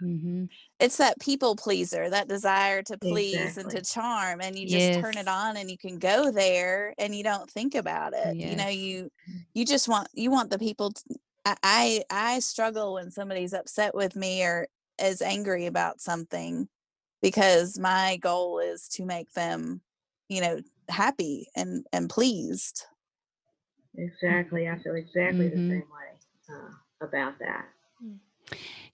hmm 0.00 0.44
It's 0.78 0.98
that 0.98 1.18
people 1.20 1.56
pleaser, 1.56 2.10
that 2.10 2.28
desire 2.28 2.82
to 2.82 2.98
please 2.98 3.56
and 3.56 3.70
to 3.70 3.80
charm, 3.82 4.40
and 4.40 4.58
you 4.58 4.66
just 4.68 4.92
turn 4.92 5.16
it 5.16 5.28
on 5.28 5.56
and 5.56 5.70
you 5.70 5.78
can 5.78 5.98
go 5.98 6.30
there 6.30 6.92
and 6.98 7.14
you 7.14 7.24
don't 7.24 7.50
think 7.50 7.74
about 7.74 8.12
it. 8.12 8.36
You 8.38 8.56
know, 8.56 8.68
you 8.68 9.10
you 9.54 9.64
just 9.64 9.88
want 9.88 10.08
you 10.12 10.30
want 10.30 10.50
the 10.50 10.58
people. 10.58 10.92
To, 10.92 11.02
I, 11.44 11.56
I 11.62 12.02
I 12.10 12.38
struggle 12.40 12.94
when 12.94 13.10
somebody's 13.10 13.52
upset 13.52 13.94
with 13.94 14.16
me 14.16 14.44
or 14.44 14.68
is 15.02 15.22
angry 15.22 15.66
about 15.66 16.00
something 16.00 16.68
because 17.22 17.78
my 17.78 18.18
goal 18.20 18.58
is 18.58 18.88
to 18.88 19.04
make 19.04 19.32
them, 19.32 19.80
you 20.28 20.40
know, 20.40 20.60
happy 20.88 21.48
and 21.56 21.86
and 21.92 22.08
pleased. 22.10 22.84
Exactly. 23.96 24.68
I 24.68 24.78
feel 24.78 24.94
exactly 24.94 25.46
Mhm. 25.46 25.50
the 25.50 25.56
same 25.56 25.70
way 25.90 26.18
uh, 26.50 27.06
about 27.06 27.38
that. 27.40 27.66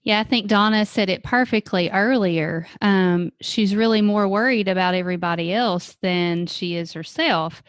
Yeah, 0.03 0.19
I 0.19 0.23
think 0.23 0.47
Donna 0.47 0.85
said 0.85 1.09
it 1.09 1.23
perfectly 1.23 1.89
earlier. 1.89 2.67
Um, 2.81 3.31
she's 3.41 3.75
really 3.75 4.01
more 4.01 4.27
worried 4.27 4.67
about 4.67 4.93
everybody 4.95 5.53
else 5.53 5.97
than 6.01 6.47
she 6.47 6.75
is 6.75 6.93
herself. 6.93 7.61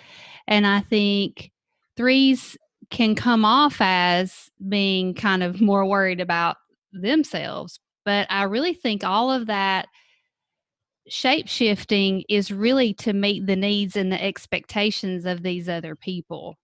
And 0.46 0.66
I 0.66 0.80
think 0.80 1.50
threes 1.96 2.56
can 2.90 3.14
come 3.14 3.44
off 3.44 3.76
as 3.80 4.50
being 4.68 5.14
kind 5.14 5.42
of 5.42 5.60
more 5.60 5.86
worried 5.86 6.20
about 6.20 6.56
themselves. 6.92 7.78
But 8.04 8.26
I 8.30 8.44
really 8.44 8.74
think 8.74 9.04
all 9.04 9.30
of 9.30 9.46
that 9.46 9.86
shape 11.08 11.48
shifting 11.48 12.24
is 12.28 12.50
really 12.52 12.94
to 12.94 13.12
meet 13.12 13.46
the 13.46 13.56
needs 13.56 13.96
and 13.96 14.12
the 14.12 14.22
expectations 14.22 15.24
of 15.24 15.42
these 15.42 15.68
other 15.68 15.94
people. 15.96 16.56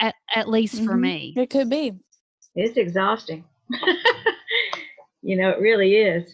At, 0.00 0.14
at 0.34 0.48
least 0.48 0.82
for 0.84 0.94
Mhm. 0.94 1.00
me. 1.00 1.34
It 1.36 1.50
could 1.50 1.68
be. 1.68 1.92
It's 2.54 2.76
exhausting. 2.76 3.44
you 5.22 5.36
know, 5.36 5.50
it 5.50 5.60
really 5.60 5.96
is. 5.96 6.32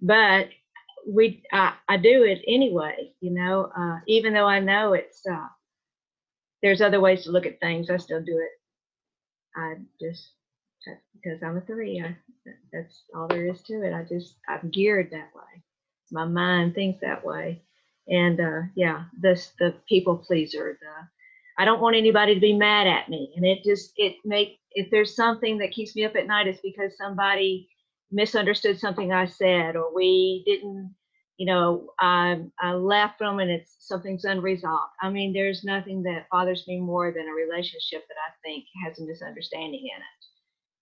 But 0.00 0.48
we, 1.06 1.42
I, 1.52 1.74
I 1.88 1.96
do 1.96 2.24
it 2.24 2.42
anyway. 2.46 3.12
You 3.20 3.30
know, 3.30 3.70
uh, 3.76 4.00
even 4.06 4.32
though 4.34 4.46
I 4.46 4.60
know 4.60 4.92
it's 4.94 5.22
uh, 5.26 5.46
there's 6.62 6.80
other 6.82 7.00
ways 7.00 7.24
to 7.24 7.30
look 7.32 7.46
at 7.46 7.60
things, 7.60 7.90
I 7.90 7.96
still 7.98 8.22
do 8.22 8.38
it. 8.38 8.50
I 9.56 9.74
just 10.00 10.32
because 11.14 11.42
I'm 11.42 11.58
a 11.58 11.60
three. 11.62 12.00
I, 12.00 12.16
that's 12.72 13.04
all 13.14 13.28
there 13.28 13.46
is 13.46 13.62
to 13.64 13.82
it. 13.82 13.92
I 13.94 14.04
just 14.04 14.36
I'm 14.48 14.70
geared 14.70 15.10
that 15.10 15.30
way. 15.34 15.62
My 16.12 16.24
mind 16.24 16.74
thinks 16.74 17.00
that 17.00 17.24
way, 17.24 17.62
and 18.08 18.40
uh, 18.40 18.62
yeah, 18.74 19.04
this 19.20 19.52
the 19.58 19.74
people 19.88 20.18
pleaser. 20.18 20.78
The 20.80 20.86
I 21.62 21.64
don't 21.64 21.80
want 21.80 21.96
anybody 21.96 22.34
to 22.34 22.40
be 22.40 22.54
mad 22.56 22.86
at 22.86 23.08
me, 23.08 23.32
and 23.36 23.44
it 23.46 23.64
just 23.64 23.92
it 23.96 24.16
make 24.24 24.58
if 24.72 24.90
there's 24.90 25.16
something 25.16 25.58
that 25.58 25.72
keeps 25.72 25.94
me 25.96 26.04
up 26.04 26.16
at 26.16 26.26
night, 26.26 26.48
it's 26.48 26.60
because 26.62 26.96
somebody 26.96 27.68
misunderstood 28.10 28.78
something 28.80 29.12
I 29.12 29.26
said, 29.26 29.76
or 29.76 29.94
we 29.94 30.42
didn't, 30.46 30.94
you 31.40 31.46
know, 31.46 31.88
I 31.98 32.44
I 32.60 32.72
left 32.74 33.18
them 33.18 33.38
and 33.38 33.50
it's 33.50 33.74
something's 33.78 34.26
unresolved. 34.26 34.92
I 35.00 35.08
mean, 35.08 35.32
there's 35.32 35.64
nothing 35.64 36.02
that 36.02 36.26
bothers 36.30 36.68
me 36.68 36.78
more 36.80 37.12
than 37.12 37.26
a 37.28 37.32
relationship 37.32 38.02
that 38.08 38.16
I 38.28 38.30
think 38.44 38.66
has 38.84 38.98
a 39.00 39.06
misunderstanding 39.06 39.88
in 39.94 40.02
it. 40.02 40.18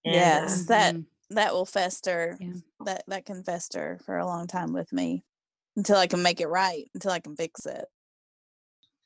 And, 0.04 0.16
uh, 0.16 0.18
Yes. 0.18 0.66
that- 0.66 0.94
Mhm. 0.96 1.06
That 1.30 1.52
will 1.52 1.66
fester. 1.66 2.36
Yeah. 2.40 2.54
That 2.84 3.04
that 3.06 3.24
can 3.26 3.44
fester 3.44 3.98
for 4.04 4.16
a 4.18 4.26
long 4.26 4.46
time 4.48 4.72
with 4.72 4.92
me 4.92 5.24
until 5.76 5.96
I 5.98 6.06
can 6.08 6.22
make 6.22 6.40
it 6.40 6.48
right, 6.48 6.90
until 6.94 7.12
I 7.12 7.20
can 7.20 7.36
fix 7.36 7.66
it. 7.66 7.86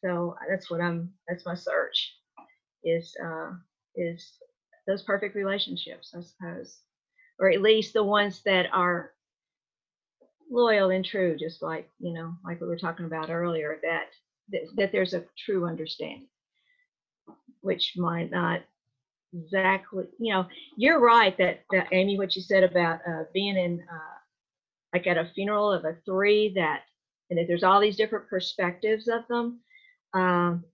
so 0.04 0.36
that's 0.48 0.70
what 0.70 0.80
I'm. 0.80 1.12
That's 1.28 1.44
my 1.44 1.54
search. 1.54 2.16
Is 2.84 3.14
uh, 3.22 3.52
is 3.96 4.38
those 4.86 5.02
perfect 5.02 5.34
relationships, 5.34 6.14
I 6.16 6.20
suppose, 6.22 6.80
or 7.40 7.50
at 7.50 7.60
least 7.60 7.92
the 7.92 8.04
ones 8.04 8.42
that 8.44 8.66
are 8.72 9.12
loyal 10.52 10.90
and 10.90 11.04
true, 11.04 11.36
just 11.38 11.62
like 11.62 11.88
you 11.98 12.12
know, 12.12 12.34
like 12.44 12.60
we 12.60 12.68
were 12.68 12.78
talking 12.78 13.06
about 13.06 13.30
earlier, 13.30 13.78
that 13.82 14.08
that, 14.50 14.62
that 14.76 14.92
there's 14.92 15.14
a 15.14 15.24
true 15.44 15.66
understanding, 15.66 16.28
which 17.62 17.94
might 17.96 18.30
not 18.30 18.62
exactly, 19.34 20.04
you 20.18 20.32
know, 20.32 20.46
you're 20.76 21.00
right 21.00 21.36
that, 21.38 21.60
that 21.70 21.88
Amy, 21.92 22.18
what 22.18 22.36
you 22.36 22.42
said 22.42 22.64
about 22.64 23.00
uh, 23.08 23.24
being 23.32 23.56
in 23.56 23.80
uh, 23.90 24.18
like 24.92 25.06
at 25.06 25.16
a 25.18 25.30
funeral 25.34 25.72
of 25.72 25.84
a 25.84 25.96
three 26.04 26.52
that, 26.54 26.82
and 27.30 27.38
that 27.38 27.46
there's 27.48 27.62
all 27.64 27.80
these 27.80 27.96
different 27.96 28.28
perspectives 28.28 29.08
of 29.08 29.26
them. 29.28 29.60
Um, 30.12 30.64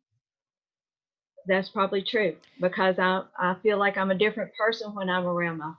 that's 1.46 1.68
probably 1.68 2.02
true 2.02 2.36
because 2.60 2.98
I, 2.98 3.22
I 3.38 3.54
feel 3.62 3.78
like 3.78 3.96
I'm 3.96 4.10
a 4.10 4.18
different 4.18 4.50
person 4.58 4.94
when 4.94 5.08
I'm 5.08 5.24
around 5.24 5.58
my 5.58 5.72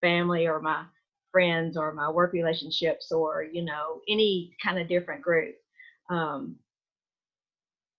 family 0.00 0.46
or 0.46 0.60
my 0.60 0.84
friends 1.30 1.76
or 1.76 1.92
my 1.92 2.10
work 2.10 2.32
relationships 2.32 3.12
or, 3.12 3.42
you 3.42 3.62
know, 3.64 4.00
any 4.08 4.54
kind 4.62 4.78
of 4.78 4.88
different 4.88 5.22
group. 5.22 5.54
Um, 6.10 6.56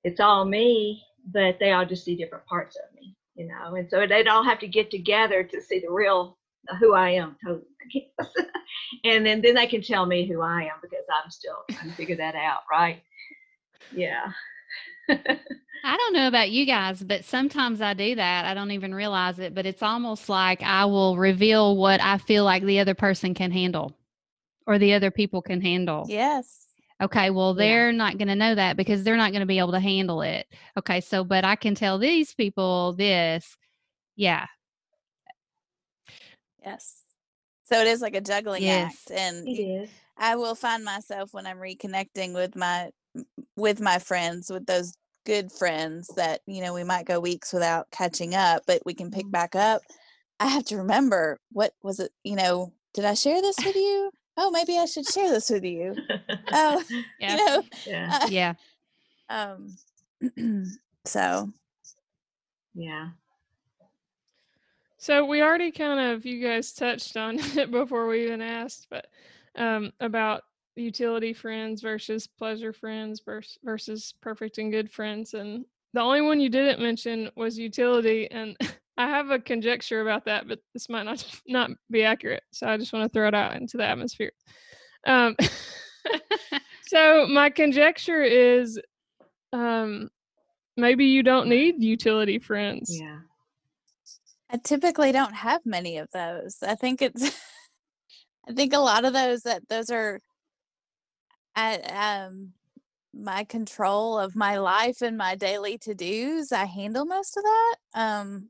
it's 0.04 0.20
all 0.20 0.46
me, 0.46 1.04
but 1.32 1.58
they 1.60 1.72
all 1.72 1.86
just 1.86 2.06
see 2.06 2.16
different 2.16 2.46
parts 2.46 2.76
of 2.76 2.96
me, 2.96 3.16
you 3.36 3.48
know, 3.48 3.76
and 3.76 3.90
so 3.90 4.06
they'd 4.08 4.28
all 4.28 4.44
have 4.44 4.60
to 4.60 4.68
get 4.68 4.90
together 4.90 5.44
to 5.44 5.62
see 5.62 5.80
the 5.80 5.92
real 5.92 6.38
who 6.80 6.94
I 6.94 7.12
am 7.12 7.36
totally. 7.44 7.66
I 8.20 8.26
and 9.06 9.26
then, 9.26 9.42
then 9.42 9.56
they 9.56 9.68
can 9.68 9.82
tell 9.82 10.06
me 10.06 10.28
who 10.28 10.42
I 10.42 10.64
am 10.64 10.80
because 10.82 11.06
I'm 11.10 11.32
still 11.32 11.64
trying 11.72 11.90
to 11.90 11.96
figure 11.96 12.18
that 12.18 12.36
out, 12.36 12.60
right? 12.70 13.02
Yeah. 13.92 14.32
I 15.84 15.98
don't 15.98 16.14
know 16.14 16.28
about 16.28 16.52
you 16.52 16.66
guys, 16.66 17.04
but 17.04 17.26
sometimes 17.26 17.82
I 17.82 17.94
do 17.94 18.16
that. 18.16 18.46
I 18.46 18.54
don't 18.54 18.72
even 18.72 18.94
realize 18.94 19.40
it, 19.40 19.56
but 19.56 19.66
it's 19.66 19.84
almost 19.84 20.30
like 20.30 20.62
I 20.64 20.86
will 20.86 21.18
reveal 21.18 21.78
what 21.78 22.02
I 22.02 22.18
feel 22.18 22.44
like 22.46 22.64
the 22.64 22.80
other 22.80 22.96
person 22.96 23.34
can 23.34 23.52
handle 23.52 23.98
or 24.68 24.78
the 24.80 24.94
other 24.94 25.12
people 25.12 25.42
can 25.42 25.62
handle. 25.62 26.10
Yes. 26.10 26.68
Okay, 27.02 27.30
well, 27.30 27.54
they're 27.54 27.94
not 27.94 28.18
going 28.18 28.28
to 28.28 28.36
know 28.36 28.56
that 28.56 28.78
because 28.78 29.04
they're 29.04 29.18
not 29.18 29.32
going 29.32 29.42
to 29.42 29.46
be 29.48 29.60
able 29.60 29.72
to 29.72 29.80
handle 29.80 30.22
it. 30.22 30.48
Okay, 30.78 31.02
so, 31.02 31.24
but 31.24 31.46
I 31.46 31.56
can 31.56 31.76
tell 31.76 31.98
these 31.98 32.34
people 32.34 32.94
this. 32.94 33.58
Yeah. 34.16 34.48
Yes. 36.66 36.98
So 37.66 37.80
it 37.82 37.88
is 37.88 38.02
like 38.02 38.16
a 38.16 38.22
juggling 38.22 38.64
Yes. 38.66 38.96
act 38.96 39.12
and 39.12 39.48
It 39.48 39.52
y- 39.54 39.66
is. 39.84 39.90
I 40.18 40.36
will 40.36 40.56
find 40.56 40.84
myself 40.84 41.34
when 41.34 41.48
I'm 41.48 41.58
reconnecting 41.60 42.34
with 42.34 42.56
my 42.56 42.92
with 43.56 43.82
my 43.82 44.00
friends, 44.00 44.50
with 44.52 44.66
those 44.66 44.94
good 45.26 45.52
friends 45.52 46.08
that, 46.16 46.42
you 46.46 46.62
know, 46.62 46.74
we 46.74 46.84
might 46.84 47.06
go 47.06 47.20
weeks 47.20 47.54
without 47.54 47.90
catching 47.92 48.36
up, 48.36 48.64
but 48.68 48.82
we 48.86 48.94
can 48.94 49.12
pick 49.12 49.30
back 49.32 49.56
up. 49.56 49.82
I 50.40 50.48
have 50.48 50.66
to 50.66 50.78
remember 50.78 51.40
what 51.52 51.74
was 51.84 52.00
it, 52.00 52.12
you 52.24 52.36
know, 52.36 52.74
did 52.94 53.06
I 53.06 53.14
share 53.14 53.42
this 53.42 53.58
with 53.64 53.76
you? 53.76 54.12
Oh, 54.38 54.52
maybe 54.52 54.78
I 54.78 54.86
should 54.86 55.06
share 55.08 55.30
this 55.30 55.50
with 55.50 55.64
you. 55.66 55.96
Oh, 56.52 56.84
Yeah. 57.20 57.32
you 57.32 57.46
know, 57.46 57.64
yeah. 57.86 58.20
uh, 58.22 58.28
Yeah. 58.30 58.54
um 59.30 59.78
so 61.06 61.52
Yeah. 62.74 63.10
So 64.98 65.26
we 65.26 65.42
already 65.42 65.72
kind 65.72 66.12
of 66.12 66.26
you 66.26 66.46
guys 66.46 66.74
touched 66.74 67.16
on 67.16 67.40
it 67.58 67.72
before 67.72 68.08
we 68.08 68.26
even 68.26 68.42
asked, 68.42 68.88
but 68.90 69.08
um, 69.56 69.92
about 70.00 70.44
utility 70.76 71.34
friends 71.34 71.82
versus 71.82 72.28
pleasure 72.28 72.74
friends 72.74 73.22
vers- 73.26 73.58
versus 73.64 74.14
perfect 74.22 74.58
and 74.58 74.72
good 74.72 74.92
friends. 74.92 75.34
And 75.34 75.66
the 75.94 76.02
only 76.02 76.22
one 76.22 76.40
you 76.40 76.50
didn't 76.50 76.82
mention 76.82 77.30
was 77.36 77.58
utility. 77.58 78.30
And 78.32 78.56
I 78.98 79.08
have 79.08 79.32
a 79.32 79.40
conjecture 79.40 80.02
about 80.02 80.26
that, 80.26 80.48
but 80.48 80.60
this 80.74 80.90
might 80.90 81.04
not 81.04 81.26
not 81.48 81.72
be 81.90 82.04
accurate. 82.04 82.44
So 82.52 82.68
I 82.68 82.78
just 82.78 82.94
want 82.94 83.06
to 83.06 83.14
throw 83.14 83.28
it 83.28 83.36
out 83.36 83.56
into 83.56 83.78
the 83.78 83.86
atmosphere. 83.86 84.32
Um, 85.06 85.36
so 86.88 87.28
my 87.28 87.50
conjecture 87.50 88.22
is 88.22 88.80
um, 89.54 90.10
maybe 90.76 91.06
you 91.06 91.24
don't 91.24 91.50
need 91.50 91.82
utility 91.84 92.40
friends. 92.40 92.98
Yeah. 93.00 93.20
I 94.52 94.58
typically 94.58 95.12
don't 95.12 95.36
have 95.36 95.62
many 95.64 95.98
of 95.98 96.10
those. 96.12 96.58
I 96.64 96.76
think 96.76 97.02
it's 97.02 97.40
I 98.48 98.54
think 98.54 98.74
a 98.74 98.80
lot 98.80 99.06
of 99.06 99.14
those 99.14 99.44
that 99.44 99.68
those 99.70 99.92
are 99.92 100.20
at 101.60 102.26
um 102.28 102.54
my 103.14 103.44
control 103.44 104.20
of 104.20 104.36
my 104.36 104.58
life 104.58 105.02
and 105.02 105.18
my 105.18 105.36
daily 105.36 105.78
to-dos. 105.78 106.52
I 106.52 106.66
handle 106.66 107.06
most 107.06 107.38
of 107.38 107.44
that. 107.44 107.76
Um 107.94 108.50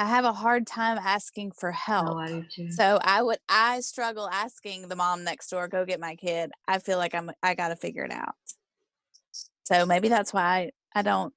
I 0.00 0.06
have 0.06 0.24
a 0.24 0.32
hard 0.32 0.66
time 0.66 0.96
asking 0.96 1.52
for 1.52 1.72
help. 1.72 2.16
Oh, 2.16 2.18
I. 2.18 2.46
So 2.70 2.98
I 3.02 3.22
would 3.22 3.38
I 3.48 3.80
struggle 3.80 4.28
asking 4.30 4.88
the 4.88 4.96
mom 4.96 5.24
next 5.24 5.50
door 5.50 5.66
go 5.68 5.84
get 5.84 6.00
my 6.00 6.14
kid. 6.14 6.52
I 6.68 6.78
feel 6.78 6.98
like 6.98 7.14
I'm 7.14 7.30
I 7.42 7.54
got 7.54 7.68
to 7.68 7.76
figure 7.76 8.04
it 8.04 8.12
out. 8.12 8.36
So 9.64 9.84
maybe 9.84 10.08
that's 10.08 10.32
why 10.32 10.70
I, 10.94 11.00
I 11.00 11.02
don't 11.02 11.34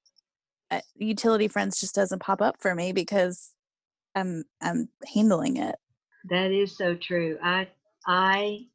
uh, 0.70 0.82
utility 0.96 1.48
friends 1.48 1.80
just 1.80 1.96
doesn't 1.96 2.22
pop 2.22 2.42
up 2.42 2.56
for 2.60 2.74
me 2.76 2.94
because 2.94 3.52
I'm 4.16 4.44
I'm 4.62 4.90
handling 5.14 5.58
it. 5.58 5.76
That 6.30 6.52
is 6.52 6.78
so 6.78 6.96
true. 6.96 7.38
I 7.44 7.68
I 8.08 8.68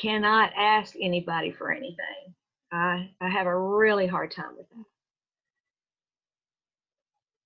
cannot 0.00 0.52
ask 0.56 0.94
anybody 1.00 1.52
for 1.52 1.72
anything. 1.72 2.34
I 2.72 3.10
I 3.20 3.28
have 3.28 3.46
a 3.46 3.58
really 3.58 4.06
hard 4.06 4.30
time 4.32 4.56
with 4.56 4.68
that. 4.70 4.84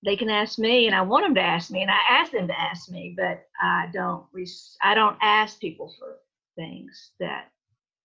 They 0.05 0.15
can 0.15 0.29
ask 0.29 0.59
me, 0.59 0.87
and 0.87 0.95
I 0.95 1.01
want 1.01 1.25
them 1.25 1.35
to 1.35 1.41
ask 1.41 1.71
me, 1.71 1.81
and 1.81 1.91
I 1.91 1.99
ask 2.09 2.31
them 2.31 2.47
to 2.47 2.59
ask 2.59 2.89
me, 2.89 3.15
but 3.17 3.47
I 3.61 3.89
don't. 3.93 4.25
I 4.81 4.95
don't 4.95 5.17
ask 5.21 5.59
people 5.59 5.93
for 5.99 6.17
things 6.55 7.11
that 7.19 7.51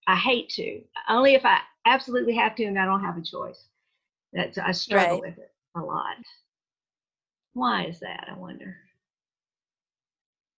I 0.07 0.17
hate 0.17 0.51
to. 0.51 0.83
Only 1.09 1.35
if 1.35 1.45
I 1.45 1.61
absolutely 1.87 2.35
have 2.37 2.57
to, 2.57 2.65
and 2.65 2.79
I 2.79 2.85
don't 2.85 3.05
have 3.05 3.19
a 3.19 3.23
choice. 3.23 3.69
That's 4.33 4.59
I 4.59 4.73
struggle 4.73 5.21
Right. 5.21 5.21
with 5.21 5.39
it 5.39 5.53
a 5.77 5.81
lot. 5.81 6.17
Why 7.55 7.87
is 7.87 8.01
that? 8.01 8.29
I 8.31 8.39
wonder. 8.39 8.77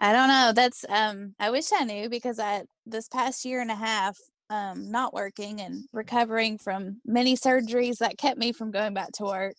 I 0.00 0.12
don't 0.12 0.28
know. 0.28 0.52
That's 0.54 0.84
um 0.88 1.34
I 1.40 1.50
wish 1.50 1.72
I 1.72 1.84
knew 1.84 2.08
because 2.08 2.38
I 2.38 2.64
this 2.84 3.08
past 3.08 3.44
year 3.44 3.60
and 3.60 3.70
a 3.70 3.74
half 3.76 4.18
um 4.50 4.90
not 4.90 5.14
working 5.14 5.60
and 5.60 5.84
recovering 5.92 6.58
from 6.58 7.00
many 7.04 7.34
surgeries 7.36 7.98
that 7.98 8.18
kept 8.18 8.38
me 8.38 8.52
from 8.52 8.70
going 8.70 8.94
back 8.94 9.12
to 9.14 9.24
work. 9.24 9.56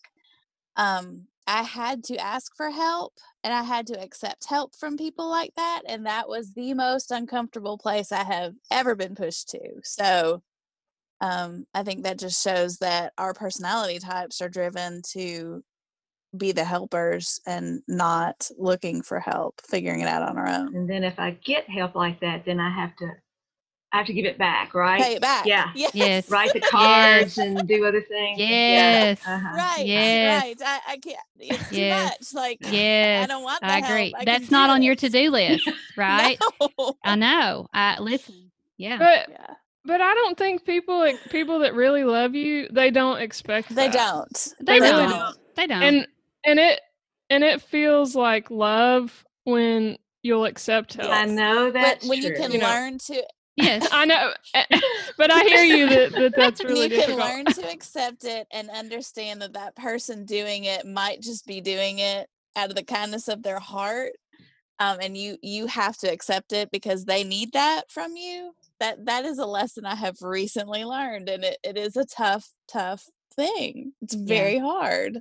Um 0.76 1.28
I 1.46 1.62
had 1.62 2.04
to 2.04 2.16
ask 2.18 2.52
for 2.56 2.70
help 2.70 3.14
and 3.44 3.54
I 3.54 3.62
had 3.64 3.86
to 3.88 4.00
accept 4.02 4.46
help 4.48 4.76
from 4.76 4.96
people 4.98 5.28
like 5.28 5.54
that 5.56 5.82
and 5.88 6.06
that 6.06 6.28
was 6.28 6.52
the 6.54 6.74
most 6.74 7.10
uncomfortable 7.12 7.78
place 7.78 8.12
I 8.12 8.24
have 8.24 8.54
ever 8.70 8.94
been 8.96 9.14
pushed 9.16 9.48
to. 9.50 9.60
So 9.84 10.42
um 11.20 11.66
I 11.74 11.82
think 11.84 12.04
that 12.04 12.18
just 12.18 12.42
shows 12.42 12.78
that 12.78 13.12
our 13.18 13.34
personality 13.34 13.98
types 14.00 14.40
are 14.42 14.48
driven 14.48 15.02
to 15.12 15.62
be 16.36 16.52
the 16.52 16.64
helpers 16.64 17.40
and 17.46 17.82
not 17.88 18.50
looking 18.58 19.02
for 19.02 19.18
help, 19.20 19.60
figuring 19.66 20.00
it 20.00 20.08
out 20.08 20.22
on 20.22 20.36
our 20.36 20.48
own. 20.48 20.74
And 20.74 20.88
then 20.88 21.04
if 21.04 21.18
I 21.18 21.32
get 21.44 21.68
help 21.68 21.94
like 21.94 22.20
that, 22.20 22.44
then 22.44 22.60
I 22.60 22.70
have 22.70 22.94
to 22.96 23.10
I 23.90 23.96
have 23.96 24.06
to 24.08 24.12
give 24.12 24.26
it 24.26 24.36
back, 24.36 24.74
right? 24.74 25.00
Pay 25.00 25.14
it 25.14 25.22
back. 25.22 25.46
Yeah. 25.46 25.70
Yes. 25.74 25.92
Yes. 25.94 26.30
Write 26.30 26.52
the 26.52 26.60
cards 26.60 27.38
and 27.38 27.66
do 27.66 27.86
other 27.86 28.02
things. 28.02 28.38
Yes. 28.38 29.18
Yeah. 29.24 29.34
Uh-huh. 29.34 29.56
Right. 29.56 29.86
Yes. 29.86 30.42
Right. 30.44 30.56
I, 30.62 30.92
I 30.92 30.96
can't. 30.98 31.18
It's 31.38 31.70
too 31.70 31.88
much. 31.88 32.34
Like 32.34 32.58
Yes. 32.70 33.24
I 33.24 33.26
don't 33.26 33.42
want. 33.42 33.62
The 33.62 33.66
I 33.72 33.78
agree. 33.78 34.10
Help. 34.10 34.20
I 34.20 34.24
That's 34.26 34.50
not 34.50 34.66
do 34.66 34.72
on 34.72 34.82
your 34.82 34.94
to-do 34.94 35.30
list, 35.30 35.70
right? 35.96 36.38
No. 36.60 36.96
I 37.02 37.14
know. 37.16 37.66
I 37.72 37.98
listen. 38.00 38.50
Yeah. 38.76 38.98
But 38.98 39.30
yeah. 39.30 39.54
but 39.86 40.02
I 40.02 40.12
don't 40.14 40.36
think 40.36 40.66
people 40.66 40.98
like 40.98 41.16
people 41.30 41.60
that 41.60 41.72
really 41.74 42.04
love 42.04 42.34
you, 42.34 42.68
they 42.70 42.90
don't 42.90 43.20
expect 43.22 43.70
They 43.74 43.88
that. 43.88 43.92
don't. 43.94 44.48
They, 44.60 44.80
really 44.80 45.06
don't. 45.06 45.08
don't. 45.08 45.38
They 45.56 45.66
don't. 45.66 45.82
And 45.82 46.06
and 46.44 46.58
it 46.58 46.80
and 47.30 47.44
it 47.44 47.60
feels 47.62 48.14
like 48.14 48.50
love 48.50 49.24
when 49.44 49.98
you'll 50.22 50.44
accept 50.46 50.94
help. 50.94 51.12
I 51.12 51.24
Yes. 51.26 51.30
know 51.30 51.70
When, 51.72 52.08
when 52.08 52.22
you 52.22 52.32
can 52.32 52.52
You 52.52 52.58
know. 52.58 52.66
learn 52.66 52.98
to 52.98 53.22
yes. 53.56 53.88
I 53.90 54.04
know, 54.04 54.32
but 55.18 55.30
I 55.30 55.42
hear 55.44 55.64
you 55.64 55.88
that, 55.88 56.12
that 56.12 56.34
that's 56.36 56.62
when 56.64 56.76
really 56.76 56.88
you 56.88 56.96
difficult. 56.96 57.18
can 57.18 57.36
learn 57.36 57.46
to 57.46 57.72
accept 57.72 58.24
it 58.24 58.46
and 58.52 58.70
understand 58.70 59.42
that 59.42 59.54
that 59.54 59.74
person 59.76 60.24
doing 60.24 60.64
it 60.64 60.86
might 60.86 61.20
just 61.22 61.46
be 61.46 61.60
doing 61.60 61.98
it 61.98 62.28
out 62.56 62.70
of 62.70 62.76
the 62.76 62.84
kindness 62.84 63.28
of 63.28 63.42
their 63.42 63.58
heart 63.58 64.12
um, 64.80 64.98
and 65.00 65.16
you 65.16 65.36
you 65.42 65.66
have 65.66 65.96
to 65.98 66.10
accept 66.10 66.52
it 66.52 66.70
because 66.70 67.04
they 67.04 67.24
need 67.24 67.52
that 67.52 67.82
from 67.90 68.16
you 68.16 68.52
that 68.80 69.04
that 69.06 69.24
is 69.24 69.38
a 69.38 69.46
lesson 69.46 69.84
i 69.86 69.94
have 69.94 70.16
recently 70.22 70.84
learned 70.84 71.28
and 71.28 71.44
it, 71.44 71.58
it 71.62 71.76
is 71.76 71.96
a 71.96 72.04
tough 72.04 72.50
tough 72.68 73.06
thing 73.34 73.92
it's 74.00 74.14
very 74.14 74.58
hard 74.58 75.20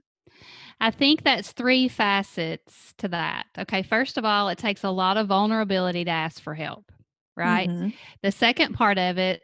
I 0.79 0.91
think 0.91 1.23
that's 1.23 1.51
three 1.53 1.87
facets 1.87 2.93
to 2.99 3.07
that. 3.09 3.47
Okay. 3.57 3.81
First 3.81 4.17
of 4.17 4.25
all, 4.25 4.47
it 4.49 4.57
takes 4.59 4.83
a 4.83 4.89
lot 4.91 5.17
of 5.17 5.27
vulnerability 5.27 6.05
to 6.05 6.11
ask 6.11 6.41
for 6.41 6.53
help, 6.53 6.91
right? 7.35 7.69
Mhm. 7.69 7.93
The 8.21 8.31
second 8.31 8.73
part 8.73 8.99
of 8.99 9.17
it, 9.17 9.41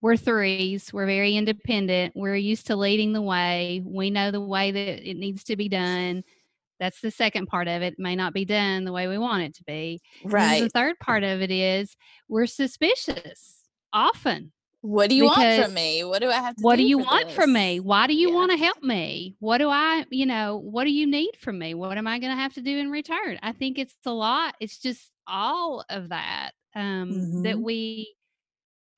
we're 0.00 0.16
threes. 0.16 0.92
We're 0.92 1.06
very 1.06 1.36
independent. 1.36 2.14
We're 2.16 2.36
used 2.36 2.66
to 2.68 2.76
leading 2.76 3.12
the 3.12 3.22
way. 3.22 3.82
We 3.84 4.10
know 4.10 4.30
the 4.30 4.40
way 4.40 4.70
that 4.72 5.08
it 5.10 5.16
needs 5.16 5.44
to 5.44 5.56
be 5.56 5.68
done. 5.68 6.24
That's 6.80 7.00
the 7.02 7.10
second 7.10 7.46
part 7.48 7.68
of 7.68 7.82
it. 7.82 7.94
It 7.94 7.98
may 8.00 8.16
not 8.16 8.34
be 8.34 8.44
done 8.46 8.84
the 8.84 8.92
way 8.92 9.08
we 9.08 9.18
want 9.18 9.44
it 9.44 9.54
to 9.56 9.64
be. 9.64 10.02
And 10.22 10.32
right 10.32 10.60
The 10.60 10.70
third 10.70 10.98
part 11.00 11.24
of 11.24 11.42
it 11.42 11.50
is 11.50 11.96
we're 12.28 12.46
suspicious 12.46 13.68
often. 13.92 14.52
What 14.82 15.10
do 15.10 15.14
you 15.16 15.24
want 15.24 15.62
from 15.62 15.74
me 15.74 16.04
what 16.04 16.20
do 16.20 16.28
i 16.28 16.34
have 16.34 16.56
to 16.56 16.62
What 16.62 16.76
do 16.76 16.82
you 16.84 16.98
for 16.98 17.04
want 17.04 17.30
from 17.32 17.52
me? 17.52 17.80
Why 17.80 18.06
do 18.06 18.14
you 18.14 18.28
Yeah. 18.30 18.34
want 18.34 18.50
to 18.52 18.56
help 18.56 18.82
me? 18.82 19.36
What 19.38 19.58
do 19.58 19.68
I, 19.68 20.04
you 20.10 20.26
know, 20.26 20.56
what 20.56 20.84
do 20.84 20.90
you 20.90 21.06
need 21.06 21.32
from 21.38 21.58
me? 21.58 21.74
What 21.74 21.98
am 21.98 22.06
I 22.06 22.18
going 22.18 22.32
to 22.34 22.40
have 22.40 22.54
to 22.54 22.60
do 22.62 22.78
in 22.78 22.90
return? 22.90 23.38
I 23.42 23.52
think 23.52 23.78
it's 23.78 23.94
a 24.06 24.10
lot. 24.12 24.54
It's 24.60 24.78
just 24.78 25.10
all 25.26 25.84
of 25.90 26.08
that 26.10 26.52
um, 26.74 27.42
that 27.44 27.56
Mhm. 27.56 27.62
we 27.62 28.14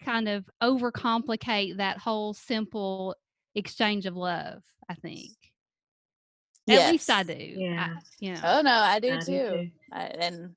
kind 0.05 0.29
of 0.29 0.49
overcomplicate 0.63 1.77
that 1.79 1.99
whole 1.99 2.33
simple 2.35 3.17
exchange 3.55 4.07
of 4.07 4.17
love. 4.17 4.63
I 4.89 4.95
think. 4.95 5.31
At 6.69 6.93
least 6.93 7.11
I 7.11 7.23
do. 7.25 7.35
Yeah. 7.35 7.89
I, 7.97 8.01
you 8.21 8.33
know. 8.35 8.41
oh 8.45 8.61
no 8.63 8.71
i 8.71 9.01
do 9.01 9.13
I 9.13 9.17
do 9.19 9.25
too 9.25 9.33
too. 9.51 9.71
I, 9.93 10.03
and 10.05 10.55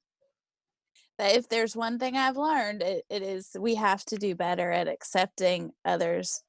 that 1.17 1.35
if 1.35 1.47
there's 1.49 1.75
one 1.75 1.97
thing 1.99 2.15
i've 2.17 2.37
learned 2.37 2.81
it, 2.81 3.05
it 3.09 3.21
is 3.21 3.55
we 3.59 3.75
have 3.75 4.03
to 4.05 4.17
do 4.17 4.35
better 4.35 4.71
at 4.71 4.87
accepting 4.87 5.71
others 5.83 6.43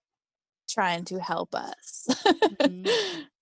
trying 0.69 1.05
to 1.05 1.21
help 1.21 1.55
us. 1.55 2.09
Mhm. 2.61 2.89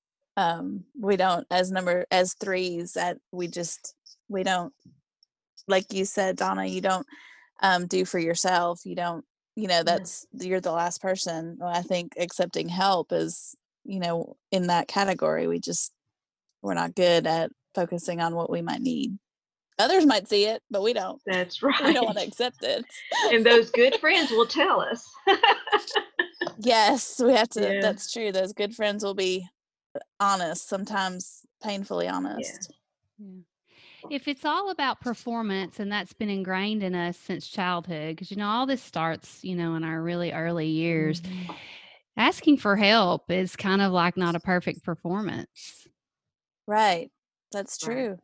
um 0.37 0.85
we 1.01 1.17
don't 1.17 1.47
as 1.51 1.71
number 1.71 2.07
as 2.11 2.35
threes 2.35 2.95
that 2.95 3.19
we 3.31 3.47
just 3.47 3.95
we 4.29 4.43
don't 4.43 4.73
like 5.69 5.93
you 5.93 6.05
said 6.05 6.37
donna 6.37 6.65
you 6.67 6.81
don't 6.81 7.07
um 7.63 7.87
do 7.87 8.05
for 8.05 8.19
yourself 8.19 8.81
you 8.85 8.97
don't 8.97 9.25
you 9.55 9.69
know 9.69 9.85
that's 9.85 10.27
you're 10.33 10.61
the 10.61 10.73
last 10.73 11.01
person. 11.01 11.57
Well, 11.61 11.69
i 11.69 11.83
think 11.83 12.15
accepting 12.19 12.69
help 12.69 13.13
is 13.13 13.55
you 13.85 14.01
know 14.01 14.37
in 14.51 14.67
that 14.67 14.89
category 14.89 15.47
we 15.47 15.61
just 15.61 15.93
we're 16.63 16.75
not 16.75 16.95
good 16.97 17.27
at 17.27 17.51
focusing 17.75 18.21
on 18.21 18.35
what 18.35 18.51
we 18.51 18.61
might 18.61 18.81
need 18.81 19.17
others 19.79 20.07
might 20.07 20.29
see 20.29 20.45
it 20.47 20.63
but 20.71 20.83
we 20.83 20.93
don't 20.93 21.21
That's 21.27 21.63
right. 21.63 21.75
we 21.85 21.93
don't 21.93 22.05
want 22.07 22.19
to 22.19 22.25
accept 22.27 22.63
it 22.63 22.85
and 23.33 23.45
those 23.45 23.71
good 23.71 23.95
friends 23.97 24.31
will 24.31 24.47
tell 24.47 24.81
us. 24.81 25.11
yes 26.59 27.21
we 27.25 27.33
have 27.33 27.49
to 27.51 27.61
Yeah. 27.61 27.81
that's 27.81 28.13
true 28.13 28.31
those 28.33 28.53
good 28.53 28.75
friends 28.75 29.05
will 29.05 29.15
be 29.15 29.47
honest 30.21 30.69
sometimes 30.69 31.41
painfully 31.63 32.09
honest 32.09 32.71
Yeah. 33.19 33.27
If 34.11 34.29
it's 34.29 34.45
all 34.45 34.71
about 34.71 35.01
performance 35.01 35.81
and 35.81 35.91
that's 35.91 36.13
been 36.13 36.29
ingrained 36.29 36.83
in 36.83 36.95
us 36.95 37.17
since 37.17 37.49
childhood, 37.49 38.15
because 38.15 38.31
you 38.31 38.37
know, 38.37 38.49
all 38.49 38.67
this 38.67 38.83
starts, 38.83 39.43
you 39.43 39.57
know, 39.57 39.77
in 39.77 39.83
our 39.85 40.03
really 40.03 40.31
early 40.31 40.67
years, 40.67 41.23
Mhm. 41.23 41.57
asking 42.17 42.59
for 42.59 42.77
help 42.77 43.31
is 43.31 43.57
kind 43.57 43.81
of 43.81 43.93
like 43.93 44.17
not 44.19 44.35
a 44.35 44.41
perfect 44.41 44.83
performance. 44.85 45.89
right 46.67 47.11
that's 47.53 47.79
Right. 47.87 48.17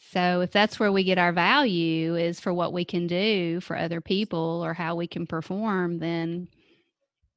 So 0.00 0.40
if 0.42 0.50
that's 0.52 0.78
where 0.78 0.92
we 0.92 1.04
get 1.04 1.18
our 1.18 1.32
value 1.32 2.14
is 2.16 2.40
for 2.40 2.52
what 2.52 2.72
we 2.72 2.84
can 2.84 3.06
do 3.06 3.60
for 3.60 3.76
other 3.76 4.00
people 4.00 4.62
or 4.64 4.74
how 4.74 4.94
we 4.94 5.06
can 5.06 5.26
perform, 5.26 5.98
then 5.98 6.48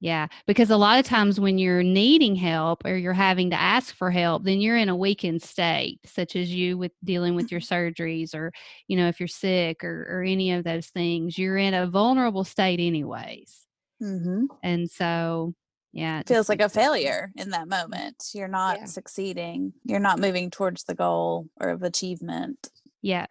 Yeah, 0.01 0.27
because 0.47 0.69
a 0.69 0.77
lot 0.77 0.97
of 0.99 1.05
times 1.05 1.41
when 1.41 1.57
you're 1.57 1.83
needing 1.83 2.35
help 2.35 2.85
or 2.85 2.95
you're 2.95 3.11
having 3.13 3.49
to 3.49 3.59
ask 3.59 3.93
for 3.93 4.09
help, 4.11 4.45
then 4.45 4.61
you're 4.61 4.77
in 4.77 4.87
a 4.87 4.95
weakened 4.95 5.41
state, 5.41 5.99
such 6.05 6.37
as 6.37 6.53
you 6.53 6.77
with 6.77 6.93
dealing 7.03 7.35
with 7.35 7.51
your 7.51 7.59
surgeries 7.59 8.33
or, 8.33 8.53
you 8.87 8.95
know, 8.95 9.09
if 9.09 9.19
you're 9.19 9.27
sick 9.27 9.83
or, 9.83 10.07
or 10.09 10.23
any 10.23 10.53
of 10.53 10.63
those 10.63 10.87
things, 10.87 11.37
you're 11.37 11.57
in 11.57 11.73
a 11.73 11.87
vulnerable 11.87 12.45
state, 12.45 12.79
anyways. 12.79 13.67
Mm-hmm. 14.01 14.45
And 14.63 14.89
so, 14.89 15.53
yeah, 15.91 16.19
It 16.19 16.27
Feels 16.27 16.49
like 16.49 16.61
a 16.61 16.69
failure 16.69 17.31
in 17.35 17.49
that 17.51 17.67
moment. 17.67 18.29
You're 18.33 18.47
not 18.47 18.79
Yeah. 18.79 18.85
succeeding. 18.85 19.73
You're 19.85 19.99
not 19.99 20.19
moving 20.19 20.49
towards 20.51 20.83
the 20.83 20.93
goal 20.95 21.49
or 21.59 21.69
of 21.69 21.83
achievement. 21.83 22.69
Yeah. 23.01 23.25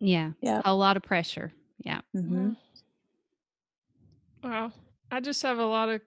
Yeah. 0.00 0.32
Yeah. 0.40 0.62
A 0.64 0.74
lot 0.74 0.96
of 0.96 1.02
pressure. 1.02 1.52
Yeah. 1.78 2.00
Mm-hmm. 2.14 2.52
Wow. 4.42 4.72
I 5.10 5.20
just 5.20 5.42
have 5.42 5.58
a 5.58 5.66
lot 5.66 5.88
of 5.88 6.00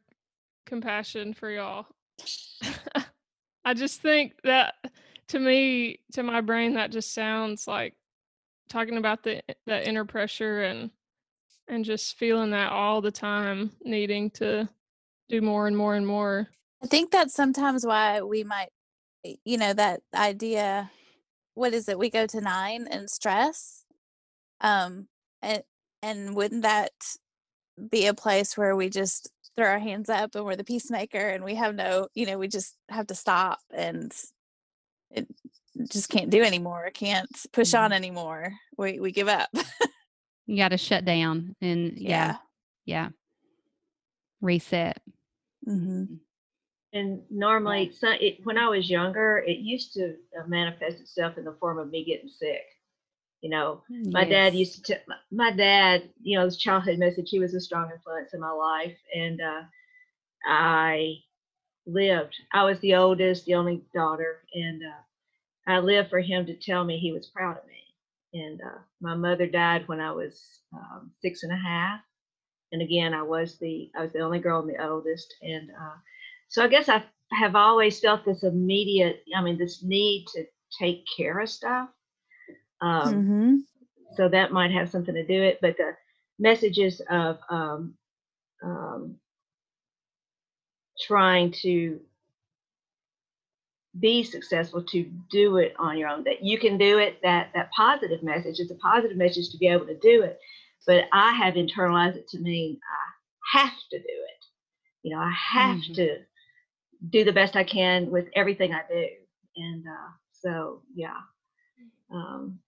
compassion 0.66 1.34
for 1.34 1.50
y'all. 1.50 1.86
I 3.66 3.74
just 3.74 4.02
think 4.02 4.34
that 4.44 4.76
to 5.30 5.40
me, 5.40 6.00
to 6.14 6.24
my 6.24 6.42
brain, 6.42 6.74
that 6.74 6.92
just 6.92 7.14
sounds 7.14 7.68
like 7.68 7.96
talking 8.70 8.98
about 8.98 9.24
the 9.24 9.42
the 9.66 9.88
inner 9.88 10.06
pressure 10.06 10.64
and 10.64 10.90
and 11.68 11.86
just 11.86 12.18
feeling 12.18 12.52
that 12.52 12.72
all 12.72 13.00
the 13.02 13.12
time, 13.12 13.72
needing 13.84 14.32
to 14.32 14.68
do 15.30 15.42
more 15.42 15.68
and 15.68 15.78
more 15.78 15.96
and 15.96 16.06
more. 16.06 16.50
I 16.84 16.88
think 16.88 17.12
that's 17.12 17.34
sometimes 17.34 17.86
why 17.86 18.22
we 18.22 18.44
might, 18.44 18.70
you 19.24 19.58
know, 19.58 19.74
that 19.74 20.02
idea. 20.14 20.92
What 21.54 21.74
is 21.74 21.88
it? 21.90 22.00
We 22.00 22.10
go 22.10 22.26
to 22.26 22.42
nine 22.42 22.88
and 22.90 23.10
stress. 23.10 23.86
Um, 24.62 25.08
and 25.42 25.64
and 26.02 26.36
wouldn't 26.36 26.64
that 26.64 26.92
be 27.90 28.08
a 28.08 28.14
place 28.14 28.58
where 28.58 28.76
we 28.76 28.90
just 28.90 29.30
throw 29.56 29.68
our 29.68 29.80
hands 29.80 30.10
up 30.10 30.36
and 30.36 30.46
we're 30.46 30.56
the 30.56 30.64
peacemaker 30.64 31.18
and 31.18 31.44
we 31.44 31.56
have 31.56 31.76
no, 31.76 32.08
you 32.14 32.26
know, 32.26 32.38
we 32.38 32.48
just 32.48 32.76
have 32.90 33.08
to 33.08 33.16
stop 33.16 33.60
and 33.74 34.14
it 35.12 35.28
just 35.90 36.10
can't 36.10 36.30
do 36.30 36.42
anymore. 36.42 36.90
Can't 36.94 37.30
push 37.52 37.74
on 37.74 37.92
anymore. 37.92 38.54
We 38.78 39.00
we 39.00 39.12
give 39.12 39.28
up. 39.28 39.50
You 40.46 40.58
got 40.58 40.70
to 40.70 40.78
shut 40.78 41.06
down 41.06 41.56
and 41.62 41.94
yeah. 41.98 42.38
Yeah. 42.86 43.10
Reset. 44.42 44.98
Mm-hmm. 45.70 46.16
And 46.92 47.22
normally, 47.30 47.92
so 47.92 48.10
it, 48.10 48.40
when 48.44 48.58
I 48.58 48.68
was 48.68 48.90
younger, 48.90 49.38
it 49.46 49.60
used 49.60 49.94
to 49.94 50.16
uh, 50.40 50.48
manifest 50.48 51.00
itself 51.00 51.38
in 51.38 51.46
the 51.46 51.56
form 51.60 51.78
of 51.78 51.90
me 51.90 52.04
getting 52.04 52.30
sick. 52.30 52.64
You 53.42 53.52
know, 53.52 53.84
my 53.90 54.26
dad 54.26 54.56
used 54.56 54.76
to 54.76 54.94
tell 54.94 55.16
my 55.32 55.52
dad, 55.52 56.10
you 56.22 56.38
know, 56.38 56.46
his 56.46 56.58
childhood 56.58 56.98
message, 56.98 57.30
he 57.30 57.40
was 57.40 57.54
a 57.54 57.62
strong 57.62 57.90
influence 57.92 58.34
in 58.34 58.40
my 58.42 58.52
life. 58.52 58.98
And 59.16 59.40
uh, 59.40 59.62
I 60.46 61.18
lived, 61.86 62.36
I 62.54 62.64
was 62.64 62.80
the 62.80 62.96
oldest, 62.96 63.46
the 63.46 63.56
only 63.56 63.84
daughter. 63.94 64.44
And 64.54 64.82
uh, 64.84 65.72
I 65.72 65.80
lived 65.80 66.10
for 66.10 66.20
him 66.20 66.48
to 66.48 66.56
tell 66.56 66.84
me 66.84 66.98
he 66.98 67.14
was 67.14 67.28
proud 67.28 67.58
of 67.58 67.64
me. 67.68 68.42
And 68.42 68.62
uh, 68.62 68.80
my 69.00 69.16
mother 69.16 69.48
died 69.48 69.88
when 69.88 70.02
I 70.02 70.12
was 70.12 70.62
um, 70.74 71.12
six 71.22 71.44
and 71.44 71.52
a 71.54 71.56
half. 71.56 72.02
And 72.72 72.82
again, 72.82 73.14
I 73.14 73.24
was 73.24 73.58
the, 73.58 73.90
I 73.98 74.04
was 74.04 74.14
the 74.14 74.20
only 74.20 74.40
girl 74.40 74.62
and 74.62 74.70
the 74.70 74.86
oldest. 74.86 75.34
And 75.42 75.70
uh, 75.72 75.98
so 76.48 76.64
I 76.64 76.68
guess 76.68 76.90
I 76.90 77.04
have 77.32 77.56
always 77.56 78.00
felt 78.00 78.26
this 78.26 78.44
immediate, 78.44 79.24
I 79.36 79.42
mean, 79.42 79.58
this 79.58 79.84
need 79.84 80.26
to 80.34 80.46
take 80.80 81.06
care 81.18 81.40
of 81.40 81.50
stuff. 81.50 81.90
Um, 82.82 83.14
mm-hmm. 83.14 83.56
so 84.16 84.30
that 84.30 84.54
might 84.54 84.72
have 84.72 84.90
something 84.90 85.14
to 85.14 85.26
do 85.26 85.44
it 85.44 85.60
but 85.62 85.76
the 85.76 85.92
messages 86.40 87.02
of 87.10 87.40
um, 87.50 87.94
um, 88.64 89.16
trying 91.06 91.52
to 91.62 92.00
be 94.00 94.24
successful 94.24 94.82
to 94.84 95.12
do 95.30 95.58
it 95.58 95.74
on 95.78 95.98
your 95.98 96.08
own 96.08 96.24
that 96.24 96.42
you 96.42 96.58
can 96.58 96.78
do 96.78 97.00
it 97.00 97.20
that 97.22 97.50
that 97.54 97.70
positive 97.72 98.24
message 98.24 98.60
is 98.60 98.72
a 98.72 98.76
positive 98.76 99.18
message 99.18 99.50
to 99.50 99.58
be 99.58 99.68
able 99.68 99.86
to 99.86 99.98
do 99.98 100.22
it 100.22 100.40
but 100.88 101.06
i 101.14 101.34
have 101.34 101.56
internalized 101.56 102.16
it 102.16 102.28
to 102.28 102.40
mean 102.40 102.80
i 103.56 103.60
have 103.60 103.74
to 103.92 103.98
do 104.00 104.06
it 104.08 104.46
you 105.04 105.14
know 105.16 105.22
i 105.22 105.34
have 105.54 105.78
Mhm. 105.78 105.96
to 105.96 106.18
do 107.10 107.24
the 107.24 107.34
best 107.34 107.56
i 107.56 107.64
can 107.64 108.10
with 108.12 108.28
everything 108.36 108.74
i 108.74 108.82
do 108.92 109.08
and 109.58 109.86
uh, 109.88 110.12
so 110.34 110.82
yeah 110.96 111.18
um, 112.14 112.60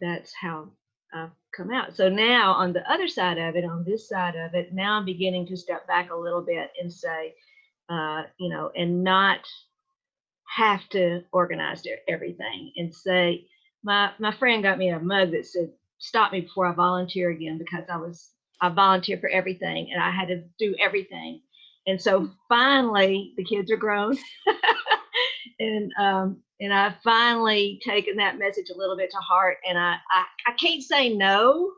that's 0.00 0.34
how 0.40 0.68
I've 1.14 1.30
come 1.56 1.70
out. 1.72 1.94
So 1.96 2.08
now 2.08 2.52
on 2.52 2.72
the 2.72 2.90
other 2.90 3.08
side 3.08 3.38
of 3.38 3.56
it, 3.56 3.64
on 3.64 3.84
this 3.84 4.08
side 4.08 4.36
of 4.36 4.54
it, 4.54 4.72
now 4.74 4.94
I'm 4.98 5.04
beginning 5.04 5.46
to 5.48 5.56
step 5.56 5.86
back 5.86 6.10
a 6.10 6.16
little 6.16 6.42
bit 6.42 6.70
and 6.80 6.92
say, 6.92 7.34
uh, 7.88 8.24
you 8.38 8.50
know, 8.50 8.70
and 8.76 9.04
not 9.04 9.40
have 10.56 10.88
to 10.90 11.22
organize 11.32 11.82
everything 12.08 12.72
and 12.76 12.94
say, 12.94 13.46
my 13.82 14.12
my 14.18 14.32
friend 14.32 14.62
got 14.62 14.78
me 14.78 14.90
a 14.90 14.98
mug 14.98 15.32
that 15.32 15.46
said, 15.46 15.70
"Stop 15.98 16.32
me 16.32 16.42
before 16.42 16.66
I 16.66 16.74
volunteer 16.74 17.30
again," 17.30 17.58
because 17.58 17.84
I 17.90 17.96
was 17.96 18.30
I 18.60 18.68
volunteer 18.70 19.18
for 19.18 19.28
everything 19.28 19.90
and 19.92 20.02
I 20.02 20.10
had 20.10 20.28
to 20.28 20.44
do 20.58 20.74
everything. 20.80 21.42
And 21.86 22.00
so 22.00 22.30
finally, 22.48 23.34
the 23.36 23.44
kids 23.44 23.70
are 23.70 23.76
grown, 23.76 24.16
and 25.60 25.92
um, 25.98 26.42
and 26.60 26.72
I've 26.72 26.96
finally 27.04 27.80
taken 27.86 28.16
that 28.16 28.38
message 28.38 28.70
a 28.70 28.78
little 28.78 28.96
bit 28.96 29.10
to 29.10 29.18
heart. 29.18 29.58
And 29.68 29.78
I, 29.78 29.96
I 30.10 30.24
I 30.46 30.52
can't 30.52 30.82
say 30.82 31.14
no, 31.14 31.72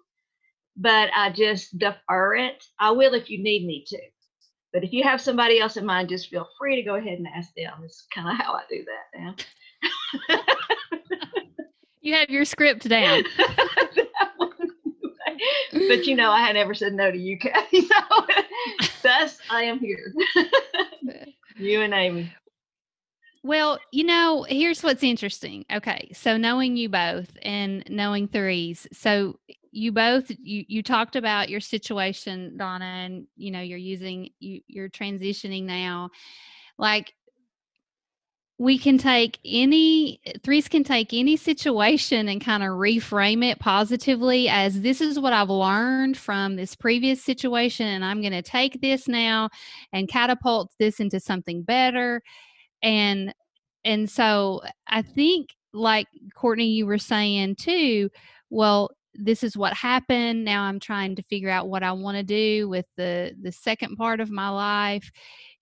but 0.77 1.11
I 1.15 1.31
just 1.31 1.79
defer 1.79 2.37
it. 2.37 2.65
I 2.79 2.93
will 2.93 3.15
if 3.15 3.31
you 3.31 3.43
need 3.43 3.67
me 3.67 3.85
to. 3.89 3.99
But 4.73 4.85
if 4.85 4.93
you 4.93 5.05
have 5.05 5.21
somebody 5.21 5.61
else 5.61 5.77
in 5.79 5.87
mind, 5.87 6.11
just 6.11 6.29
feel 6.29 6.49
free 6.59 6.77
to 6.77 6.83
go 6.83 6.97
ahead 6.97 7.19
and 7.19 7.29
ask 7.35 7.53
them. 7.57 7.73
It's 7.85 8.07
kind 8.15 8.29
of 8.29 8.37
how 8.45 8.55
I 8.55 8.63
do 8.71 8.85
that 8.85 9.19
now. 9.19 9.35
You 12.07 12.15
have 12.15 12.31
your 12.31 12.45
script 12.45 12.89
down. 12.89 13.25
but 15.73 16.07
you 16.07 16.15
know, 16.15 16.31
I 16.31 16.39
had 16.39 16.53
never 16.53 16.73
said 16.73 16.95
no 16.95 17.11
to 17.11 17.19
you, 17.19 17.37
Kathy. 17.37 17.81
So 18.79 19.03
thus 19.03 19.39
I 19.51 19.65
am 19.65 19.81
here. 19.81 20.15
you 21.57 21.81
and 21.81 21.93
Amy. 21.93 22.33
Well, 23.43 23.81
you 23.91 24.05
know, 24.05 24.47
here's 24.49 24.85
what's 24.85 25.03
interesting. 25.03 25.65
Okay, 25.73 26.13
so 26.15 26.37
knowing 26.37 26.77
you 26.77 26.89
both 26.89 27.31
and 27.43 27.83
knowing 27.89 28.29
threes, 28.29 28.87
so 28.93 29.41
you 29.73 29.91
both 29.91 30.31
you 30.39 30.65
you 30.69 30.85
talked 30.85 31.17
about 31.17 31.49
your 31.49 31.61
situation, 31.61 32.57
Donna, 32.57 32.85
and 32.85 33.27
you 33.37 33.51
know 33.51 33.61
you're 33.61 33.79
using 33.79 34.31
you 34.39 34.61
you're 34.69 34.89
transitioning 34.89 35.65
now. 35.65 36.11
Like 36.79 37.15
we 38.59 38.79
can 38.79 38.97
take 38.97 39.39
any 39.45 40.21
threes 40.43 40.67
can 40.67 40.83
take 40.83 41.13
any 41.13 41.37
situation 41.37 42.29
and 42.29 42.41
kind 42.41 42.63
of 42.63 42.71
reframe 42.71 43.45
it 43.45 43.59
positively 43.59 44.49
as 44.49 44.81
this 44.81 45.03
is 45.03 45.19
what 45.21 45.35
I've 45.35 45.51
learned 45.51 46.17
from 46.17 46.57
this 46.57 46.75
previous 46.75 47.23
situation, 47.23 47.87
and 47.87 48.03
I'm 48.05 48.23
going 48.23 48.33
to 48.33 48.43
take 48.43 48.81
this 48.81 49.09
now 49.09 49.51
and 49.93 50.09
catapult 50.09 50.73
this 50.79 51.01
into 51.01 51.21
something 51.21 51.63
better. 51.63 52.23
And 52.83 53.35
and 53.87 54.11
so 54.11 54.61
i 54.89 55.01
think 55.01 55.51
like 55.73 56.07
courtney 56.35 56.67
you 56.67 56.87
were 56.87 56.99
saying 56.99 57.55
too 57.57 58.11
well 58.51 58.91
this 59.19 59.43
is 59.43 59.57
what 59.57 59.73
happened. 59.73 60.45
Now 60.45 60.65
i'm 60.65 60.79
trying 60.81 61.17
to 61.17 61.23
figure 61.23 61.49
out 61.49 61.69
what 61.69 61.83
i 61.83 61.93
want 61.93 62.19
to 62.19 62.23
do 62.23 62.69
with 62.69 62.85
the 62.99 63.35
the 63.41 63.53
second 63.53 63.97
part 63.97 64.21
of 64.21 64.31
my 64.31 64.49
life. 64.51 65.11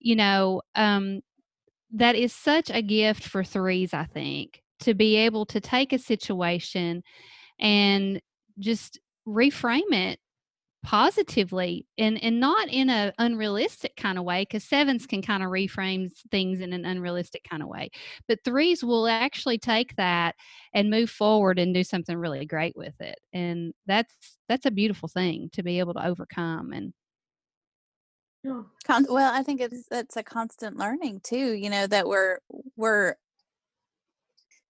You 0.01 0.17
know 0.17 0.63
um 0.75 1.21
that 1.95 2.17
is 2.17 2.33
such 2.33 2.71
a 2.71 2.83
gift 2.83 3.25
for 3.25 3.45
threes 3.45 3.95
i 3.95 4.05
think 4.05 4.61
to 4.81 4.95
be 4.95 5.17
able 5.17 5.47
to 5.47 5.61
take 5.61 5.93
a 5.93 5.99
situation 5.99 7.03
and 7.61 8.21
just 8.59 9.01
reframe 9.27 9.93
it 9.93 10.19
positively 10.85 11.87
and 11.97 12.23
and 12.23 12.39
not 12.39 12.69
in 12.69 12.91
a 12.91 13.11
unrealistic 13.19 13.97
kind 13.97 14.19
of 14.19 14.25
way 14.25 14.43
because 14.43 14.63
sevens 14.63 15.07
can 15.07 15.23
kind 15.23 15.43
of 15.43 15.49
reframe 15.49 16.11
things 16.31 16.61
in 16.61 16.75
an 16.75 16.85
unrealistic 16.85 17.43
kind 17.49 17.63
of 17.63 17.69
way 17.71 17.89
but 18.29 18.39
threes 18.45 18.85
will 18.85 19.09
actually 19.09 19.57
take 19.57 19.97
that 19.97 20.35
and 20.75 20.91
move 20.91 21.09
forward 21.09 21.59
and 21.59 21.73
do 21.75 21.83
something 21.83 22.19
really 22.19 22.45
great 22.45 22.77
with 22.77 22.95
it 23.01 23.19
and 23.33 23.73
that's 23.87 24.15
that's 24.47 24.67
a 24.67 24.71
beautiful 24.71 25.09
thing 25.09 25.49
to 25.55 25.63
be 25.63 25.79
able 25.79 25.95
to 25.95 26.07
overcome 26.07 26.71
and 26.73 26.93
Con- 28.85 29.07
well, 29.09 29.33
I 29.33 29.43
think 29.43 29.61
it's 29.61 29.87
it's 29.91 30.17
a 30.17 30.23
constant 30.23 30.77
learning 30.77 31.21
too. 31.25 31.53
You 31.53 31.71
know 31.71 31.87
that 31.87 32.07
we're 32.07 32.39
we're 32.77 33.17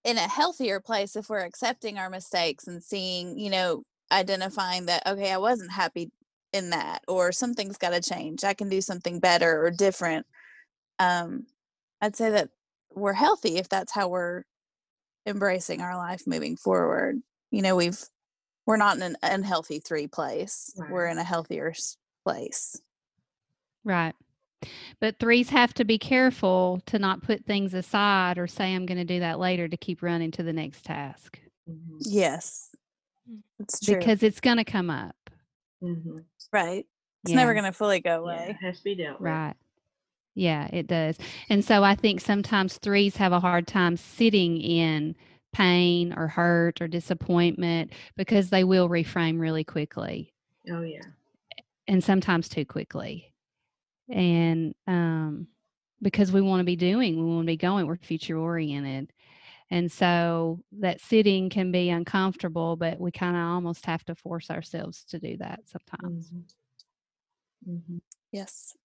in 0.04 0.16
a 0.18 0.28
healthier 0.28 0.80
place 0.80 1.16
if 1.16 1.28
we're 1.28 1.40
accepting 1.44 1.98
our 1.98 2.10
mistakes 2.10 2.66
and 2.66 2.82
seeing, 2.82 3.38
you 3.38 3.50
know, 3.50 3.82
identifying 4.12 4.86
that 4.86 5.06
okay, 5.06 5.32
I 5.32 5.38
wasn't 5.38 5.72
happy 5.72 6.10
in 6.52 6.70
that, 6.70 7.02
or 7.08 7.32
something's 7.32 7.78
got 7.78 7.90
to 7.90 8.00
change. 8.00 8.44
I 8.44 8.54
can 8.54 8.68
do 8.68 8.80
something 8.80 9.18
better 9.18 9.64
or 9.64 9.70
different. 9.70 10.26
Um, 10.98 11.46
I'd 12.00 12.16
say 12.16 12.30
that 12.30 12.50
we're 12.94 13.14
healthy 13.14 13.56
if 13.56 13.68
that's 13.68 13.92
how 13.92 14.08
we're 14.08 14.44
embracing 15.26 15.80
our 15.80 15.96
life 15.96 16.22
moving 16.26 16.56
forward. 16.56 17.20
You 17.50 17.62
know, 17.62 17.74
we've 17.76 17.98
we're 18.66 18.76
not 18.76 18.96
in 18.96 19.02
an 19.02 19.16
unhealthy 19.22 19.80
three 19.80 20.06
place. 20.06 20.72
We're 20.90 21.06
in 21.06 21.18
a 21.18 21.24
healthier 21.24 21.74
place. 22.24 22.80
Right. 23.84 24.14
But 25.00 25.18
threes 25.18 25.50
have 25.50 25.74
to 25.74 25.84
be 25.84 25.98
careful 25.98 26.80
to 26.86 26.98
not 26.98 27.22
put 27.22 27.44
things 27.44 27.74
aside 27.74 28.38
or 28.38 28.46
say, 28.46 28.74
I'm 28.74 28.86
going 28.86 28.98
to 28.98 29.04
do 29.04 29.20
that 29.20 29.38
later 29.38 29.68
to 29.68 29.76
keep 29.76 30.02
running 30.02 30.30
to 30.32 30.42
the 30.42 30.52
next 30.52 30.84
task 30.84 31.38
Mhm. 31.68 31.98
Yes. 32.00 32.74
Mm. 33.30 33.40
It's 33.60 33.80
true. 33.80 33.96
because 33.98 34.22
it's 34.22 34.40
going 34.40 34.56
to 34.58 34.64
come 34.64 34.90
up. 34.90 35.16
Mhm. 35.82 36.24
right. 36.52 36.86
It's 37.24 37.32
never 37.34 37.52
going 37.54 37.64
to 37.64 37.72
fully 37.72 38.00
go 38.00 38.10
Yeah, 38.10 38.16
away. 38.44 38.46
it 38.50 38.56
has 38.64 38.78
to 38.78 38.84
be 38.84 38.94
dealt 38.94 39.20
with. 39.20 39.28
Right. 39.30 39.54
Yeah, 40.34 40.68
it 40.72 40.86
does. 40.86 41.16
And 41.48 41.64
so 41.64 41.82
I 41.84 41.94
think 41.94 42.20
sometimes 42.20 42.76
threes 42.78 43.16
have 43.16 43.32
a 43.32 43.40
hard 43.40 43.66
time 43.66 43.96
sitting 43.96 44.60
in 44.60 45.14
pain 45.52 46.12
or 46.12 46.26
hurt 46.28 46.80
or 46.82 46.88
disappointment 46.88 47.92
because 48.16 48.50
they 48.50 48.64
will 48.64 48.88
reframe 48.88 49.38
really 49.40 49.62
quickly 49.64 50.32
Oh 50.70 50.82
yeah. 50.82 51.00
and 51.86 52.02
sometimes 52.02 52.48
too 52.48 52.64
quickly. 52.66 53.32
And 54.10 54.74
um, 54.86 55.48
because 56.02 56.32
we 56.32 56.40
want 56.40 56.60
to 56.60 56.64
be 56.64 56.76
doing, 56.76 57.16
we 57.16 57.34
want 57.34 57.46
to 57.46 57.52
be 57.52 57.56
going, 57.56 57.86
we're 57.86 57.96
future 57.96 58.38
oriented. 58.38 59.12
And 59.70 59.90
so 59.90 60.60
that 60.80 61.00
sitting 61.00 61.48
can 61.48 61.72
be 61.72 61.88
uncomfortable, 61.90 62.76
but 62.76 63.00
we 63.00 63.10
kind 63.10 63.36
of 63.36 63.42
almost 63.42 63.86
have 63.86 64.04
to 64.04 64.14
force 64.14 64.50
ourselves 64.50 65.04
to 65.04 65.18
do 65.18 65.36
that 65.38 65.60
sometimes. 65.66 66.30
Mhm. 66.30 66.44
Mhm. 67.66 68.00
Yes. 68.30 68.76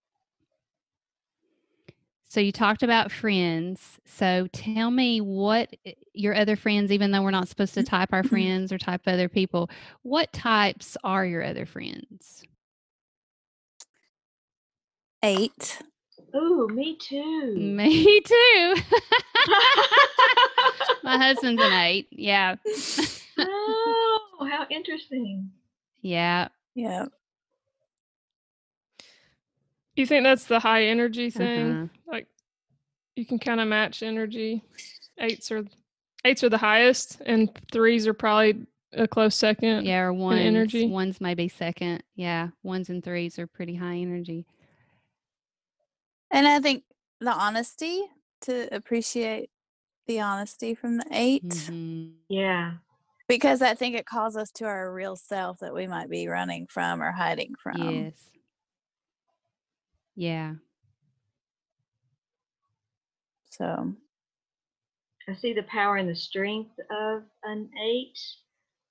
So 2.30 2.40
you 2.40 2.52
talked 2.52 2.84
about 2.84 3.12
friends. 3.12 4.00
So 4.06 4.48
tell 4.54 4.92
me 4.92 5.20
what 5.20 5.76
your 6.14 6.36
other 6.36 6.56
friends, 6.56 6.92
even 6.92 7.12
though 7.12 7.24
we're 7.24 7.32
not 7.32 7.48
supposed 7.48 7.74
to 7.74 7.84
type 7.84 8.10
our 8.14 8.24
friends 8.24 8.72
or 8.72 8.78
type 8.78 9.02
other 9.08 9.28
people, 9.28 9.70
what 10.04 10.32
types 10.32 10.96
are 11.04 11.26
your 11.26 11.44
other 11.44 11.66
friends? 11.66 12.44
Eight. 15.24 15.82
Ooh, 16.36 16.68
me 16.72 16.96
too. 16.98 17.56
Me 17.58 18.22
too. 18.22 18.76
My 21.04 21.18
husband's 21.18 21.62
an 21.62 21.74
eight. 21.74 22.08
Yeah. 22.12 22.56
oh, 23.38 24.48
how 24.50 24.66
interesting. 24.70 25.50
Yeah. 26.02 26.50
Yeah. 26.76 27.06
You 29.96 30.06
think 30.06 30.24
that's 30.24 30.46
the 30.46 30.60
high 30.60 30.86
energy 30.86 31.30
thing? 31.30 31.72
Uh-huh. 31.72 31.88
Like 32.08 32.28
you 33.16 33.26
can 33.26 33.40
kind 33.40 33.60
of 33.60 33.68
match 33.68 34.04
energy. 34.04 34.64
Eights 35.18 35.52
are 35.52 35.66
eights 36.24 36.44
are 36.44 36.50
the 36.50 36.58
highest, 36.58 37.22
and 37.26 37.50
threes 37.72 38.08
are 38.08 38.14
probably 38.14 38.68
a 38.94 39.08
close 39.08 39.36
second. 39.36 39.86
Yeah. 39.86 40.02
Or 40.02 40.14
ones. 40.14 40.40
energy. 40.42 40.88
Ones 40.88 41.20
maybe 41.20 41.48
second. 41.50 42.04
Yeah. 42.16 42.50
Ones 42.64 42.90
and 42.90 43.04
threes 43.04 43.40
are 43.40 43.48
pretty 43.48 43.76
high 43.76 43.98
energy. 43.98 44.46
And 46.32 46.48
I 46.48 46.60
think 46.60 46.84
the 47.20 47.32
honesty 47.32 48.04
to 48.42 48.74
appreciate 48.74 49.50
the 50.08 50.22
honesty 50.22 50.74
from 50.76 50.98
the 50.98 51.06
8 51.12 51.44
Mhm. 51.44 52.16
Yeah. 52.30 52.78
because 53.28 53.62
I 53.62 53.76
think 53.76 53.96
it 53.96 54.06
calls 54.06 54.36
us 54.36 54.52
to 54.54 54.66
our 54.66 54.92
real 54.94 55.16
self 55.16 55.60
that 55.60 55.74
we 55.74 55.86
might 55.88 56.10
be 56.10 56.28
running 56.28 56.68
from 56.68 57.02
or 57.02 57.12
hiding 57.12 57.56
from. 57.56 57.82
Yes. 57.82 58.30
Yeah. 60.16 60.56
So, 63.52 63.94
I 65.28 65.36
see 65.36 65.54
the 65.54 65.64
power 65.64 65.98
and 65.98 66.10
the 66.10 66.16
strength 66.16 66.80
of 66.90 67.24
an 67.44 67.70
eight, 67.84 68.18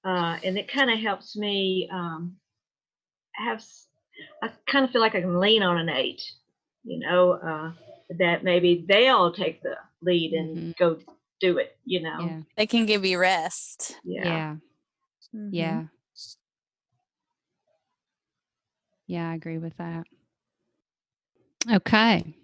uh, 0.04 0.38
and 0.44 0.58
it 0.58 0.68
kind 0.68 0.90
of 0.90 0.98
helps 0.98 1.36
me 1.36 1.88
um, 1.92 2.36
have. 3.34 3.64
I 4.42 4.52
kind 4.66 4.84
of 4.84 4.90
feel 4.90 5.00
like 5.00 5.14
I 5.14 5.20
can 5.20 5.38
lean 5.40 5.62
on 5.62 5.78
an 5.78 5.88
eight, 5.88 6.20
you 6.84 6.98
know, 7.00 7.32
uh, 7.32 7.72
that 8.18 8.44
maybe 8.44 8.84
they'll 8.88 9.32
take 9.32 9.62
the 9.62 9.76
lead 10.02 10.32
and 10.32 10.74
go 10.76 10.98
do 11.40 11.58
it, 11.58 11.76
you 11.84 12.00
know. 12.00 12.18
Yeah. 12.20 12.40
they 12.56 12.66
can 12.66 12.86
give 12.86 13.04
you 13.04 13.18
rest. 13.18 13.96
Yeah. 14.04 14.24
Yeah. 14.24 14.56
Mhm. 15.34 15.50
Yeah. 15.52 15.82
Yeah, 19.06 19.30
I 19.30 19.34
agree 19.34 19.58
with 19.58 19.76
that. 19.78 20.04
Okay. 21.70 22.34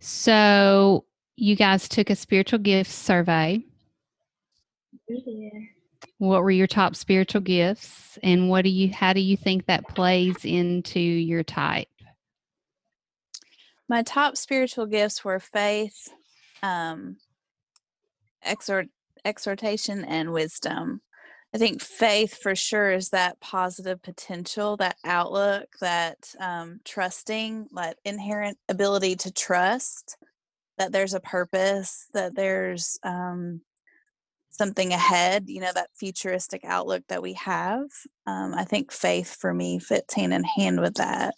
So 0.00 1.04
you 1.36 1.56
guys 1.56 1.88
took 1.88 2.10
a 2.10 2.16
spiritual 2.16 2.58
gifts 2.58 2.94
survey. 2.94 3.62
We 5.08 5.20
did. 5.22 5.52
What 6.18 6.42
were 6.42 6.50
your 6.50 6.66
top 6.66 6.96
spiritual 6.96 7.40
gifts 7.40 8.18
and 8.22 8.48
what 8.48 8.62
do 8.62 8.70
you 8.70 8.92
how 8.92 9.12
do 9.12 9.20
you 9.20 9.36
think 9.36 9.66
that 9.66 9.86
plays 9.88 10.44
into 10.44 11.00
your 11.00 11.42
type? 11.42 11.88
My 13.92 14.02
top 14.02 14.38
spiritual 14.38 14.86
gifts 14.86 15.22
were 15.22 15.38
faith, 15.38 16.08
um, 16.62 17.18
exhort, 18.42 18.86
exhortation, 19.22 20.02
and 20.02 20.32
wisdom. 20.32 21.02
I 21.54 21.58
think 21.58 21.82
faith 21.82 22.38
for 22.42 22.54
sure 22.54 22.90
is 22.90 23.10
that 23.10 23.38
positive 23.40 24.00
potential, 24.00 24.78
that 24.78 24.96
outlook, 25.04 25.66
that 25.82 26.16
um, 26.40 26.80
trusting, 26.86 27.66
that 27.74 27.98
inherent 28.02 28.56
ability 28.66 29.16
to 29.16 29.30
trust 29.30 30.16
that 30.78 30.92
there's 30.92 31.12
a 31.12 31.20
purpose, 31.20 32.06
that 32.14 32.34
there's 32.34 32.98
um, 33.02 33.60
something 34.48 34.94
ahead, 34.94 35.50
you 35.50 35.60
know, 35.60 35.72
that 35.74 35.90
futuristic 36.00 36.64
outlook 36.64 37.02
that 37.08 37.20
we 37.20 37.34
have. 37.34 37.84
Um, 38.26 38.54
I 38.54 38.64
think 38.64 38.90
faith 38.90 39.36
for 39.38 39.52
me 39.52 39.78
fits 39.78 40.14
hand 40.14 40.32
in 40.32 40.44
hand 40.44 40.80
with 40.80 40.94
that. 40.94 41.34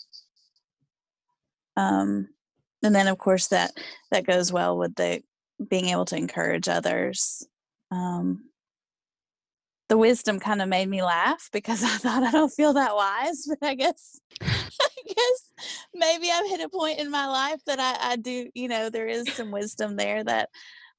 Um, 1.77 2.29
and 2.85 2.95
then 2.95 3.09
of 3.09 3.19
course 3.19 3.49
that 3.49 3.73
that 4.11 4.27
goes 4.27 4.53
well 4.53 4.77
with 4.79 4.95
the 4.95 5.23
being 5.69 5.87
able 5.87 6.05
to 6.07 6.17
encourage 6.17 6.69
others. 6.69 7.47
Um, 7.91 8.51
the 9.89 9.99
wisdom 9.99 10.41
kind 10.41 10.63
of 10.63 10.69
made 10.69 10.89
me 10.89 11.03
laugh 11.03 11.49
because 11.53 11.83
I 11.85 11.97
thought 11.99 12.23
I 12.23 12.31
don't 12.31 12.53
feel 12.53 12.73
that 12.75 12.95
wise, 12.95 13.47
but 13.49 13.67
I 13.67 13.75
guess 13.75 14.21
I 14.41 14.89
guess 15.07 15.51
maybe 15.95 16.31
I've 16.31 16.49
hit 16.49 16.61
a 16.61 16.69
point 16.69 16.99
in 16.99 17.11
my 17.11 17.27
life 17.27 17.61
that 17.67 17.81
I, 17.81 18.13
I 18.13 18.17
do, 18.17 18.51
you 18.55 18.69
know, 18.69 18.91
there 18.91 19.07
is 19.07 19.33
some 19.33 19.51
wisdom 19.51 19.97
there 19.97 20.25
that 20.25 20.49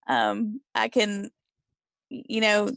um, 0.08 0.62
I 0.74 0.88
can, 0.88 1.30
you 2.10 2.42
know, 2.42 2.70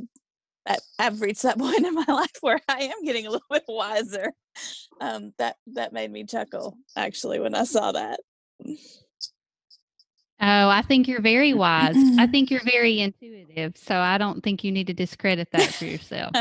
I, 0.66 0.78
I've 0.98 1.20
reached 1.20 1.42
that 1.42 1.58
point 1.58 1.84
in 1.84 1.94
my 1.94 2.06
life 2.08 2.36
where 2.40 2.60
I 2.68 2.84
am 2.84 3.04
getting 3.04 3.26
a 3.26 3.30
little 3.30 3.46
bit 3.50 3.64
wiser. 3.68 4.32
Um, 5.00 5.32
that 5.38 5.54
that 5.74 5.92
made 5.92 6.10
me 6.10 6.24
chuckle 6.24 6.76
actually 6.96 7.38
when 7.38 7.54
I 7.54 7.62
saw 7.62 7.92
that. 7.92 8.18
Oh, 10.40 10.68
I 10.68 10.82
think 10.82 11.08
you're 11.08 11.20
very 11.20 11.52
wise. 11.52 11.96
I 12.18 12.26
think 12.30 12.50
you're 12.50 12.64
very 12.64 13.00
intuitive. 13.00 13.76
So 13.76 13.96
I 13.96 14.18
don't 14.18 14.42
think 14.42 14.62
you 14.62 14.70
need 14.70 14.86
to 14.86 14.94
discredit 14.94 15.48
that 15.52 15.74
for 15.74 15.84
yourself 15.84 16.32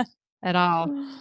at 0.43 0.55
all. 0.55 0.89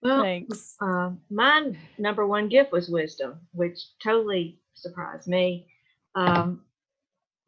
Well, 0.00 0.22
Thanks. 0.22 0.76
uh, 0.80 1.10
my 1.28 1.72
number 1.98 2.24
one 2.24 2.48
gift 2.48 2.70
was 2.70 2.88
wisdom, 2.88 3.40
which 3.52 3.80
totally 4.00 4.60
surprised 4.74 5.26
me. 5.26 5.66
Um, 6.14 6.62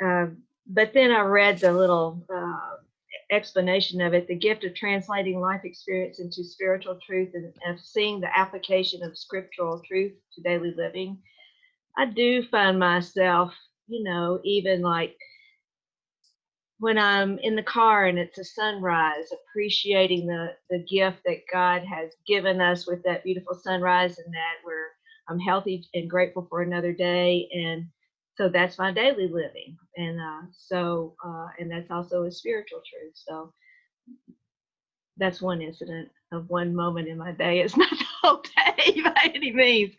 uh, 0.05 0.27
but 0.67 0.93
then 0.93 1.13
I 1.13 1.21
read 1.21 1.59
the 1.59 1.73
little 1.73 2.25
uh, 2.29 2.77
explanation 3.31 4.01
of 4.01 4.15
it 4.15 4.27
the 4.27 4.35
gift 4.35 4.65
of 4.65 4.75
translating 4.75 5.41
life 5.41 5.61
experience 5.65 6.19
into 6.19 6.43
spiritual 6.43 6.99
truth 7.07 7.31
and 7.35 7.53
of 7.67 7.81
seeing 7.81 8.21
the 8.21 8.37
application 8.37 9.03
of 9.03 9.17
scriptural 9.17 9.81
truth 9.87 10.13
to 10.35 10.43
daily 10.43 10.75
living. 10.77 11.19
I 11.99 12.07
do 12.07 12.43
find 12.51 12.79
myself, 12.79 13.55
you 13.89 14.05
know, 14.05 14.41
even 14.45 14.83
like 14.83 15.17
when 16.79 16.99
I'm 16.99 17.39
in 17.39 17.57
the 17.57 17.63
car 17.63 18.07
and 18.07 18.19
it's 18.19 18.39
a 18.39 18.45
sunrise, 18.45 19.27
appreciating 19.33 20.27
the 20.27 20.57
the 20.71 20.85
gift 20.91 21.19
that 21.27 21.43
God 21.53 21.83
has 21.85 22.13
given 22.27 22.61
us 22.61 22.87
with 22.87 23.03
that 23.05 23.25
beautiful 23.25 23.55
sunrise, 23.55 24.19
and 24.19 24.33
that 24.35 24.55
we're 24.65 24.89
I'm 25.29 25.39
healthy 25.41 25.85
and 25.95 26.11
grateful 26.11 26.47
for 26.51 26.63
another 26.63 26.93
day, 26.93 27.49
and 27.53 27.87
so 28.37 28.49
that's 28.49 28.79
my 28.79 28.93
daily 28.93 29.29
living, 29.29 29.77
and 29.97 30.21
uh, 30.21 30.43
so 30.53 31.15
uh, 31.25 31.49
and 31.59 31.71
that's 31.71 31.91
also 31.91 32.25
a 32.25 32.33
spiritual 32.33 32.81
truth. 32.89 33.15
So 33.15 33.53
that's 35.19 35.43
one 35.43 35.63
incident 35.63 36.11
of 36.33 36.51
one 36.51 36.75
moment 36.75 37.09
in 37.09 37.19
my 37.19 37.33
day. 37.33 37.61
It's 37.61 37.77
not 37.79 37.91
the 37.91 38.07
whole 38.23 38.43
day 38.57 39.03
by 39.03 39.33
any 39.35 39.53
means. 39.53 39.95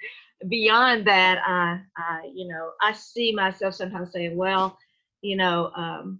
Beyond 0.47 1.05
that, 1.07 1.39
I, 1.45 1.81
I 1.97 2.31
you 2.33 2.47
know 2.47 2.71
I 2.81 2.93
see 2.93 3.33
myself 3.33 3.75
sometimes 3.75 4.11
saying, 4.13 4.35
well, 4.37 4.77
you 5.21 5.37
know. 5.37 5.71
Um, 5.75 6.19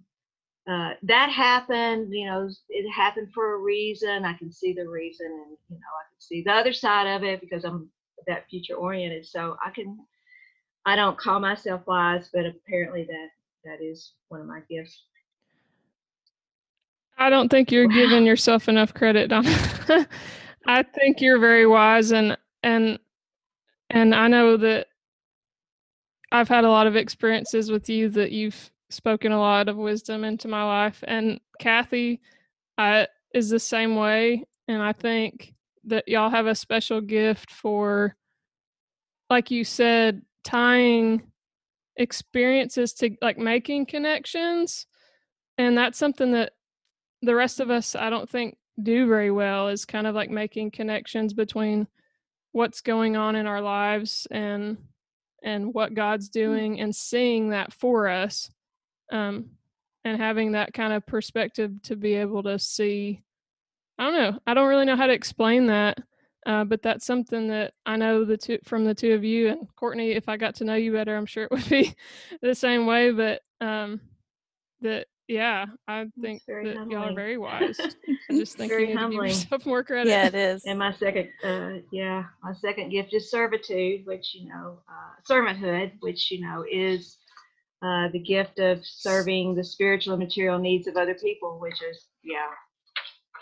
uh, 0.70 0.90
that 1.02 1.28
happened, 1.30 2.12
you 2.14 2.26
know, 2.26 2.48
it 2.68 2.88
happened 2.90 3.28
for 3.34 3.54
a 3.54 3.58
reason. 3.58 4.24
I 4.24 4.34
can 4.34 4.52
see 4.52 4.72
the 4.72 4.88
reason 4.88 5.26
and, 5.26 5.56
you 5.68 5.76
know, 5.76 5.92
I 6.00 6.04
can 6.10 6.20
see 6.20 6.42
the 6.42 6.52
other 6.52 6.72
side 6.72 7.08
of 7.08 7.24
it 7.24 7.40
because 7.40 7.64
I'm 7.64 7.90
that 8.28 8.48
future 8.48 8.74
oriented. 8.76 9.26
So 9.26 9.56
I 9.64 9.70
can, 9.70 9.98
I 10.86 10.94
don't 10.96 11.18
call 11.18 11.40
myself 11.40 11.82
wise, 11.86 12.30
but 12.32 12.46
apparently 12.46 13.04
that, 13.04 13.28
that 13.64 13.84
is 13.84 14.12
one 14.28 14.40
of 14.40 14.46
my 14.46 14.60
gifts. 14.70 15.02
I 17.18 17.30
don't 17.30 17.48
think 17.48 17.70
you're 17.70 17.86
Wow. 17.86 17.88
giving 17.88 18.26
yourself 18.26 18.68
enough 18.68 18.94
credit, 18.94 19.28
Donna. 19.28 19.54
I 20.66 20.82
think 20.82 21.20
you're 21.20 21.38
very 21.38 21.66
wise 21.66 22.12
and 22.12 22.36
and 22.62 22.98
and 23.92 24.14
I 24.14 24.26
know 24.26 24.56
that 24.56 24.86
I've 26.32 26.48
had 26.48 26.64
a 26.64 26.70
lot 26.70 26.86
of 26.86 26.96
experiences 26.96 27.70
with 27.70 27.90
you 27.90 28.08
that 28.10 28.32
you've 28.32 28.70
spoken 28.88 29.32
a 29.32 29.38
lot 29.38 29.68
of 29.68 29.76
wisdom 29.76 30.24
into 30.24 30.48
my 30.48 30.64
life. 30.64 31.04
And 31.06 31.38
Kathy 31.60 32.20
I, 32.78 33.06
is 33.34 33.50
the 33.50 33.58
same 33.58 33.96
way. 33.96 34.44
And 34.66 34.82
I 34.82 34.92
think 34.92 35.52
that 35.84 36.08
y'all 36.08 36.30
have 36.30 36.46
a 36.46 36.54
special 36.54 37.02
gift 37.02 37.50
for, 37.50 38.16
like 39.28 39.50
you 39.50 39.62
said, 39.62 40.22
tying 40.42 41.22
experiences 41.96 42.94
to 42.94 43.10
like 43.20 43.36
making 43.36 43.86
connections. 43.86 44.86
And 45.58 45.76
that's 45.76 45.98
something 45.98 46.32
that 46.32 46.52
the 47.20 47.34
rest 47.34 47.60
of 47.60 47.70
us, 47.70 47.94
I 47.94 48.08
don't 48.08 48.28
think, 48.28 48.56
do 48.82 49.06
very 49.06 49.30
well 49.30 49.68
is 49.68 49.84
kind 49.84 50.06
of 50.06 50.14
like 50.14 50.30
making 50.30 50.70
connections 50.70 51.34
between 51.34 51.86
what's 52.52 52.80
going 52.80 53.16
on 53.16 53.36
in 53.36 53.46
our 53.46 53.60
lives 53.60 54.26
and 54.30 54.76
and 55.42 55.74
what 55.74 55.94
God's 55.94 56.28
mm. 56.28 56.32
doing 56.32 56.80
and 56.80 56.94
seeing 56.94 57.50
that 57.50 57.72
for 57.72 58.08
us 58.08 58.50
um 59.10 59.50
and 60.04 60.20
having 60.20 60.52
that 60.52 60.72
kind 60.72 60.92
of 60.92 61.06
perspective 61.06 61.70
to 61.82 61.96
be 61.96 62.14
able 62.14 62.42
to 62.42 62.58
see 62.58 63.22
I 63.98 64.04
don't 64.04 64.14
know. 64.14 64.38
I 64.46 64.54
don't 64.54 64.68
really 64.68 64.84
know 64.84 64.96
how 64.96 65.06
to 65.06 65.12
explain 65.12 65.66
that. 65.66 65.98
Uh, 66.44 66.64
but 66.64 66.82
that's 66.82 67.06
something 67.06 67.46
that 67.48 67.72
I 67.86 67.94
know 67.96 68.24
the 68.24 68.36
two 68.36 68.58
from 68.64 68.84
the 68.84 68.94
two 68.94 69.12
of 69.12 69.22
you 69.22 69.48
and 69.48 69.68
Courtney. 69.76 70.10
If 70.10 70.28
I 70.28 70.36
got 70.36 70.56
to 70.56 70.64
know 70.64 70.74
you 70.74 70.92
better, 70.92 71.16
I'm 71.16 71.26
sure 71.26 71.44
it 71.44 71.52
would 71.52 71.68
be 71.68 71.94
the 72.42 72.54
same 72.54 72.84
way. 72.84 73.12
But 73.12 73.42
um, 73.60 74.00
that 74.80 75.06
yeah, 75.28 75.66
I 75.88 76.06
think 76.20 76.42
that 76.46 76.76
humbling. 76.76 76.90
y'all 76.90 77.10
are 77.10 77.14
very 77.14 77.38
wise. 77.38 77.78
I 77.80 78.34
just 78.34 78.56
think 78.56 78.70
very 78.70 78.82
you 78.82 78.88
need 78.88 78.96
humbling. 78.98 79.28
to 79.30 79.34
give 79.34 79.42
yourself 79.44 79.66
more 79.66 79.84
credit. 79.84 80.10
Yeah, 80.10 80.26
it 80.26 80.34
is. 80.34 80.62
And 80.66 80.78
my 80.78 80.92
second, 80.92 81.28
uh, 81.44 81.80
yeah, 81.90 82.24
my 82.42 82.52
second 82.54 82.90
gift 82.90 83.14
is 83.14 83.30
servitude, 83.30 84.06
which 84.06 84.34
you 84.34 84.48
know, 84.48 84.78
uh, 84.88 85.32
servanthood, 85.32 85.92
which 86.00 86.30
you 86.30 86.40
know 86.40 86.64
is 86.70 87.18
uh, 87.82 88.08
the 88.12 88.18
gift 88.18 88.58
of 88.58 88.80
serving 88.84 89.54
the 89.54 89.64
spiritual 89.64 90.14
and 90.14 90.22
material 90.22 90.58
needs 90.58 90.86
of 90.86 90.96
other 90.96 91.14
people, 91.14 91.58
which 91.60 91.80
is 91.82 92.06
yeah, 92.22 92.50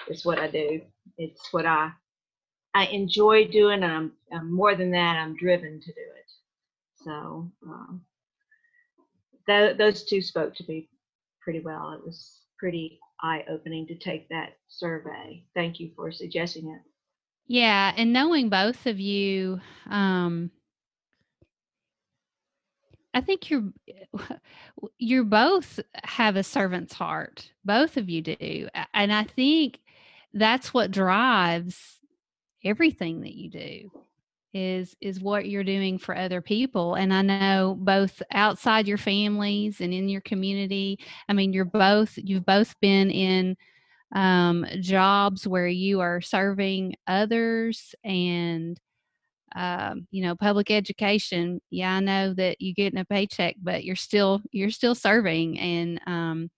it's 0.09 0.25
what 0.25 0.39
I 0.39 0.49
do. 0.49 0.81
It's 1.19 1.53
what 1.53 1.67
I 1.67 1.91
I 2.75 2.87
enjoy 2.87 3.49
doing. 3.49 3.83
I'm, 3.83 4.13
I'm 4.33 4.53
more 4.53 4.75
than 4.75 4.91
that. 4.93 5.17
I'm 5.17 5.37
driven 5.37 5.81
to 5.81 5.87
do 5.93 6.01
it. 6.17 6.31
So 7.05 7.51
um, 7.67 8.03
th- 9.47 9.77
those 9.77 10.05
two 10.05 10.21
spoke 10.21 10.55
to 10.57 10.65
me 10.69 10.89
pretty 11.41 11.61
well. 11.61 11.93
It 11.93 12.05
was 12.05 12.41
pretty 12.59 13.01
eye 13.23 13.45
opening 13.49 13.87
to 13.87 13.95
take 13.97 14.29
that 14.29 14.57
survey. 14.69 15.45
Thank 15.55 15.81
you 15.81 15.91
for 15.97 16.13
suggesting 16.13 16.69
it. 16.69 16.83
Yeah, 17.47 17.93
and 17.97 18.13
knowing 18.13 18.49
both 18.49 18.87
of 18.87 19.01
you, 19.01 19.61
um, 19.89 20.51
I 23.13 23.21
think 23.21 23.51
you're 23.51 23.73
you're 24.99 25.25
both 25.25 25.81
have 26.05 26.37
a 26.37 26.45
servant's 26.45 26.95
heart. 26.95 27.51
Both 27.65 27.97
of 27.97 28.09
you 28.09 28.23
do, 28.23 28.69
and 28.95 29.13
I 29.13 29.25
think 29.25 29.81
that's 30.33 30.73
what 30.73 30.93
drives 30.93 31.99
everything 32.65 33.23
that 33.23 33.35
you 33.35 33.51
do 33.51 33.91
is 34.53 34.97
is 35.01 35.21
what 35.21 35.49
you're 35.49 35.65
doing 35.65 35.99
for 35.99 36.17
other 36.17 36.41
people 36.41 36.95
and 36.95 37.15
i 37.15 37.23
know 37.23 37.77
both 37.79 38.23
outside 38.33 38.89
your 38.89 38.99
families 38.99 39.81
and 39.81 39.95
in 39.95 40.09
your 40.09 40.21
community 40.23 40.99
i 41.29 41.33
mean 41.33 41.53
you're 41.53 41.65
both 41.65 42.13
you've 42.17 42.47
both 42.47 42.79
been 42.81 43.11
in 43.11 43.57
um, 44.13 44.67
jobs 44.81 45.47
where 45.47 45.69
you 45.69 46.01
are 46.01 46.21
serving 46.21 46.97
others 47.07 47.95
and 48.03 48.81
um, 49.55 50.09
you 50.11 50.23
know 50.23 50.35
public 50.35 50.71
education 50.71 51.61
yeah 51.71 51.93
i 51.93 52.01
know 52.01 52.35
that 52.35 52.57
you're 52.61 52.75
getting 52.75 52.99
a 52.99 53.05
paycheck 53.05 53.55
but 53.63 53.85
you're 53.85 53.95
still 53.95 54.43
you're 54.51 54.71
still 54.71 54.97
serving 54.97 55.59
and 55.61 56.01
um, 56.07 56.51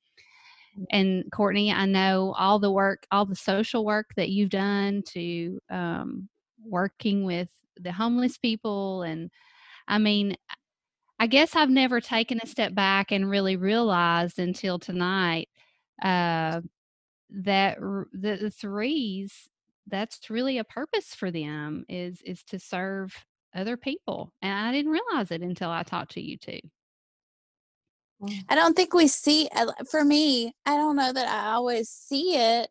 and 0.91 1.25
Courtney, 1.33 1.71
I 1.71 1.87
know 1.87 2.35
all 2.37 2.59
the 2.59 2.71
work, 2.71 3.07
all 3.11 3.27
the 3.27 3.37
social 3.37 3.85
work 3.85 4.11
that 4.17 4.31
you've 4.31 4.51
done 4.51 5.03
to 5.09 5.61
um, 5.71 6.29
working 6.65 7.25
with 7.25 7.49
the 7.81 7.93
homeless 7.93 8.39
people. 8.39 9.03
And 9.03 9.31
I 9.89 9.99
mean, 9.99 10.37
I 11.19 11.27
guess 11.27 11.55
I've 11.55 11.71
never 11.71 12.01
taken 12.01 12.41
a 12.43 12.47
step 12.47 12.75
back 12.75 13.13
and 13.13 13.31
really 13.31 13.57
realized 13.57 14.39
until 14.39 14.79
tonight 14.79 15.49
uh, 16.03 16.63
that 17.31 17.79
the, 17.79 18.39
the 18.41 18.51
threes, 18.51 19.49
that's 19.87 20.31
really 20.31 20.59
a 20.59 20.65
purpose 20.65 21.15
for 21.15 21.31
them 21.31 21.85
is 21.89 22.23
is 22.23 22.43
to 22.45 22.59
serve 22.59 23.15
other 23.55 23.77
people. 23.77 24.33
And 24.41 24.53
I 24.53 24.73
didn't 24.73 24.93
realize 24.93 25.31
it 25.31 25.43
until 25.43 25.71
I 25.71 25.83
talked 25.83 26.13
to 26.13 26.21
you 26.21 26.39
two. 26.39 26.61
Mm. 28.23 28.45
I 28.49 28.55
don't 28.55 28.75
think 28.75 28.95
we 28.95 29.09
see 29.09 29.49
for 29.91 30.05
me, 30.05 30.55
I 30.65 30.77
don't 30.77 30.97
know 30.97 31.13
that 31.13 31.29
I 31.29 31.53
always 31.53 31.89
see 31.89 32.37
it. 32.37 32.69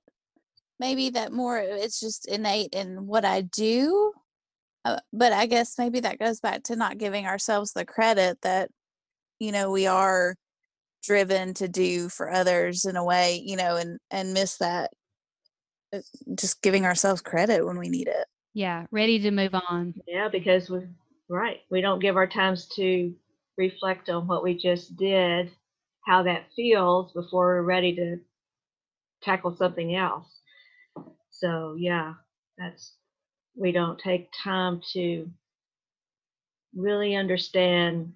Maybe 0.79 1.11
that 1.11 1.31
more 1.31 1.59
it's 1.59 1.99
just 1.99 2.27
innate 2.27 2.73
in 2.73 3.07
what 3.07 3.23
I 3.23 3.41
do. 3.41 4.13
Uh, 4.83 4.99
but 5.13 5.31
I 5.31 5.45
guess 5.45 5.77
maybe 5.77 5.99
that 6.01 6.19
goes 6.19 6.39
back 6.39 6.63
to 6.63 6.75
not 6.75 6.97
giving 6.97 7.25
ourselves 7.25 7.73
the 7.73 7.85
credit 7.85 8.39
that 8.41 8.69
you 9.39 9.51
know 9.51 9.71
we 9.71 9.87
are 9.87 10.35
driven 11.03 11.53
to 11.55 11.67
do 11.67 12.09
for 12.09 12.31
others 12.31 12.85
in 12.85 12.95
a 12.95 13.03
way, 13.03 13.41
you 13.45 13.55
know, 13.55 13.75
and 13.75 13.99
and 14.09 14.33
miss 14.33 14.57
that 14.57 14.91
uh, 15.93 15.99
just 16.35 16.61
giving 16.61 16.85
ourselves 16.85 17.21
credit 17.21 17.65
when 17.65 17.77
we 17.77 17.89
need 17.89 18.07
it. 18.07 18.25
Yeah, 18.53 18.85
ready 18.91 19.19
to 19.19 19.31
move 19.31 19.55
on. 19.69 19.93
Yeah, 20.07 20.29
because 20.29 20.69
we 20.69 20.81
right, 21.29 21.59
we 21.69 21.81
don't 21.81 21.99
give 21.99 22.17
our 22.17 22.27
times 22.27 22.67
to 22.75 23.13
reflect 23.57 24.09
on 24.09 24.27
what 24.27 24.43
we 24.43 24.57
just 24.57 24.97
did, 24.97 25.51
how 26.05 26.23
that 26.23 26.47
feels 26.55 27.11
before 27.13 27.47
we're 27.47 27.61
ready 27.61 27.95
to 27.95 28.17
tackle 29.21 29.55
something 29.55 29.95
else. 29.95 30.41
So, 31.29 31.75
yeah, 31.77 32.13
that's, 32.57 32.95
we 33.55 33.71
don't 33.71 33.99
take 33.99 34.29
time 34.43 34.81
to 34.93 35.29
really 36.75 37.15
understand 37.15 38.13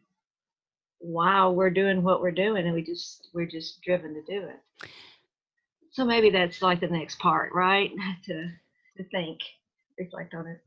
why 1.00 1.48
we're 1.48 1.70
doing 1.70 2.04
what 2.04 2.22
we're 2.22 2.32
doing 2.32 2.66
and 2.66 2.74
we 2.74 2.84
just, 2.84 3.30
we're 3.34 3.46
just 3.46 3.82
driven 3.82 4.14
to 4.14 4.22
do 4.22 4.48
it. 4.48 4.90
So 5.92 6.06
maybe 6.06 6.30
that's 6.30 6.62
like 6.62 6.80
the 6.80 6.88
next 6.88 7.20
part, 7.20 7.54
right? 7.54 7.92
to, 8.26 8.50
to 8.98 9.04
think, 9.10 9.40
reflect 9.98 10.34
on 10.34 10.48
it. 10.48 10.62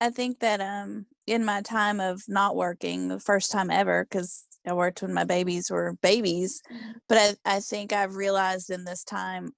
I 0.00 0.10
think 0.10 0.40
that 0.40 0.60
um 0.60 1.06
in 1.28 1.44
my 1.44 1.62
time 1.62 2.00
of 2.00 2.22
not 2.26 2.56
working, 2.56 3.06
the 3.06 3.20
first 3.20 3.52
time 3.52 3.70
ever, 3.70 4.04
because 4.04 4.44
I 4.66 4.72
worked 4.72 5.02
when 5.02 5.14
my 5.14 5.24
babies 5.24 5.70
were 5.70 5.96
babies, 6.02 6.60
mm-hmm. 6.72 6.92
but 7.08 7.18
I, 7.44 7.56
I 7.56 7.60
think 7.60 7.92
I've 7.92 8.16
realized 8.16 8.70
in 8.70 8.84
this 8.84 9.04
time 9.04 9.52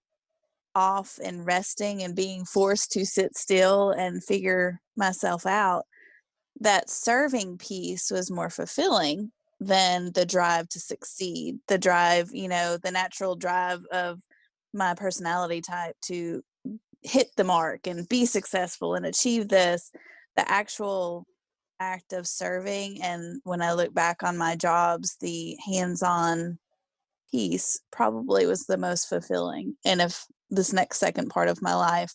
off 0.74 1.18
and 1.22 1.46
resting 1.46 2.02
and 2.02 2.16
being 2.16 2.44
forced 2.44 2.92
to 2.92 3.06
sit 3.06 3.36
still 3.36 3.90
and 3.90 4.24
figure 4.24 4.80
myself 4.96 5.46
out 5.46 5.84
that 6.60 6.88
serving 6.88 7.58
piece 7.58 8.10
was 8.10 8.30
more 8.30 8.50
fulfilling 8.50 9.30
than 9.60 10.12
the 10.12 10.26
drive 10.26 10.68
to 10.68 10.80
succeed 10.80 11.56
the 11.68 11.78
drive 11.78 12.28
you 12.32 12.48
know 12.48 12.76
the 12.76 12.90
natural 12.90 13.34
drive 13.36 13.80
of 13.92 14.20
my 14.72 14.94
personality 14.94 15.60
type 15.60 15.94
to 16.02 16.42
hit 17.04 17.28
the 17.36 17.44
mark 17.44 17.86
and 17.86 18.08
be 18.08 18.26
successful 18.26 18.94
and 18.94 19.06
achieve 19.06 19.48
this. 19.48 19.92
The 20.36 20.50
actual 20.50 21.26
act 21.80 22.12
of 22.12 22.24
serving 22.24 23.02
and 23.02 23.40
when 23.42 23.60
i 23.60 23.72
look 23.72 23.92
back 23.92 24.22
on 24.22 24.38
my 24.38 24.54
jobs 24.54 25.16
the 25.20 25.56
hands-on 25.66 26.56
piece 27.32 27.80
probably 27.90 28.46
was 28.46 28.66
the 28.66 28.76
most 28.76 29.08
fulfilling. 29.08 29.74
And 29.84 30.00
if 30.00 30.24
this 30.50 30.72
next 30.72 30.98
second 30.98 31.28
part 31.28 31.48
of 31.48 31.62
my 31.62 31.74
life 31.74 32.14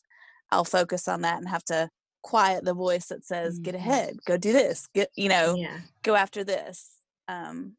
i'll 0.52 0.66
focus 0.66 1.08
on 1.08 1.22
that 1.22 1.38
and 1.38 1.50
have 1.50 1.64
to 1.64 1.90
quiet 2.22 2.66
the 2.66 2.74
voice 2.74 3.08
that 3.08 3.26
says 3.26 3.56
mm-hmm. 3.56 3.64
get 3.64 3.76
ahead 3.76 4.18
go 4.26 4.38
do 4.38 4.52
this 4.52 4.88
get 4.94 5.10
you 5.16 5.30
know 5.30 5.56
yeah. 5.56 5.80
go 6.04 6.16
after 6.16 6.44
this 6.44 6.92
um 7.28 7.76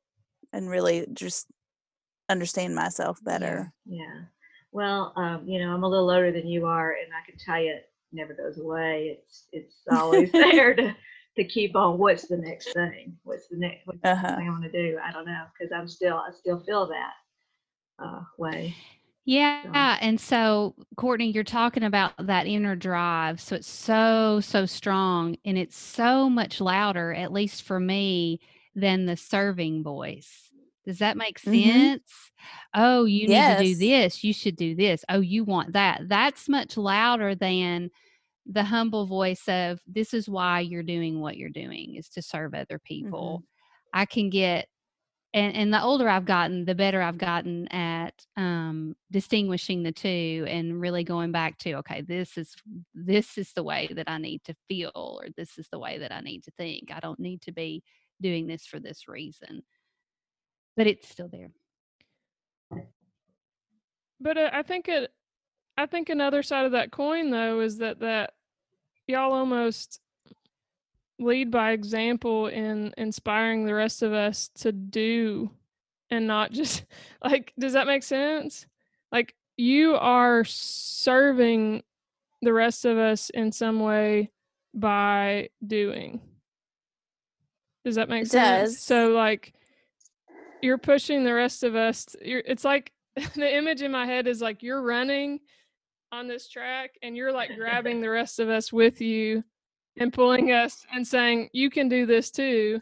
and 0.53 0.71
really 0.71 1.07
just 1.13 1.47
understand 2.29 2.75
myself 2.75 3.19
better 3.23 3.73
yeah, 3.85 3.99
yeah. 3.99 4.21
well 4.73 5.13
um 5.17 5.47
you 5.47 5.59
know 5.59 5.73
i'm 5.73 5.83
a 5.83 5.89
little 5.89 6.11
older 6.11 6.33
than 6.33 6.47
you 6.47 6.65
are 6.67 6.93
and 6.93 7.09
i 7.13 7.29
can 7.29 7.39
tell 7.39 7.61
you 7.61 7.73
it 7.73 7.91
never 8.13 8.35
goes 8.35 8.59
away. 8.59 9.19
It's 9.19 9.47
it's 9.53 9.77
always 9.91 10.31
there 10.33 10.75
to 10.75 10.95
to 11.37 11.45
keep 11.45 11.77
on. 11.77 11.99
What's 11.99 12.27
the 12.27 12.37
next 12.37 12.73
thing? 12.73 13.17
What's 13.25 13.49
the 13.49 13.57
next 13.57 13.87
what's 13.87 14.01
uh-huh. 14.05 14.31
the 14.31 14.37
thing 14.37 14.49
I 14.49 14.51
want 14.51 14.65
to 14.65 14.73
do? 14.73 14.99
I 15.03 15.13
don't 15.13 15.27
know 15.27 15.45
because 15.59 15.73
I'm 15.73 15.89
still 15.89 16.17
I 16.17 16.31
still 16.33 16.61
feel 16.61 16.89
that 16.89 17.13
uh, 18.05 18.23
way. 18.39 18.75
Yeah. 19.25 19.99
And 20.01 20.21
so, 20.21 20.75
Courtney, 20.97 21.31
you're 21.31 21.45
talking 21.45 21.85
about 21.85 22.13
that 22.27 22.47
inner 22.47 22.75
drive. 22.75 23.41
So 23.41 23.57
it's 23.57 23.69
so, 23.69 24.41
so 24.41 24.67
strong 24.67 25.37
and 25.45 25.57
it's 25.57 25.77
so 25.77 26.29
much 26.29 26.61
louder, 26.61 27.13
at 27.13 27.33
least 27.33 27.63
for 27.63 27.79
me, 27.79 28.41
than 28.75 29.07
the 29.07 29.17
serving 29.17 29.83
voice. 29.83 30.51
Does 30.85 30.99
that 30.99 31.17
make 31.17 31.39
mm-hmm. 31.41 31.71
sense? 31.71 32.03
Mm-hmm. 32.03 32.81
Oh, 32.83 33.05
you 33.05 33.29
need 33.29 33.57
to 33.59 33.63
do 33.63 33.77
this. 33.77 34.25
You 34.25 34.33
should 34.33 34.57
do 34.57 34.75
this. 34.75 35.05
Oh, 35.09 35.21
you 35.21 35.45
want 35.45 35.75
that. 35.75 36.03
That's 36.07 36.49
much 36.49 36.77
louder 36.77 37.35
than 37.35 37.91
the 38.47 38.65
humble 38.65 39.07
voice 39.07 39.47
of 39.47 39.81
this 39.87 40.15
is 40.15 40.29
why 40.29 40.61
you're 40.61 40.83
doing 40.83 41.21
what 41.21 41.37
you're 41.37 41.51
doing 41.51 41.97
is 41.97 42.09
to 42.09 42.23
serve 42.23 42.55
other 42.55 42.81
people. 42.83 43.45
I 43.93 44.07
can 44.07 44.31
get 44.31 44.67
and 45.33 45.55
and 45.55 45.73
the 45.73 45.83
older 45.83 46.09
I've 46.09 46.25
gotten, 46.25 46.65
the 46.65 46.75
better 46.75 47.01
I've 47.01 47.19
gotten 47.19 47.69
at 47.69 48.15
um, 48.37 48.97
distinguishing 49.11 49.83
the 49.83 49.93
two 49.93 50.45
and 50.49 50.81
really 50.81 51.05
going 51.05 51.31
back 51.31 51.59
to 51.59 51.75
okay, 51.75 52.01
this 52.01 52.37
is 52.37 52.55
this 52.95 53.39
is 53.39 53.53
the 53.53 53.63
way 53.63 53.89
that 53.95 54.11
I 54.11 54.19
need 54.19 54.43
to 54.45 54.57
feel, 54.69 54.91
or 54.95 55.27
this 55.37 55.59
is 55.59 55.69
the 55.71 55.79
way 55.79 55.99
that 55.99 56.13
I 56.13 56.21
need 56.21 56.45
to 56.45 56.51
think. 56.53 56.91
I 56.93 57.01
don't 57.01 57.21
need 57.21 57.43
to 57.43 57.53
be 57.53 57.85
doing 58.21 58.47
this 58.47 58.67
for 58.67 58.81
this 58.81 59.07
reason, 59.07 59.63
but 60.77 60.87
it's 60.89 61.09
still 61.09 61.29
there. 61.29 61.51
But 64.21 64.37
uh, 64.37 64.51
I 64.53 64.63
think 64.63 64.89
it, 64.89 65.13
I 65.77 65.87
think 65.87 66.09
another 66.09 66.43
side 66.43 66.67
of 66.67 66.73
that 66.73 66.91
coin 66.91 67.31
though 67.31 67.61
is 67.61 67.79
that 67.79 68.01
that 68.01 68.33
y'all 69.07 69.33
almost 69.33 70.01
lead 71.21 71.51
by 71.51 71.73
example 71.73 72.47
in 72.47 72.93
inspiring 72.97 73.65
the 73.65 73.75
rest 73.75 74.03
of 74.03 74.13
us 74.13 74.49
to 74.57 74.73
do 74.73 75.51
and 76.11 76.27
not 76.27 76.51
just 76.53 76.85
like 77.23 77.53
does 77.59 77.75
that 77.75 77.87
make 77.87 78.03
sense? 78.03 78.67
Like 79.13 79.35
you 79.57 79.95
are 79.97 80.45
serving 80.45 81.83
the 82.43 82.53
rest 82.53 82.85
of 82.85 82.97
us 82.97 83.31
in 83.31 83.53
some 83.53 83.81
way 83.81 84.31
by 84.75 85.51
doing. 85.67 86.21
Does 87.85 87.97
that 87.97 88.09
make 88.09 88.23
It 88.25 88.31
sense? 88.31 88.71
Does. 88.75 88.81
so 88.83 89.09
like 89.11 89.53
you're 90.63 90.79
pushing 90.79 91.25
the 91.25 91.35
rest 91.35 91.63
of 91.63 91.75
us 91.75 92.05
t- 92.05 92.31
you're, 92.31 92.43
it's 92.45 92.65
like 92.65 92.93
the 93.35 93.57
image 93.57 93.83
in 93.83 93.91
my 93.91 94.07
head 94.07 94.27
is 94.27 94.41
like 94.41 94.63
you're 94.63 94.83
running 94.83 95.41
on 96.13 96.29
this 96.29 96.49
track 96.49 96.93
and 97.03 97.17
you're 97.17 97.33
like 97.33 97.51
grabbing 97.57 98.01
the 98.01 98.11
rest 98.11 98.41
of 98.41 98.49
us 98.49 98.73
with 98.73 99.01
you 99.01 99.43
and 100.01 100.13
pulling 100.13 100.51
us 100.51 100.85
and 100.93 101.07
saying 101.07 101.49
you 101.53 101.71
can 101.71 101.89
do 101.89 102.07
this 102.07 102.31
too. 102.31 102.81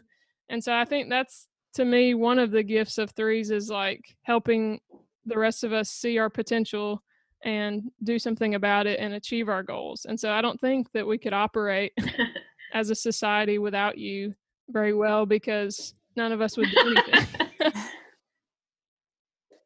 And 0.49 0.63
so 0.63 0.73
i 0.73 0.85
think 0.85 1.09
that's 1.09 1.47
to 1.75 1.85
me 1.85 2.15
one 2.15 2.39
of 2.39 2.49
the 2.49 2.63
gifts 2.63 2.97
of 2.97 3.11
threes 3.11 3.51
is 3.51 3.69
like 3.69 4.03
helping 4.23 4.79
the 5.25 5.37
rest 5.37 5.63
of 5.63 5.71
us 5.71 5.91
see 5.91 6.17
our 6.17 6.29
potential 6.29 7.03
and 7.45 7.83
do 8.03 8.17
something 8.17 8.55
about 8.55 8.87
it 8.87 8.99
and 8.99 9.13
achieve 9.13 9.47
our 9.47 9.61
goals. 9.61 10.05
And 10.05 10.19
so 10.19 10.31
i 10.31 10.41
don't 10.41 10.59
think 10.59 10.91
that 10.93 11.05
we 11.05 11.17
could 11.19 11.33
operate 11.33 11.93
as 12.73 12.89
a 12.89 12.95
society 12.95 13.59
without 13.59 13.97
you 13.97 14.33
very 14.69 14.93
well 14.93 15.25
because 15.25 15.93
none 16.15 16.31
of 16.31 16.41
us 16.41 16.57
would 16.57 16.69
do 16.71 16.95
anything. 16.95 17.27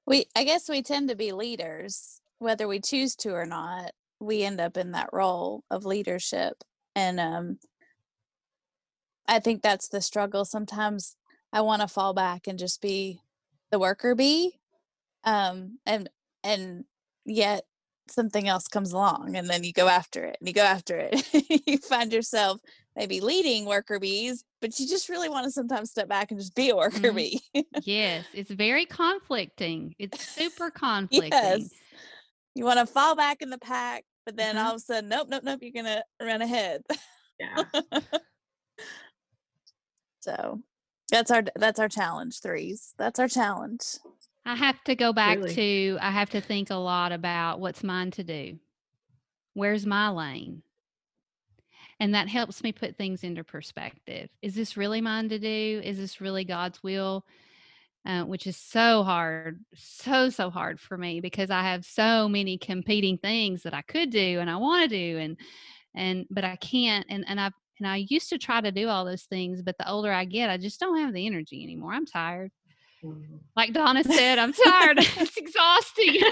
We 0.06 0.26
i 0.36 0.44
guess 0.44 0.68
we 0.68 0.82
tend 0.82 1.08
to 1.10 1.16
be 1.16 1.32
leaders 1.32 2.20
whether 2.40 2.68
we 2.68 2.82
choose 2.82 3.16
to 3.18 3.30
or 3.30 3.46
not 3.46 3.92
we 4.20 4.44
end 4.44 4.60
up 4.60 4.76
in 4.76 4.92
that 4.92 5.10
role 5.14 5.64
of 5.72 5.86
leadership 5.86 6.62
and 6.96 7.20
um 7.20 7.58
i 9.28 9.40
think 9.40 9.62
that's 9.62 9.88
the 9.90 10.02
struggle 10.02 10.46
sometimes 10.46 11.16
i 11.52 11.62
want 11.62 11.82
to 11.82 11.88
fall 11.88 12.14
back 12.14 12.48
and 12.48 12.60
just 12.60 12.82
be 12.82 13.20
the 13.72 13.80
worker 13.80 14.16
bee 14.16 14.60
um 15.24 15.80
and 15.86 16.10
and 16.44 16.86
yet 17.26 17.64
something 18.10 18.48
else 18.50 18.68
comes 18.68 18.92
along 18.92 19.36
and 19.36 19.50
then 19.50 19.64
you 19.64 19.72
go 19.72 19.88
after 19.88 20.26
it 20.26 20.36
and 20.40 20.48
you 20.48 20.54
go 20.54 20.64
after 20.64 20.98
it 20.98 21.64
you 21.68 21.78
find 21.78 22.12
yourself 22.12 22.60
maybe 22.98 23.22
leading 23.22 23.66
worker 23.66 23.98
bees 23.98 24.44
but 24.60 24.78
you 24.78 24.88
just 24.88 25.08
really 25.08 25.30
want 25.30 25.46
to 25.46 25.52
sometimes 25.52 25.90
step 25.90 26.10
back 26.10 26.30
and 26.30 26.40
just 26.40 26.54
be 26.54 26.70
a 26.70 26.76
worker 26.76 27.14
Mhm. 27.14 27.16
bee 27.16 27.42
yes, 27.86 28.26
it's 28.34 28.52
very 28.52 28.86
conflicting. 28.86 29.96
It's 30.00 30.22
super 30.22 30.70
conflicting. 30.86 31.32
Yes. 31.32 31.70
You 32.56 32.66
want 32.66 32.80
to 32.80 32.86
fall 32.86 33.16
back 33.16 33.42
in 33.42 33.50
the 33.50 33.58
pack, 33.58 34.04
but 34.26 34.36
then 34.38 34.56
Mhm. 34.56 34.64
all 34.64 34.72
of 34.72 34.78
a 34.78 34.80
sudden, 34.80 35.10
nope, 35.10 35.28
nope, 35.30 35.44
nope, 35.44 35.60
you're 35.62 35.72
going 35.72 35.86
to 35.86 36.04
run 36.22 36.42
ahead. 36.42 36.82
yeah. 37.40 37.64
So 40.22 40.62
that's 41.10 41.32
our 41.32 41.44
that's 41.56 41.80
our 41.80 41.90
challenge 41.90 42.40
threes. 42.40 42.94
That's 42.98 43.20
our 43.20 43.28
challenge. 43.28 43.84
I 44.46 44.56
have 44.56 44.82
to 44.86 44.96
go 44.96 45.12
back 45.14 45.38
Really? 45.38 45.54
to 45.56 45.98
I 46.02 46.12
have 46.12 46.30
to 46.30 46.42
think 46.42 46.70
a 46.70 46.76
lot 46.76 47.12
about 47.12 47.60
what's 47.60 47.84
mine 47.84 48.12
to 48.12 48.24
do. 48.24 48.58
Where's 49.54 49.86
my 49.86 50.10
lane? 50.10 50.64
And 52.00 52.16
that 52.16 52.28
helps 52.30 52.64
me 52.64 52.72
put 52.72 52.98
things 52.98 53.24
into 53.24 53.44
perspective. 53.44 54.30
Is 54.42 54.56
this 54.56 54.78
really 54.78 55.02
mine 55.02 55.30
to 55.30 55.40
do? 55.40 55.82
Is 55.84 55.98
this 55.98 56.22
really 56.22 56.44
God's 56.46 56.82
will? 56.82 57.26
Uh, 58.06 58.24
which 58.24 58.48
is 58.48 58.58
so 58.58 59.02
hard, 59.02 59.64
so, 59.76 60.30
so 60.30 60.50
hard 60.50 60.78
for 60.78 60.98
me 60.98 61.22
because 61.22 61.50
I 61.50 61.64
have 61.64 61.86
so 61.86 62.28
many 62.28 62.58
competing 62.58 63.18
things 63.18 63.64
that 63.64 63.74
I 63.74 63.82
could 63.82 64.10
do 64.10 64.40
and 64.42 64.50
I 64.50 64.58
want 64.58 64.84
to 64.84 64.90
do 64.90 65.18
and 65.20 65.38
and 65.96 66.26
but 66.30 66.44
I 66.44 66.58
can't 66.58 67.06
and 67.08 67.24
and 67.30 67.40
I've 67.40 67.54
and 67.80 67.88
I 67.88 68.06
used 68.10 68.28
to 68.30 68.38
try 68.38 68.60
to 68.60 68.72
do 68.72 68.90
all 68.90 69.06
those 69.06 69.24
things, 69.24 69.62
but 69.62 69.78
the 69.78 69.90
older 69.90 70.12
I 70.12 70.26
get, 70.26 70.50
I 70.50 70.58
just 70.58 70.82
don't 70.82 71.00
have 71.00 71.14
the 71.14 71.26
energy 71.26 71.64
anymore. 71.64 71.94
I'm 71.94 72.06
tired. 72.06 72.52
Mhm. 73.04 73.40
Like 73.56 73.72
Donna 73.74 74.04
said, 74.14 74.38
I'm 74.38 74.52
tired. 74.54 74.98
it's 75.18 75.38
exhausting. 75.38 76.20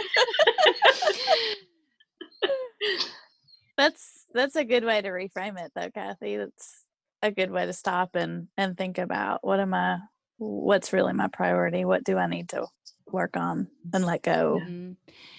That's 3.78 4.26
that's 4.34 4.56
a 4.56 4.64
good 4.66 4.84
way 4.84 5.02
to 5.02 5.10
reframe 5.10 5.60
it 5.60 5.72
though, 5.74 5.90
Kathy. 5.90 6.38
That's 6.38 6.86
a 7.22 7.32
good 7.32 7.50
way 7.50 7.66
to 7.66 7.74
stop 7.74 8.16
and 8.16 8.48
and 8.58 8.78
think 8.78 8.98
about 8.98 9.44
what 9.44 9.60
am 9.60 9.74
I 9.74 9.98
what's 10.42 10.92
really 10.92 11.14
my 11.14 11.28
priority? 11.28 11.86
What 11.86 12.04
do 12.04 12.18
I 12.18 12.26
need 12.26 12.50
to 12.50 12.66
work 13.06 13.38
on 13.38 13.68
and 13.94 14.04
let 14.04 14.24
go? 14.24 14.60
Mhm. 14.60 14.98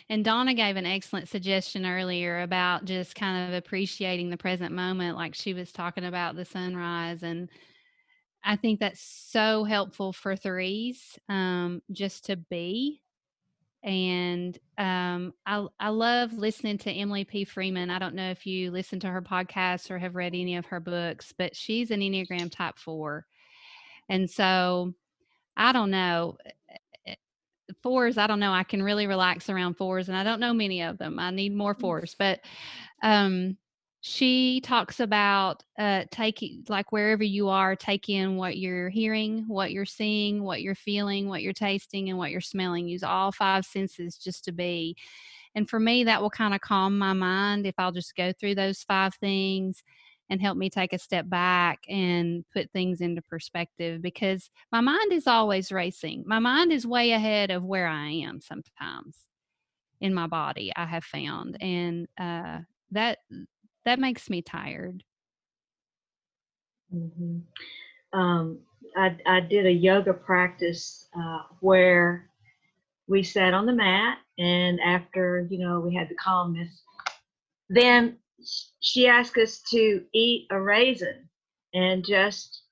And 0.09 0.25
Donna 0.25 0.55
gave 0.55 0.77
an 0.77 0.87
excellent 0.87 1.29
suggestion 1.29 1.85
earlier 1.85 2.41
about 2.41 2.85
just 2.85 3.17
kind 3.17 3.49
of 3.49 3.55
appreciating 3.55 4.31
the 4.31 4.37
present 4.37 4.73
moment, 4.73 5.17
like 5.17 5.35
she 5.35 5.55
was 5.55 5.73
talking 5.73 6.05
about 6.05 6.37
the 6.37 6.45
sunrise. 6.45 7.25
And 7.25 7.51
I 8.45 8.55
think 8.55 8.79
that's 8.79 9.01
so 9.01 9.65
helpful 9.65 10.13
for 10.13 10.37
threes, 10.37 11.19
um, 11.29 11.83
just 11.91 12.27
to 12.27 12.37
be. 12.37 13.03
And 13.83 14.57
um, 14.79 15.35
I, 15.45 15.67
I 15.81 15.89
love 15.89 16.33
listening 16.35 16.79
to 16.79 16.93
Emily 16.93 17.25
P. 17.25 17.45
Freeman. 17.45 17.91
I 17.91 17.99
don't 17.99 18.15
know 18.15 18.31
if 18.31 18.47
you 18.47 18.71
listen 18.71 19.01
to 19.01 19.09
her 19.09 19.23
podcast 19.23 19.91
or 19.91 19.99
have 19.99 20.15
read 20.15 20.35
any 20.35 20.55
of 20.55 20.67
her 20.67 20.79
books, 20.79 21.35
but 21.37 21.57
she's 21.57 21.91
an 21.91 22.01
Enneagram 22.01 22.53
type 22.53 22.79
four. 22.79 23.27
And 24.13 24.31
so 24.31 24.95
I 25.57 25.73
don't 25.73 25.91
know 25.91 26.37
eh, 27.07 27.15
fours 27.83 28.19
i 28.19 28.27
don't 28.27 28.41
know 28.41 28.53
i 28.53 28.63
can 28.65 28.83
really 28.83 29.07
relax 29.07 29.49
around 29.49 29.75
fours 29.77 30.09
and 30.09 30.17
i 30.17 30.25
don't 30.25 30.41
know 30.41 30.53
many 30.53 30.83
of 30.83 30.99
them 30.99 31.19
i 31.19 31.31
need 31.31 31.55
more 31.55 31.75
fours 31.75 32.15
but 32.19 32.41
um 33.03 33.57
she 34.03 34.61
talks 34.63 35.01
about 35.01 35.65
uh 35.79 36.05
taking 36.11 36.65
like 36.69 36.93
wherever 36.93 37.25
you 37.25 37.49
are 37.49 37.77
take 37.77 38.09
in 38.09 38.37
what 38.37 38.59
you're 38.59 38.91
hearing 38.91 39.45
what 39.49 39.73
you're 39.73 39.85
seeing 39.87 40.43
what 40.43 40.61
you're 40.63 40.75
feeling 40.75 41.29
what 41.29 41.43
you're 41.43 41.53
tasting 41.53 42.09
and 42.11 42.19
what 42.19 42.31
you're 42.31 42.41
smelling 42.41 42.89
use 42.89 43.05
all 43.05 43.33
five 43.33 43.65
senses 43.65 44.19
just 44.19 44.45
to 44.45 44.53
be. 44.53 44.97
And 45.55 45.69
for 45.71 45.81
me 45.81 46.05
that 46.05 46.21
will 46.21 46.31
kind 46.31 46.55
of 46.55 46.61
calm 46.61 46.99
my 46.99 47.13
mind 47.15 47.67
if 47.67 47.75
i'll 47.79 47.93
just 47.93 48.17
go 48.17 48.33
through 48.33 48.57
those 48.57 48.83
five 48.83 49.15
things 49.15 49.83
and 50.33 50.41
help 50.41 50.57
me 50.57 50.71
take 50.71 50.95
a 50.95 50.99
step 50.99 51.29
back 51.29 51.81
and 51.91 52.43
put 52.55 52.71
things 52.73 53.03
into 53.03 53.21
perspective 53.21 54.01
because 54.01 54.49
my 54.73 54.81
mind 54.81 55.13
is 55.13 55.27
always 55.27 55.71
racing. 55.71 56.25
My 56.27 56.39
mind 56.39 56.73
is 56.73 56.87
way 56.87 57.13
ahead 57.13 57.51
of 57.51 57.63
where 57.63 57.87
I 57.87 58.09
am 58.09 58.41
sometimes 58.41 59.27
in 60.01 60.15
my 60.15 60.27
body, 60.27 60.73
I 60.75 60.87
have 60.87 61.05
found. 61.05 61.59
And 61.61 62.09
uh, 62.19 62.61
that 62.93 63.19
that 63.85 63.99
makes 63.99 64.31
me 64.31 64.41
tired. 64.41 65.05
hmm 66.91 67.41
Um, 68.15 68.61
I, 68.97 69.17
I 69.27 69.41
did 69.41 69.67
a 69.67 69.71
yoga 69.73 70.15
practice 70.15 71.09
uh, 71.15 71.43
where 71.61 72.31
we 73.07 73.23
sat 73.23 73.53
on 73.53 73.67
the 73.67 73.73
mat, 73.75 74.17
and 74.39 74.81
after 74.81 75.47
you 75.51 75.59
know 75.59 75.81
we 75.81 75.95
had 75.95 76.09
the 76.09 76.15
calmness, 76.15 76.83
then 77.69 78.17
she 78.81 79.07
asked 79.09 79.39
us 79.39 79.63
to 79.71 80.05
eat 80.15 80.47
a 80.51 80.61
raisin 80.61 81.29
and 81.75 82.05
just 82.05 82.63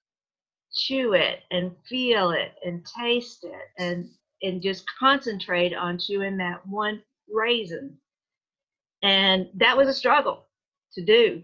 chew 0.75 1.15
it 1.15 1.41
and 1.51 1.73
feel 1.89 2.31
it 2.31 2.55
and 2.65 2.87
taste 2.87 3.45
it 3.45 3.69
and 3.79 4.09
and 4.43 4.63
just 4.63 4.85
concentrate 4.99 5.75
on 5.75 5.99
chewing 5.99 6.39
that 6.39 6.67
one 6.67 7.03
raisin. 7.33 7.99
And 9.03 9.49
that 9.57 9.77
was 9.77 9.89
a 9.89 9.95
struggle 9.95 10.47
to 10.95 11.05
do 11.05 11.43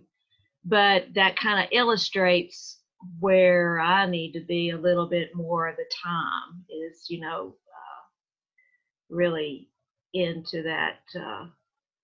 but 0.66 1.06
that 1.14 1.36
kind 1.38 1.64
of 1.64 1.68
illustrates 1.72 2.80
where 3.20 3.78
I 3.80 4.06
need 4.06 4.32
to 4.32 4.40
be 4.40 4.70
a 4.70 4.78
little 4.78 5.08
bit 5.08 5.34
more 5.34 5.68
of 5.68 5.76
the 5.76 5.86
time 6.04 6.64
is, 6.68 7.06
you 7.08 7.20
know, 7.20 7.54
uh, 7.68 9.14
really 9.14 9.70
into 10.12 10.62
that 10.64 10.98
uh, 11.18 11.46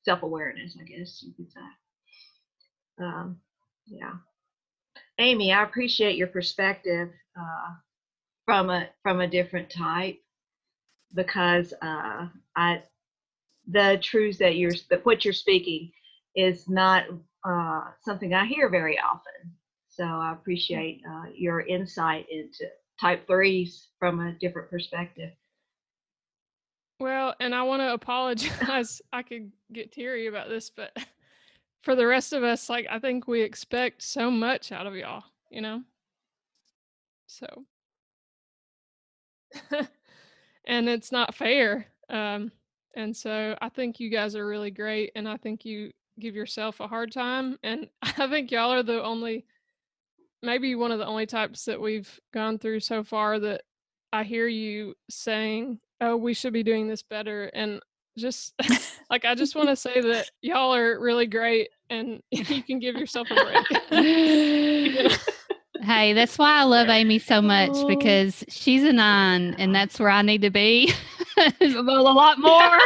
self 0.04 0.22
awareness, 0.22 0.76
I 0.80 0.84
guess 0.84 1.22
you 1.22 1.32
could 1.36 1.50
say. 1.52 1.60
Um, 3.00 3.38
yeah. 3.86 4.14
Amy, 5.18 5.52
I 5.52 5.62
appreciate 5.62 6.16
your 6.16 6.28
perspective 6.28 7.10
uh, 7.38 7.74
from 8.44 8.70
a 8.70 8.88
from 9.02 9.20
a 9.20 9.28
different 9.28 9.70
type 9.70 10.18
because 11.14 11.72
uh, 11.82 12.26
I 12.56 12.82
the 13.68 13.98
truths 14.02 14.38
that 14.38 14.56
you're 14.56 14.72
that 14.90 15.04
what 15.04 15.24
you're 15.24 15.34
speaking 15.34 15.92
is 16.34 16.68
not 16.68 17.04
uh, 17.44 17.82
something 18.00 18.34
I 18.34 18.46
hear 18.46 18.68
very 18.68 18.98
often. 18.98 19.52
So 19.88 20.04
I 20.04 20.32
appreciate 20.32 21.02
uh, 21.08 21.24
your 21.34 21.60
insight 21.60 22.26
into 22.30 22.64
type 23.00 23.26
threes 23.26 23.88
from 23.98 24.20
a 24.20 24.32
different 24.32 24.70
perspective. 24.70 25.30
Well, 26.98 27.34
and 27.40 27.54
I 27.54 27.64
want 27.64 27.80
to 27.80 27.92
apologize. 27.92 29.02
I 29.12 29.22
could 29.22 29.50
get 29.72 29.92
teary 29.92 30.28
about 30.28 30.48
this, 30.48 30.70
but 30.70 30.96
for 31.82 31.94
the 31.96 32.06
rest 32.06 32.32
of 32.32 32.42
us, 32.42 32.68
like 32.68 32.86
I 32.90 32.98
think 32.98 33.26
we 33.26 33.42
expect 33.42 34.02
so 34.02 34.30
much 34.30 34.72
out 34.72 34.86
of 34.86 34.94
y'all, 34.96 35.24
you 35.50 35.60
know? 35.60 35.82
So 37.26 37.46
and 40.66 40.88
it's 40.88 41.12
not 41.12 41.34
fair. 41.34 41.86
Um 42.08 42.52
and 42.94 43.16
so 43.16 43.56
I 43.60 43.68
think 43.70 44.00
you 44.00 44.10
guys 44.10 44.36
are 44.36 44.46
really 44.46 44.70
great 44.70 45.12
and 45.16 45.28
I 45.28 45.36
think 45.38 45.64
you 45.64 45.92
give 46.20 46.34
yourself 46.34 46.80
a 46.80 46.88
hard 46.88 47.10
time 47.12 47.58
and 47.62 47.88
I 48.02 48.28
think 48.28 48.50
y'all 48.50 48.72
are 48.72 48.82
the 48.82 49.02
only 49.02 49.46
maybe 50.42 50.74
one 50.74 50.92
of 50.92 50.98
the 50.98 51.06
only 51.06 51.26
types 51.26 51.64
that 51.66 51.80
we've 51.80 52.20
gone 52.32 52.58
through 52.58 52.80
so 52.80 53.02
far 53.04 53.38
that 53.40 53.62
I 54.12 54.24
hear 54.24 54.46
you 54.48 54.94
saying 55.08 55.80
oh, 56.02 56.16
we 56.16 56.34
should 56.34 56.52
be 56.52 56.64
doing 56.64 56.88
this 56.88 57.02
better. 57.02 57.44
And 57.54 57.80
just 58.18 58.54
like, 59.12 59.26
I 59.26 59.34
just 59.34 59.54
want 59.54 59.68
to 59.68 59.76
say 59.76 60.00
that 60.00 60.30
y'all 60.40 60.74
are 60.74 60.98
really 60.98 61.26
great 61.26 61.68
and 61.90 62.22
you 62.30 62.62
can 62.62 62.78
give 62.78 62.96
yourself 62.96 63.28
a 63.30 63.34
break. 63.90 65.12
Hey, 65.82 66.12
that's 66.12 66.38
why 66.38 66.60
I 66.60 66.62
love 66.62 66.88
Amy 66.88 67.18
so 67.18 67.42
much 67.42 67.70
oh. 67.72 67.88
because 67.88 68.44
she's 68.48 68.84
a 68.84 68.92
nine 68.92 69.56
and 69.58 69.74
that's 69.74 69.98
where 69.98 70.10
I 70.10 70.22
need 70.22 70.42
to 70.42 70.50
be 70.50 70.94
a 71.36 71.80
lot 71.80 72.38
more. 72.38 72.78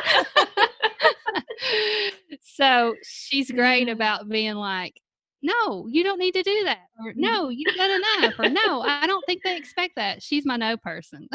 so 2.40 2.94
she's 3.04 3.50
great 3.50 3.90
about 3.90 4.30
being 4.30 4.54
like, 4.54 4.98
no, 5.42 5.86
you 5.88 6.04
don't 6.04 6.18
need 6.18 6.32
to 6.32 6.42
do 6.42 6.64
that. 6.64 6.86
Or 7.04 7.12
mm. 7.12 7.16
no, 7.16 7.50
you've 7.50 7.76
done 7.76 7.90
enough. 7.90 8.38
Or 8.38 8.48
no, 8.48 8.80
I 8.80 9.06
don't 9.06 9.24
think 9.26 9.42
they 9.44 9.58
expect 9.58 9.96
that. 9.96 10.22
She's 10.22 10.46
my 10.46 10.56
no 10.56 10.78
person. 10.78 11.28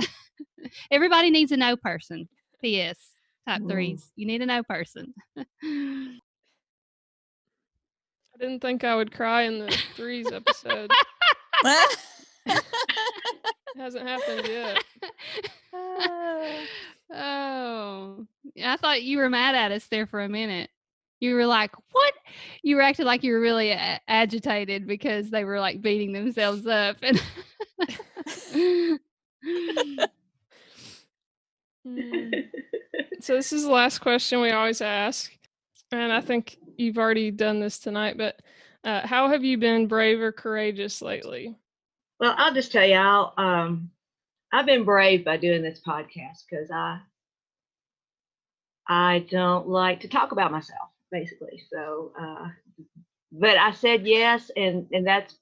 Everybody 0.90 1.30
needs 1.30 1.52
a 1.52 1.58
no 1.58 1.78
person. 1.78 2.28
P.S. 2.60 2.98
Type 3.48 3.62
mm. 3.62 3.70
threes. 3.70 4.12
You 4.16 4.26
need 4.28 4.42
a 4.42 4.46
no 4.46 4.64
person. 4.64 5.14
I 5.38 5.48
didn't 8.40 8.62
think 8.62 8.84
I 8.84 8.96
would 8.96 9.12
cry 9.14 9.44
in 9.44 9.60
the 9.60 9.78
threes 9.96 10.32
episode. 10.32 10.92
it 11.64 12.00
hasn't 13.78 14.08
happened 14.08 14.48
yet. 14.48 14.84
oh, 17.14 18.26
I 18.64 18.78
thought 18.78 19.04
you 19.04 19.18
were 19.18 19.30
mad 19.30 19.56
at 19.56 19.72
us 19.72 19.88
there 19.88 20.06
for 20.06 20.22
a 20.22 20.30
minute. 20.30 20.70
You 21.20 21.36
were 21.36 21.46
like, 21.46 21.72
"What?" 21.92 22.14
You 22.64 22.76
were 22.76 22.82
acting 22.82 23.06
like 23.06 23.24
you 23.24 23.34
were 23.34 23.40
really 23.40 23.72
a- 23.72 24.02
agitated 24.08 24.88
because 24.88 25.30
they 25.30 25.44
were 25.44 25.60
like 25.60 25.82
beating 25.82 26.14
themselves 26.14 26.66
up. 26.66 26.98
And 27.04 27.22
Mm. 31.88 32.50
so 33.22 33.36
this 33.36 33.54
is 33.54 33.64
the 33.64 33.72
last 33.72 34.00
question 34.00 34.42
we 34.42 34.52
always 34.52 34.82
ask, 34.82 35.32
and 35.92 36.12
I 36.12 36.22
think 36.22 36.58
you've 36.78 36.98
already 36.98 37.32
done 37.32 37.60
this 37.60 37.80
tonight. 37.80 38.18
But 38.18 38.42
uh, 38.84 39.06
how 39.06 39.30
have 39.30 39.44
you 39.44 39.58
been 39.58 39.88
brave 39.88 40.22
or 40.22 40.32
courageous 40.32 41.02
lately? 41.02 41.56
Well, 42.20 42.36
I'll 42.38 42.54
just 42.54 42.72
tell 42.72 42.86
you, 42.86 42.96
I'll, 42.96 43.34
um, 43.38 43.90
I've 44.54 44.66
been 44.66 44.84
brave 44.84 45.26
by 45.26 45.38
doing 45.38 45.64
this 45.64 45.82
podcast 45.86 46.44
because 46.50 46.70
I 46.72 47.00
I 48.88 49.26
don't 49.30 49.68
like 49.68 50.02
to 50.02 50.10
talk 50.10 50.32
about 50.32 50.52
myself, 50.52 50.90
basically. 51.12 51.64
So, 51.72 52.12
uh, 52.20 52.50
but 53.32 53.58
I 53.58 53.72
said 53.72 54.06
yes, 54.06 54.52
and 54.56 54.88
and 54.92 55.08
that's 55.08 55.36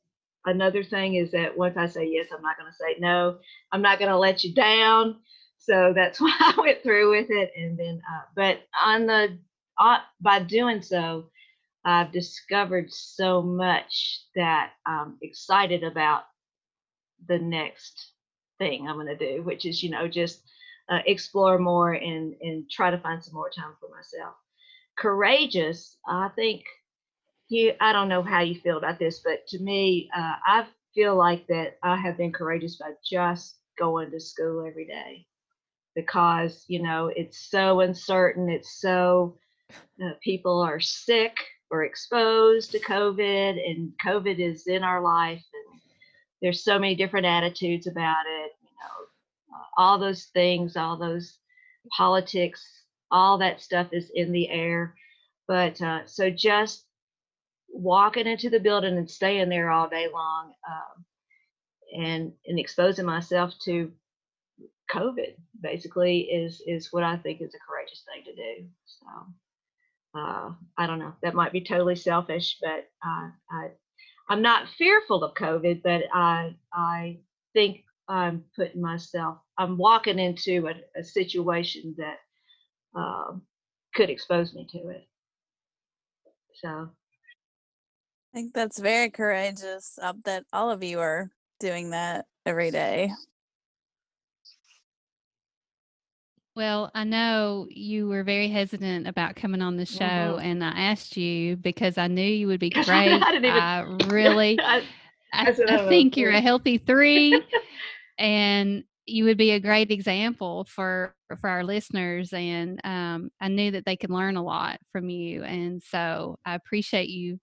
another 0.45 0.83
thing 0.83 1.15
is 1.15 1.31
that 1.31 1.57
once 1.57 1.75
I 1.75 1.87
say 1.87 2.07
yes, 2.07 2.27
I'm 2.33 2.41
not 2.41 2.57
going 2.57 2.71
to 2.71 2.77
say 2.77 2.99
no. 2.99 3.37
I'm 3.71 3.81
not 3.81 3.99
going 3.99 4.11
to 4.11 4.17
let 4.17 4.43
you 4.43 4.53
down 4.53 5.17
so 5.59 5.93
that's 5.93 6.19
why 6.21 6.33
I 6.39 6.53
went 6.57 6.83
through 6.83 7.11
with 7.11 7.29
it. 7.29 7.51
And 7.55 7.77
then, 7.77 8.01
uh, 8.09 8.21
but 8.35 8.61
on 8.83 9.05
the 9.05 9.37
uh, 9.79 9.99
by 10.21 10.39
doing 10.39 10.81
so, 10.81 11.29
I've 11.85 12.11
discovered 12.11 12.91
so 12.91 13.41
much 13.41 14.23
that 14.35 14.71
I'm 14.85 15.17
excited 15.21 15.83
about 15.83 16.23
the 17.27 17.39
next 17.39 18.13
thing 18.59 18.87
I'm 18.87 18.95
going 18.95 19.07
to 19.07 19.17
do, 19.17 19.43
which 19.43 19.65
is 19.65 19.83
you 19.83 19.91
know 19.91 20.07
just 20.07 20.41
uh, 20.89 20.99
explore 21.05 21.59
more 21.59 21.93
and 21.93 22.35
and 22.41 22.69
try 22.69 22.91
to 22.91 22.99
find 22.99 23.23
some 23.23 23.35
more 23.35 23.49
time 23.49 23.73
for 23.79 23.89
myself. 23.89 24.35
Courageous, 24.97 25.97
I 26.07 26.29
think 26.35 26.63
you. 27.49 27.73
I 27.81 27.93
don't 27.93 28.09
know 28.09 28.23
how 28.23 28.41
you 28.41 28.59
feel 28.61 28.77
about 28.77 28.99
this, 28.99 29.21
but 29.23 29.47
to 29.49 29.59
me, 29.59 30.09
uh, 30.15 30.35
I 30.45 30.67
feel 30.95 31.15
like 31.17 31.47
that 31.47 31.77
I 31.83 31.97
have 31.97 32.17
been 32.17 32.33
courageous 32.33 32.77
by 32.77 32.91
just 33.09 33.57
going 33.77 34.11
to 34.11 34.19
school 34.19 34.65
every 34.67 34.85
day 34.85 35.27
because 36.01 36.65
you 36.67 36.81
know 36.81 37.11
it's 37.15 37.49
so 37.49 37.81
uncertain 37.81 38.49
it's 38.49 38.79
so 38.79 39.37
uh, 40.03 40.11
people 40.21 40.61
are 40.61 40.79
sick 40.79 41.37
or 41.71 41.83
exposed 41.83 42.71
to 42.71 42.79
covid 42.79 43.57
and 43.69 43.91
covid 44.03 44.39
is 44.39 44.67
in 44.67 44.83
our 44.83 45.01
life 45.01 45.43
and 45.53 45.81
there's 46.41 46.63
so 46.63 46.79
many 46.79 46.95
different 46.95 47.25
attitudes 47.25 47.87
about 47.87 48.25
it 48.27 48.51
you 48.61 48.69
know 48.69 49.57
uh, 49.57 49.81
all 49.81 49.99
those 49.99 50.25
things 50.33 50.75
all 50.75 50.97
those 50.97 51.37
politics 51.95 52.79
all 53.11 53.37
that 53.39 53.61
stuff 53.61 53.87
is 53.91 54.11
in 54.13 54.31
the 54.31 54.49
air. 54.49 54.95
But 55.47 55.81
uh, 55.81 56.05
so 56.05 56.29
just 56.29 56.85
walking 57.69 58.27
into 58.27 58.49
the 58.49 58.59
building 58.59 58.97
and 58.97 59.09
staying 59.09 59.49
there 59.49 59.69
all 59.69 59.89
day 59.89 60.07
long 60.11 60.53
um, 60.69 61.05
and 62.03 62.33
and 62.45 62.59
exposing 62.59 63.05
myself 63.05 63.53
to 63.65 63.91
COVID 64.91 65.35
basically 65.61 66.21
is 66.21 66.61
is 66.65 66.91
what 66.91 67.03
I 67.03 67.17
think 67.17 67.41
is 67.41 67.53
a 67.53 67.59
courageous 67.67 68.03
thing 68.05 68.23
to 68.25 68.35
do. 68.35 68.67
So 68.85 70.19
uh, 70.19 70.51
I 70.77 70.87
don't 70.87 70.99
know. 70.99 71.13
That 71.21 71.35
might 71.35 71.51
be 71.51 71.61
totally 71.61 71.95
selfish, 71.95 72.57
but 72.61 72.89
uh, 73.05 73.29
I 73.51 73.69
I'm 74.29 74.41
not 74.41 74.69
fearful 74.77 75.23
of 75.23 75.35
COVID, 75.35 75.81
but 75.83 76.03
I 76.13 76.55
I 76.73 77.19
think 77.53 77.83
I'm 78.07 78.43
putting 78.55 78.81
myself 78.81 79.37
I'm 79.57 79.77
walking 79.77 80.19
into 80.19 80.67
a, 80.67 80.99
a 80.99 81.03
situation 81.03 81.95
that 81.97 82.17
um, 82.99 83.43
could 83.93 84.09
expose 84.09 84.53
me 84.53 84.67
to 84.71 84.89
it. 84.89 85.07
So 86.61 86.89
I 88.33 88.37
think 88.37 88.53
that's 88.53 88.79
very 88.79 89.09
courageous 89.09 89.97
uh, 90.01 90.13
that 90.25 90.45
all 90.53 90.69
of 90.71 90.83
you 90.83 90.99
are 90.99 91.29
doing 91.59 91.91
that 91.91 92.25
every 92.45 92.71
day. 92.71 93.11
Well, 96.59 96.91
I 96.93 97.05
know 97.05 97.67
you 97.69 98.09
were 98.09 98.25
very 98.25 98.49
hesitant 98.49 99.07
about 99.07 99.37
coming 99.37 99.61
on 99.61 99.77
the 99.77 99.85
show, 99.85 100.03
mm-hmm. 100.03 100.45
and 100.45 100.61
I 100.61 100.71
asked 100.71 101.15
you 101.15 101.55
because 101.55 101.97
I 101.97 102.07
knew 102.07 102.21
you 102.21 102.47
would 102.47 102.59
be 102.59 102.69
great. 102.69 102.85
I, 102.89 103.33
even, 103.33 103.45
I 103.45 103.79
really, 104.07 104.59
I, 104.61 104.83
I, 105.31 105.55
I 105.69 105.87
think 105.87 106.17
you're 106.17 106.33
a 106.33 106.41
healthy 106.41 106.77
three, 106.77 107.41
and 108.19 108.83
you 109.05 109.23
would 109.23 109.37
be 109.37 109.51
a 109.51 109.61
great 109.61 109.89
example 109.89 110.65
for 110.65 111.15
for 111.39 111.49
our 111.49 111.63
listeners. 111.63 112.33
And 112.33 112.81
um, 112.83 113.29
I 113.39 113.47
knew 113.47 113.71
that 113.71 113.85
they 113.85 113.95
could 113.95 114.09
learn 114.09 114.35
a 114.35 114.43
lot 114.43 114.81
from 114.91 115.09
you, 115.09 115.45
and 115.45 115.81
so 115.81 116.39
I 116.45 116.55
appreciate 116.55 117.07
you 117.07 117.39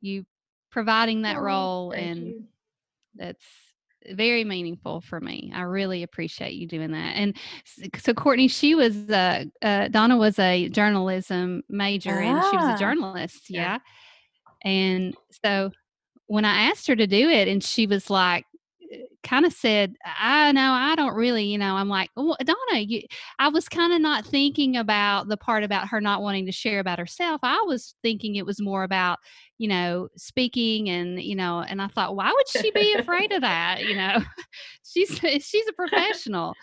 you 0.00 0.26
providing 0.72 1.22
that 1.22 1.36
oh, 1.36 1.42
role, 1.42 1.90
and 1.92 2.18
you. 2.18 2.44
that's 3.14 3.44
very 4.12 4.44
meaningful 4.44 5.00
for 5.00 5.20
me. 5.20 5.52
I 5.54 5.62
really 5.62 6.02
appreciate 6.02 6.54
you 6.54 6.66
doing 6.66 6.92
that. 6.92 7.16
And 7.16 7.36
so, 7.98 8.14
Courtney, 8.14 8.48
she 8.48 8.74
was 8.74 8.96
uh, 9.10 9.44
uh 9.62 9.88
Donna 9.88 10.16
was 10.16 10.38
a 10.38 10.68
journalism 10.68 11.62
major, 11.68 12.14
ah. 12.14 12.22
and 12.22 12.44
she 12.44 12.56
was 12.56 12.66
a 12.66 12.72
ah. 12.72 12.76
journalist. 12.76 13.50
Yeah. 13.50 13.78
yeah. 14.64 14.70
And 14.70 15.14
so, 15.44 15.70
when 16.26 16.44
I 16.44 16.70
asked 16.70 16.86
her 16.88 16.96
to 16.96 17.06
do 17.06 17.28
it, 17.28 17.48
and 17.48 17.62
she 17.62 17.86
was 17.86 18.10
like, 18.10 18.44
kind 19.26 19.44
of 19.44 19.52
said, 19.52 19.96
I 20.04 20.52
know 20.52 20.72
I 20.72 20.94
don't 20.94 21.14
really, 21.14 21.44
you 21.44 21.58
know, 21.58 21.74
I'm 21.74 21.88
like, 21.88 22.10
well, 22.16 22.36
Donna, 22.44 22.80
you, 22.80 23.02
I 23.38 23.48
was 23.48 23.68
kind 23.68 23.92
of 23.92 24.00
not 24.00 24.24
thinking 24.24 24.76
about 24.76 25.28
the 25.28 25.36
part 25.36 25.64
about 25.64 25.88
her 25.88 26.00
not 26.00 26.22
wanting 26.22 26.46
to 26.46 26.52
share 26.52 26.78
about 26.78 26.98
herself. 26.98 27.40
I 27.42 27.62
was 27.66 27.94
thinking 28.02 28.36
it 28.36 28.46
was 28.46 28.60
more 28.60 28.84
about, 28.84 29.18
you 29.58 29.68
know, 29.68 30.08
speaking 30.16 30.88
and, 30.88 31.20
you 31.20 31.34
know, 31.34 31.60
and 31.60 31.82
I 31.82 31.88
thought, 31.88 32.14
why 32.14 32.32
would 32.32 32.48
she 32.48 32.70
be 32.70 32.94
afraid 32.94 33.32
of 33.32 33.40
that? 33.42 33.82
You 33.82 33.96
know, 33.96 34.18
she's, 34.86 35.18
she's 35.18 35.68
a 35.68 35.72
professional. 35.72 36.54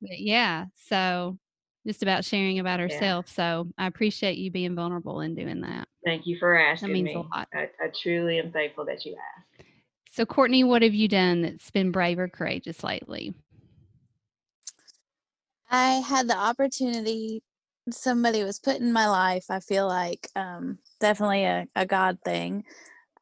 But 0.00 0.20
yeah. 0.20 0.66
So 0.88 1.38
just 1.86 2.02
about 2.02 2.24
sharing 2.24 2.60
about 2.60 2.80
herself. 2.80 3.26
Yeah. 3.28 3.34
So 3.34 3.68
I 3.76 3.86
appreciate 3.86 4.38
you 4.38 4.50
being 4.50 4.74
vulnerable 4.74 5.20
and 5.20 5.36
doing 5.36 5.60
that. 5.62 5.88
Thank 6.04 6.26
you 6.26 6.38
for 6.38 6.56
asking 6.56 6.88
that 6.88 6.94
means 6.94 7.06
me. 7.06 7.14
A 7.14 7.18
lot. 7.18 7.48
I, 7.52 7.68
I 7.82 7.90
truly 8.02 8.38
am 8.38 8.52
thankful 8.52 8.84
that 8.86 9.04
you 9.04 9.16
asked. 9.36 9.53
So, 10.14 10.24
Courtney, 10.24 10.62
what 10.62 10.82
have 10.82 10.94
you 10.94 11.08
done 11.08 11.42
that's 11.42 11.72
been 11.72 11.90
brave 11.90 12.20
or 12.20 12.28
courageous 12.28 12.84
lately? 12.84 13.34
I 15.68 15.94
had 15.94 16.28
the 16.28 16.36
opportunity, 16.36 17.42
somebody 17.90 18.44
was 18.44 18.60
put 18.60 18.76
in 18.76 18.92
my 18.92 19.08
life, 19.08 19.46
I 19.50 19.58
feel 19.58 19.88
like 19.88 20.28
um, 20.36 20.78
definitely 21.00 21.42
a, 21.42 21.66
a 21.74 21.84
God 21.84 22.18
thing, 22.24 22.62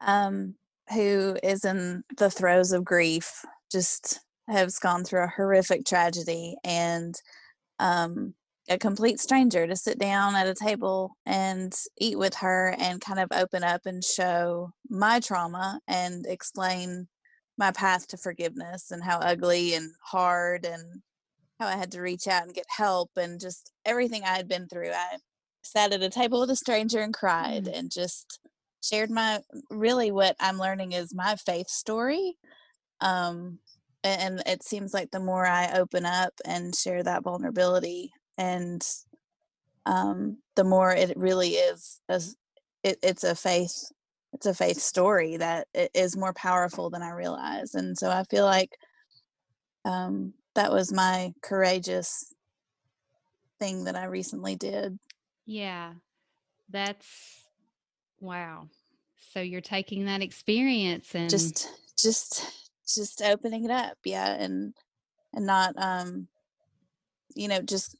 um, 0.02 0.54
who 0.92 1.38
is 1.42 1.64
in 1.64 2.04
the 2.18 2.28
throes 2.28 2.72
of 2.72 2.84
grief, 2.84 3.42
just 3.70 4.20
has 4.46 4.78
gone 4.78 5.02
through 5.02 5.24
a 5.24 5.32
horrific 5.34 5.86
tragedy 5.86 6.56
and 6.62 7.14
um, 7.78 8.34
a 8.68 8.78
complete 8.78 9.18
stranger 9.18 9.66
to 9.66 9.76
sit 9.76 9.98
down 9.98 10.36
at 10.36 10.46
a 10.46 10.54
table 10.54 11.16
and 11.26 11.74
eat 11.98 12.18
with 12.18 12.36
her 12.36 12.74
and 12.78 13.00
kind 13.00 13.18
of 13.18 13.28
open 13.32 13.64
up 13.64 13.82
and 13.86 14.04
show 14.04 14.70
my 14.88 15.18
trauma 15.20 15.80
and 15.88 16.26
explain 16.26 17.08
my 17.58 17.70
path 17.70 18.06
to 18.08 18.16
forgiveness 18.16 18.90
and 18.90 19.02
how 19.02 19.18
ugly 19.18 19.74
and 19.74 19.90
hard 20.02 20.64
and 20.64 21.02
how 21.58 21.66
I 21.66 21.76
had 21.76 21.92
to 21.92 22.00
reach 22.00 22.26
out 22.26 22.44
and 22.44 22.54
get 22.54 22.66
help 22.68 23.10
and 23.16 23.40
just 23.40 23.72
everything 23.84 24.22
I 24.24 24.36
had 24.36 24.48
been 24.48 24.68
through. 24.68 24.90
I 24.90 25.18
sat 25.62 25.92
at 25.92 26.02
a 26.02 26.10
table 26.10 26.40
with 26.40 26.50
a 26.50 26.56
stranger 26.56 27.00
and 27.00 27.14
cried 27.14 27.64
mm. 27.64 27.78
and 27.78 27.90
just 27.90 28.40
shared 28.82 29.10
my 29.10 29.40
really 29.70 30.10
what 30.10 30.36
I'm 30.40 30.58
learning 30.58 30.92
is 30.92 31.14
my 31.14 31.36
faith 31.36 31.68
story. 31.68 32.36
Um, 33.00 33.58
and 34.04 34.42
it 34.46 34.64
seems 34.64 34.92
like 34.92 35.10
the 35.10 35.20
more 35.20 35.46
I 35.46 35.78
open 35.78 36.04
up 36.04 36.32
and 36.44 36.74
share 36.74 37.02
that 37.04 37.22
vulnerability, 37.22 38.12
and 38.38 38.86
um, 39.86 40.38
the 40.56 40.64
more 40.64 40.92
it 40.92 41.16
really 41.16 41.50
is 41.50 42.00
as 42.08 42.36
it, 42.82 42.98
it's 43.02 43.24
a 43.24 43.34
faith 43.34 43.92
it's 44.32 44.46
a 44.46 44.54
faith 44.54 44.78
story 44.78 45.36
that 45.36 45.68
is 45.74 46.16
more 46.16 46.32
powerful 46.32 46.88
than 46.90 47.02
I 47.02 47.10
realize. 47.10 47.74
And 47.74 47.96
so 47.96 48.08
I 48.10 48.24
feel 48.24 48.44
like 48.44 48.70
um, 49.84 50.32
that 50.54 50.72
was 50.72 50.92
my 50.92 51.32
courageous 51.42 52.32
thing 53.58 53.84
that 53.84 53.96
I 53.96 54.04
recently 54.04 54.56
did. 54.56 54.98
Yeah, 55.44 55.92
that's 56.70 57.44
wow. 58.20 58.68
So 59.32 59.40
you're 59.40 59.60
taking 59.60 60.06
that 60.06 60.22
experience 60.22 61.14
and 61.14 61.28
just, 61.28 61.68
just, 61.98 62.46
just 62.94 63.22
opening 63.22 63.64
it 63.64 63.70
up, 63.70 63.98
yeah, 64.04 64.32
and 64.32 64.74
and 65.34 65.46
not, 65.46 65.74
um, 65.76 66.28
you 67.34 67.48
know, 67.48 67.62
just 67.62 67.96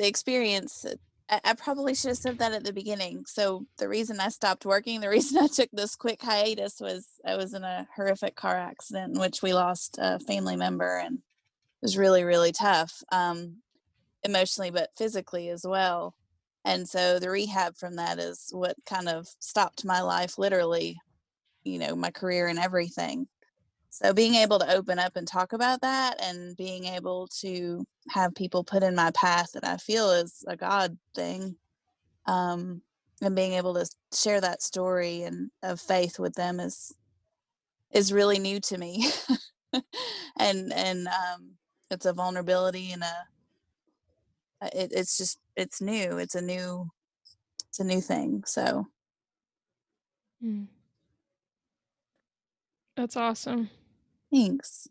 the 0.00 0.08
experience 0.08 0.86
I, 1.28 1.52
probably 1.52 1.94
should 1.94 2.08
have 2.08 2.16
said 2.16 2.38
that 2.38 2.52
at 2.52 2.64
the 2.64 2.72
beginning. 2.72 3.24
So 3.26 3.66
the 3.78 3.86
reason 3.86 4.18
I 4.18 4.30
stopped 4.30 4.64
working, 4.64 5.00
the 5.00 5.08
reason 5.10 5.38
I 5.38 5.46
took 5.46 5.68
this 5.72 5.94
quick 5.94 6.22
hiatus 6.22 6.80
was 6.80 7.06
I 7.24 7.36
was 7.36 7.54
in 7.54 7.62
a 7.62 7.86
horrific 7.94 8.34
car 8.34 8.56
accident 8.56 9.14
in 9.14 9.20
which 9.20 9.42
we 9.42 9.52
lost 9.52 9.98
a 10.00 10.18
family 10.18 10.56
member 10.56 10.98
and 10.98 11.18
it 11.18 11.82
was 11.82 11.98
really, 11.98 12.24
really 12.24 12.50
tough, 12.50 13.02
um, 13.12 13.58
emotionally, 14.24 14.70
but 14.70 14.90
physically 14.96 15.50
as 15.50 15.64
well. 15.66 16.14
And 16.64 16.88
so 16.88 17.18
the 17.18 17.30
rehab 17.30 17.76
from 17.76 17.96
that 17.96 18.18
is 18.18 18.48
what 18.52 18.76
kind 18.86 19.08
of 19.08 19.28
stopped 19.38 19.84
my 19.84 20.00
life, 20.00 20.38
literally, 20.38 20.98
you 21.62 21.78
know, 21.78 21.94
my 21.94 22.10
career 22.10 22.48
and 22.48 22.58
everything 22.58 23.28
so 23.90 24.14
being 24.14 24.34
able 24.36 24.58
to 24.58 24.72
open 24.72 24.98
up 24.98 25.16
and 25.16 25.26
talk 25.26 25.52
about 25.52 25.80
that 25.80 26.20
and 26.22 26.56
being 26.56 26.84
able 26.84 27.26
to 27.26 27.84
have 28.08 28.34
people 28.34 28.64
put 28.64 28.82
in 28.82 28.94
my 28.94 29.10
path 29.12 29.52
that 29.52 29.64
i 29.64 29.76
feel 29.76 30.10
is 30.10 30.44
a 30.46 30.56
god 30.56 30.96
thing 31.14 31.56
um, 32.26 32.82
and 33.22 33.34
being 33.34 33.52
able 33.54 33.74
to 33.74 33.86
share 34.14 34.40
that 34.40 34.62
story 34.62 35.22
and 35.22 35.50
of 35.62 35.80
faith 35.80 36.18
with 36.18 36.34
them 36.34 36.60
is 36.60 36.94
is 37.92 38.12
really 38.12 38.38
new 38.38 38.60
to 38.60 38.78
me. 38.78 39.04
And 40.38 40.72
and 40.72 41.06
um, 41.06 41.52
it's 41.90 42.06
a 42.06 42.14
vulnerability 42.14 42.92
and 42.92 43.02
a 43.02 43.26
it, 44.62 44.90
it's 44.92 45.18
just 45.18 45.38
it's 45.54 45.82
new 45.82 46.16
it's 46.16 46.34
a 46.34 46.40
new 46.40 46.90
it's 47.68 47.78
a 47.78 47.84
new 47.84 48.00
thing 48.00 48.42
so. 48.46 48.86
Mm. 50.42 50.66
that's 52.96 53.16
awesome 53.16 53.68
Thanks. 54.32 54.88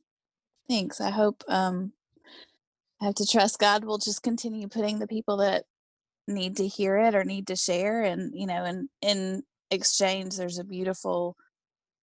Thanks. 0.70 1.02
I 1.02 1.12
hope 1.12 1.44
um 1.50 1.94
I 3.02 3.06
have 3.06 3.16
to 3.16 3.26
trust 3.26 3.60
God 3.60 3.84
will 3.86 3.98
just 3.98 4.24
continue 4.24 4.68
putting 4.68 5.00
the 5.00 5.08
people 5.08 5.38
that 5.38 5.66
need 6.28 6.58
to 6.58 6.68
hear 6.68 6.98
it 6.98 7.16
or 7.16 7.24
need 7.26 7.48
to 7.48 7.56
share 7.58 8.04
and 8.04 8.34
you 8.36 8.48
know 8.48 8.66
and 8.66 8.90
in 9.02 9.44
exchange 9.72 10.38
there's 10.38 10.60
a 10.60 10.64
beautiful 10.66 11.36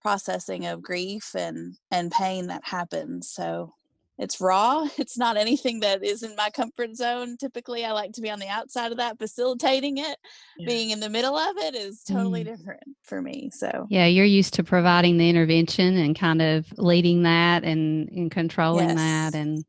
processing 0.03 0.67
of 0.67 0.83
grief 0.83 1.33
and 1.37 1.77
and 1.93 2.13
pain 2.13 2.49
that 2.49 2.63
happens. 2.67 3.31
So 3.31 3.75
it's 4.19 4.41
raw. 4.41 4.87
It's 4.99 5.19
not 5.19 5.37
anything 5.37 5.81
that 5.81 6.03
is 6.03 6.23
in 6.23 6.35
my 6.37 6.51
comfort 6.51 6.97
zone. 6.97 7.37
Typically, 7.37 7.85
I 7.85 7.93
like 7.93 8.13
to 8.13 8.21
be 8.21 8.31
on 8.31 8.39
the 8.39 8.49
outside 8.49 8.91
of 8.91 8.99
that, 8.99 9.19
facilitating 9.19 9.99
it. 9.99 10.17
Yeah. 10.59 10.67
Being 10.67 10.91
in 10.91 11.01
the 11.01 11.11
middle 11.11 11.37
of 11.37 11.57
it 11.59 11.75
is 11.75 12.03
totally 12.03 12.43
mm. 12.43 12.57
different 12.57 12.83
for 13.03 13.21
me. 13.21 13.51
So, 13.53 13.87
yeah, 13.91 14.07
you're 14.07 14.25
used 14.25 14.55
to 14.55 14.65
providing 14.65 15.19
the 15.19 15.29
intervention 15.29 15.97
and 15.97 16.19
kind 16.19 16.43
of 16.43 16.67
leading 16.79 17.23
that 17.23 17.65
and, 17.65 18.09
and 18.09 18.31
controlling 18.31 18.89
yes. 18.89 18.97
that. 18.97 19.35
And 19.35 19.65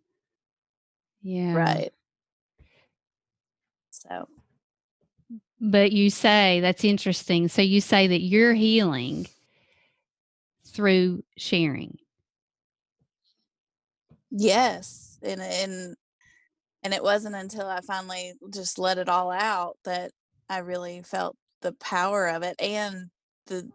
yeah. 1.22 1.54
Right. 1.54 1.94
So, 3.92 4.28
but 5.60 5.92
you 5.92 6.10
say 6.10 6.62
that's 6.62 6.84
interesting. 6.84 7.48
So, 7.48 7.62
you 7.62 7.82
say 7.82 8.08
that 8.08 8.22
you're 8.22 8.54
healing 8.54 9.28
through 10.66 11.24
sharing. 11.38 11.98
Yes. 14.32 15.18
And 15.22 15.42
and 15.42 15.96
and 16.84 16.94
it 16.94 17.04
wasn't 17.04 17.36
until 17.36 17.68
I 17.68 17.82
finally 17.82 18.34
just 18.54 18.80
let 18.80 18.98
it 18.98 19.10
all 19.10 19.32
out 19.32 19.78
that 19.86 20.12
I 20.50 20.60
really 20.60 21.04
felt 21.04 21.38
the 21.62 21.74
power 21.74 22.28
of 22.30 22.44
it 22.44 22.56
and 22.62 23.10
the 23.48 23.70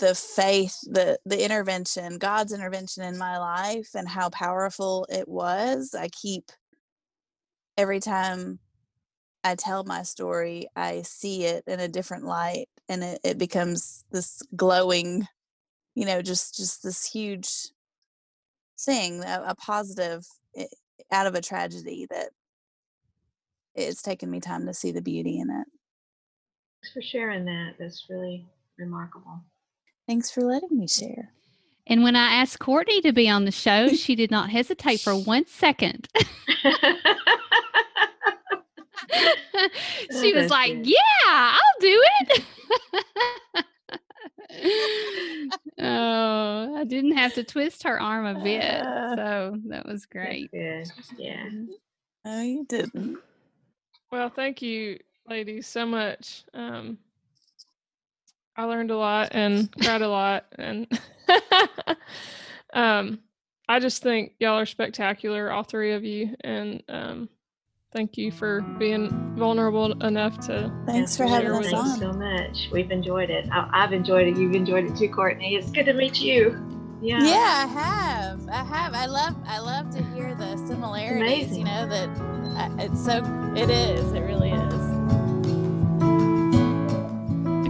the 0.00 0.14
faith, 0.14 0.78
the 0.84 1.18
the 1.26 1.44
intervention, 1.44 2.18
God's 2.18 2.52
intervention 2.52 3.04
in 3.04 3.18
my 3.18 3.38
life 3.38 3.90
and 3.94 4.08
how 4.08 4.30
powerful 4.30 5.06
it 5.10 5.28
was. 5.28 5.94
I 5.98 6.08
keep 6.10 6.52
every 7.76 8.00
time 8.00 8.58
I 9.44 9.56
tell 9.56 9.84
my 9.84 10.02
story, 10.02 10.68
I 10.76 11.02
see 11.02 11.44
it 11.44 11.64
in 11.66 11.80
a 11.80 11.88
different 11.88 12.24
light 12.24 12.68
and 12.88 13.04
it, 13.04 13.20
it 13.24 13.38
becomes 13.38 14.04
this 14.12 14.42
glowing, 14.56 15.26
you 15.94 16.06
know, 16.06 16.22
just 16.22 16.56
just 16.56 16.82
this 16.84 17.06
huge 17.06 17.48
thing, 18.84 19.22
a, 19.24 19.42
a 19.48 19.54
positive 19.54 20.26
eh, 20.56 20.66
out 21.10 21.26
of 21.26 21.34
a 21.34 21.40
tragedy 21.40 22.06
that 22.10 22.30
it's 23.74 24.02
taken 24.02 24.30
me 24.30 24.40
time 24.40 24.66
to 24.66 24.74
see 24.74 24.92
the 24.92 25.02
beauty 25.02 25.40
in 25.40 25.50
it. 25.50 25.66
Thanks 26.82 26.92
for 26.92 27.02
sharing 27.02 27.44
that. 27.46 27.74
That's 27.78 28.06
really 28.08 28.46
remarkable. 28.78 29.40
Thanks 30.06 30.30
for 30.30 30.42
letting 30.42 30.78
me 30.78 30.86
share. 30.86 31.30
And 31.86 32.02
when 32.02 32.16
I 32.16 32.34
asked 32.34 32.58
Courtney 32.60 33.00
to 33.02 33.12
be 33.12 33.28
on 33.28 33.44
the 33.44 33.50
show, 33.50 33.88
she 33.94 34.14
did 34.14 34.30
not 34.30 34.50
hesitate 34.50 35.00
for 35.00 35.14
one 35.14 35.46
second. 35.46 36.08
she 40.20 40.32
was 40.34 40.50
like, 40.50 40.78
Yeah, 40.82 40.96
I'll 41.26 41.80
do 41.80 42.02
it. 42.20 42.44
oh, 45.80 46.76
I 46.76 46.84
didn't 46.84 47.16
have 47.16 47.34
to 47.34 47.44
twist 47.44 47.82
her 47.84 48.00
arm 48.00 48.26
a 48.26 48.42
bit. 48.42 48.62
So 48.62 49.58
that 49.68 49.86
was 49.86 50.06
great. 50.06 50.50
Good. 50.50 50.90
Yeah. 51.16 51.48
No, 52.24 52.40
you 52.42 52.64
didn't. 52.68 53.18
Well, 54.10 54.30
thank 54.30 54.62
you, 54.62 54.98
ladies, 55.28 55.66
so 55.66 55.84
much. 55.84 56.44
Um, 56.54 56.98
I 58.56 58.64
learned 58.64 58.90
a 58.90 58.96
lot 58.96 59.30
and 59.32 59.70
cried 59.82 60.02
a 60.02 60.08
lot. 60.08 60.46
And 60.56 60.86
um, 62.72 63.18
I 63.68 63.80
just 63.80 64.02
think 64.02 64.34
y'all 64.38 64.58
are 64.58 64.66
spectacular, 64.66 65.50
all 65.50 65.64
three 65.64 65.92
of 65.92 66.04
you. 66.04 66.34
And 66.42 66.82
um, 66.88 67.28
Thank 67.94 68.18
you 68.18 68.32
for 68.32 68.60
being 68.76 69.08
vulnerable 69.36 69.92
enough 70.02 70.40
to. 70.46 70.72
Thanks 70.84 71.16
for 71.16 71.28
having 71.28 71.52
us 71.52 71.72
on. 71.72 71.96
so 72.00 72.12
much. 72.12 72.68
We've 72.72 72.90
enjoyed 72.90 73.30
it. 73.30 73.48
I, 73.52 73.82
have 73.82 73.92
enjoyed 73.92 74.26
it. 74.26 74.36
You've 74.36 74.56
enjoyed 74.56 74.86
it 74.86 74.96
too, 74.96 75.08
Courtney. 75.08 75.54
It's 75.54 75.70
good 75.70 75.84
to 75.84 75.92
meet 75.92 76.20
you. 76.20 76.60
Yeah. 77.00 77.22
Yeah, 77.22 77.36
I 77.36 77.66
have. 77.68 78.48
I 78.48 78.64
have. 78.64 78.94
I 78.94 79.06
love. 79.06 79.36
I 79.46 79.60
love 79.60 79.90
to 79.90 80.02
hear 80.06 80.34
the 80.34 80.56
similarities. 80.66 81.56
You 81.56 81.62
know 81.62 81.86
that 81.86 82.08
uh, 82.08 82.82
it's 82.82 83.04
so. 83.04 83.22
It 83.56 83.70
is. 83.70 84.12
It 84.12 84.22
really 84.22 84.50
is. 84.50 84.74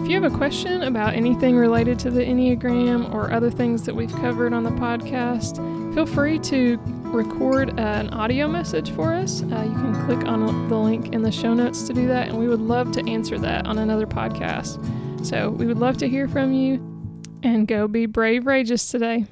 If 0.01 0.09
you 0.09 0.19
have 0.19 0.33
a 0.33 0.35
question 0.35 0.81
about 0.81 1.13
anything 1.13 1.55
related 1.55 1.99
to 1.99 2.09
the 2.09 2.21
Enneagram 2.21 3.13
or 3.13 3.31
other 3.31 3.51
things 3.51 3.83
that 3.83 3.95
we've 3.95 4.13
covered 4.13 4.53
on 4.53 4.63
the 4.63 4.71
podcast, 4.71 5.59
feel 5.95 6.05
free 6.05 6.37
to 6.37 6.77
record 7.05 7.79
an 7.79 8.09
audio 8.09 8.49
message 8.49 8.91
for 8.91 9.13
us. 9.13 9.43
Uh, 9.43 9.63
you 9.65 9.73
can 9.75 10.05
click 10.05 10.27
on 10.27 10.67
the 10.67 10.77
link 10.77 11.13
in 11.13 11.21
the 11.21 11.31
show 11.31 11.53
notes 11.53 11.87
to 11.87 11.93
do 11.93 12.05
that, 12.05 12.27
and 12.27 12.37
we 12.37 12.49
would 12.49 12.59
love 12.59 12.91
to 12.91 13.09
answer 13.09 13.39
that 13.39 13.65
on 13.65 13.77
another 13.77 14.05
podcast. 14.05 14.75
So 15.25 15.51
we 15.51 15.65
would 15.65 15.79
love 15.79 15.95
to 15.99 16.09
hear 16.09 16.27
from 16.27 16.51
you 16.51 16.73
and 17.43 17.65
go 17.65 17.87
be 17.87 18.07
brave, 18.07 18.45
rageous 18.45 18.91
today. 18.91 19.25